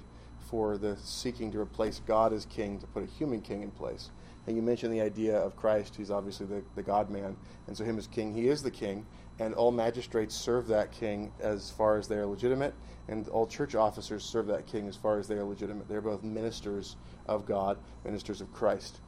for 0.49 0.77
the 0.77 0.97
seeking 0.97 1.51
to 1.51 1.59
replace 1.59 2.01
God 2.05 2.33
as 2.33 2.45
king 2.45 2.79
to 2.79 2.87
put 2.87 3.03
a 3.03 3.05
human 3.05 3.41
king 3.41 3.63
in 3.63 3.71
place. 3.71 4.09
And 4.45 4.57
you 4.57 4.61
mentioned 4.61 4.93
the 4.93 5.01
idea 5.01 5.37
of 5.37 5.55
Christ, 5.55 5.95
he's 5.95 6.11
obviously 6.11 6.45
the, 6.45 6.61
the 6.75 6.83
God 6.83 7.09
man, 7.09 7.37
and 7.67 7.77
so 7.77 7.85
him 7.85 7.97
as 7.97 8.07
king, 8.07 8.33
he 8.33 8.49
is 8.49 8.61
the 8.61 8.71
king, 8.71 9.05
and 9.39 9.53
all 9.55 9.71
magistrates 9.71 10.35
serve 10.35 10.67
that 10.67 10.91
king 10.91 11.31
as 11.39 11.71
far 11.71 11.97
as 11.97 12.09
they 12.09 12.17
are 12.17 12.25
legitimate, 12.25 12.73
and 13.07 13.27
all 13.29 13.47
church 13.47 13.73
officers 13.73 14.23
serve 14.23 14.47
that 14.47 14.67
king 14.67 14.87
as 14.87 14.97
far 14.97 15.17
as 15.17 15.27
they 15.27 15.35
are 15.35 15.45
legitimate. 15.45 15.87
They're 15.87 16.01
both 16.01 16.23
ministers 16.23 16.97
of 17.25 17.45
God, 17.45 17.77
ministers 18.03 18.41
of 18.41 18.51
Christ. 18.53 18.99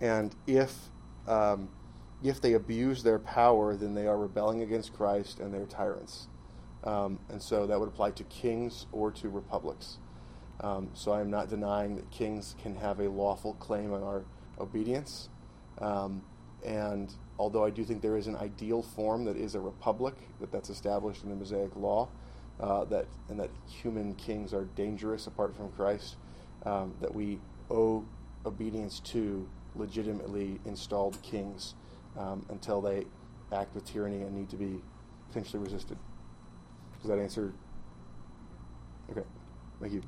And 0.00 0.34
if 0.46 0.76
um, 1.26 1.68
if 2.24 2.40
they 2.40 2.54
abuse 2.54 3.02
their 3.02 3.18
power, 3.18 3.76
then 3.76 3.94
they 3.94 4.06
are 4.06 4.16
rebelling 4.16 4.62
against 4.62 4.94
Christ 4.94 5.40
and 5.40 5.52
they're 5.52 5.66
tyrants. 5.66 6.28
Um, 6.82 7.18
and 7.28 7.40
so 7.40 7.66
that 7.66 7.78
would 7.78 7.88
apply 7.88 8.12
to 8.12 8.24
kings 8.24 8.86
or 8.92 9.10
to 9.12 9.28
republics. 9.28 9.98
Um, 10.60 10.90
so 10.94 11.12
I 11.12 11.20
am 11.20 11.30
not 11.30 11.50
denying 11.50 11.96
that 11.96 12.10
kings 12.10 12.56
can 12.62 12.76
have 12.76 12.98
a 13.00 13.10
lawful 13.10 13.54
claim 13.54 13.92
on 13.92 14.02
our 14.02 14.24
obedience. 14.58 15.28
Um, 15.78 16.22
and 16.64 17.12
although 17.38 17.64
I 17.64 17.70
do 17.70 17.84
think 17.84 18.00
there 18.00 18.16
is 18.16 18.26
an 18.26 18.36
ideal 18.36 18.82
form 18.82 19.26
that 19.26 19.36
is 19.36 19.54
a 19.54 19.60
republic, 19.60 20.14
that 20.40 20.50
that's 20.50 20.70
established 20.70 21.24
in 21.24 21.28
the 21.28 21.36
Mosaic 21.36 21.76
Law, 21.76 22.08
uh, 22.58 22.84
that 22.84 23.06
and 23.28 23.38
that 23.38 23.50
human 23.66 24.14
kings 24.14 24.54
are 24.54 24.64
dangerous 24.76 25.26
apart 25.26 25.54
from 25.54 25.70
Christ, 25.72 26.16
um, 26.64 26.94
that 27.02 27.14
we 27.14 27.38
owe 27.70 28.04
obedience 28.46 29.00
to 29.00 29.46
legitimately 29.74 30.60
installed 30.64 31.20
kings 31.22 31.74
um, 32.18 32.44
until 32.48 32.80
they 32.80 33.04
act 33.52 33.74
with 33.74 33.84
tyranny 33.84 34.22
and 34.22 34.34
need 34.34 34.48
to 34.50 34.56
be 34.56 34.80
potentially 35.28 35.62
resisted. 35.62 35.98
Does 37.00 37.10
that 37.10 37.18
answer? 37.18 37.52
Okay, 39.10 39.22
thank 39.80 39.92
you. 39.92 40.02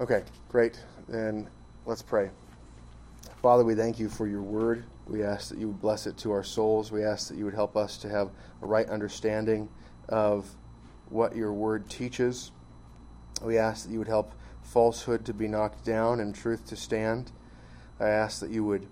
Okay, 0.00 0.24
great. 0.48 0.80
Then 1.08 1.48
let's 1.86 2.02
pray. 2.02 2.30
Father, 3.42 3.64
we 3.64 3.74
thank 3.74 3.98
you 3.98 4.08
for 4.08 4.26
your 4.26 4.42
word. 4.42 4.84
We 5.06 5.24
ask 5.24 5.48
that 5.48 5.58
you 5.58 5.68
would 5.68 5.80
bless 5.80 6.06
it 6.06 6.16
to 6.18 6.32
our 6.32 6.44
souls. 6.44 6.92
We 6.92 7.04
ask 7.04 7.28
that 7.28 7.36
you 7.36 7.44
would 7.44 7.54
help 7.54 7.76
us 7.76 7.96
to 7.98 8.08
have 8.08 8.30
a 8.62 8.66
right 8.66 8.88
understanding 8.88 9.68
of 10.08 10.48
what 11.08 11.34
your 11.34 11.52
word 11.52 11.90
teaches. 11.90 12.52
We 13.42 13.58
ask 13.58 13.84
that 13.84 13.92
you 13.92 13.98
would 13.98 14.08
help 14.08 14.32
falsehood 14.62 15.24
to 15.26 15.34
be 15.34 15.48
knocked 15.48 15.84
down 15.84 16.20
and 16.20 16.34
truth 16.34 16.66
to 16.68 16.76
stand. 16.76 17.32
I 17.98 18.08
ask 18.08 18.40
that 18.40 18.50
you 18.50 18.64
would 18.64 18.86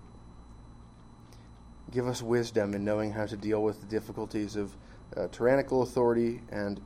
give 1.91 2.07
us 2.07 2.21
wisdom 2.21 2.73
in 2.73 2.85
knowing 2.85 3.11
how 3.11 3.25
to 3.25 3.35
deal 3.35 3.61
with 3.61 3.81
the 3.81 3.87
difficulties 3.87 4.55
of 4.55 4.75
uh, 5.15 5.27
tyrannical 5.27 5.81
authority 5.81 6.41
and 6.49 6.79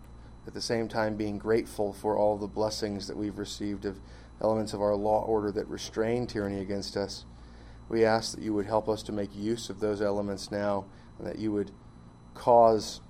at 0.48 0.54
the 0.54 0.62
same 0.62 0.88
time 0.88 1.16
being 1.16 1.38
grateful 1.38 1.94
for 1.94 2.18
all 2.18 2.38
the 2.38 2.48
blessings 2.48 3.08
that 3.08 3.16
we've 3.16 3.38
received 3.38 3.86
of 3.86 4.00
elements 4.42 4.74
of 4.74 4.82
our 4.82 4.96
law 4.96 5.24
order 5.24 5.52
that 5.52 5.68
restrain 5.68 6.28
tyranny 6.28 6.60
against 6.60 6.98
us. 6.98 7.26
We 7.88 8.04
ask 8.04 8.36
that 8.36 8.44
you 8.44 8.54
would 8.54 8.66
help 8.66 8.90
us 8.90 9.04
to 9.04 9.12
make 9.12 9.36
use 9.36 9.70
of 9.70 9.80
those 9.80 10.02
elements 10.02 10.52
now 10.52 10.86
and 11.20 11.28
that 11.28 11.38
you 11.38 11.52
would 11.52 11.72
cause 12.34 13.02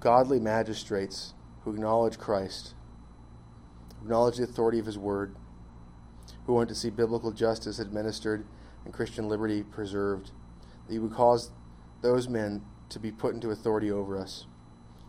godly 0.00 0.38
magistrates 0.38 1.34
who 1.64 1.72
acknowledge 1.72 2.18
Christ, 2.18 2.74
acknowledge 4.02 4.36
the 4.36 4.44
authority 4.44 4.78
of 4.78 4.86
his 4.86 4.98
word, 4.98 5.34
who 6.46 6.54
want 6.54 6.68
to 6.68 6.74
see 6.74 6.90
biblical 6.90 7.30
justice 7.30 7.78
administered 7.78 8.44
and 8.84 8.92
Christian 8.92 9.28
liberty 9.28 9.62
preserved, 9.62 10.32
that 10.86 10.94
you 10.94 11.02
would 11.02 11.12
cause 11.12 11.50
those 12.00 12.28
men 12.28 12.62
to 12.88 12.98
be 12.98 13.10
put 13.10 13.34
into 13.34 13.50
authority 13.50 13.90
over 13.90 14.18
us. 14.18 14.46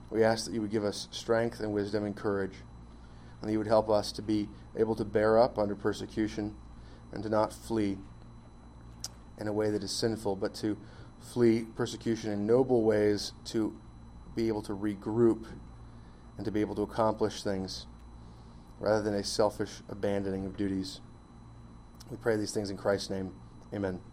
We 0.09 0.24
ask 0.24 0.45
that 0.45 0.53
you 0.53 0.61
would 0.61 0.71
give 0.71 0.86
us 0.86 1.07
strength 1.11 1.59
and 1.59 1.74
wisdom 1.74 2.03
and 2.03 2.15
courage, 2.15 2.53
and 3.41 3.49
that 3.49 3.51
you 3.51 3.57
would 3.57 3.67
help 3.67 3.89
us 3.89 4.11
to 4.13 4.21
be 4.21 4.47
able 4.78 4.95
to 4.95 5.03
bear 5.05 5.39
up 5.39 5.57
under 5.57 5.76
persecution 5.76 6.55
and 7.11 7.24
to 7.24 7.30
not 7.30 7.51
flee 7.51 7.97
in 9.39 9.47
a 9.47 9.53
way 9.53 9.69
that 9.69 9.84
is 9.84 9.91
sinful, 9.91 10.36
but 10.36 10.53
to 10.55 10.78
flee 11.19 11.65
persecution 11.76 12.32
in 12.32 12.45
noble 12.45 12.84
ways 12.84 13.34
to 13.45 13.76
be 14.36 14.47
able 14.47 14.61
to 14.61 14.76
regroup 14.76 15.45
and 16.38 16.45
to 16.45 16.51
be 16.51 16.61
able 16.61 16.76
to 16.76 16.82
accomplish 16.82 17.43
things 17.43 17.86
rather 18.80 19.01
than 19.01 19.13
a 19.13 19.24
selfish 19.24 19.82
abandoning 19.89 20.45
of 20.45 20.57
duties. 20.57 21.01
We 22.09 22.17
pray 22.17 22.36
these 22.36 22.51
things 22.51 22.69
in 22.69 22.78
Christ's 22.78 23.09
name. 23.09 23.34
Amen. 23.74 24.03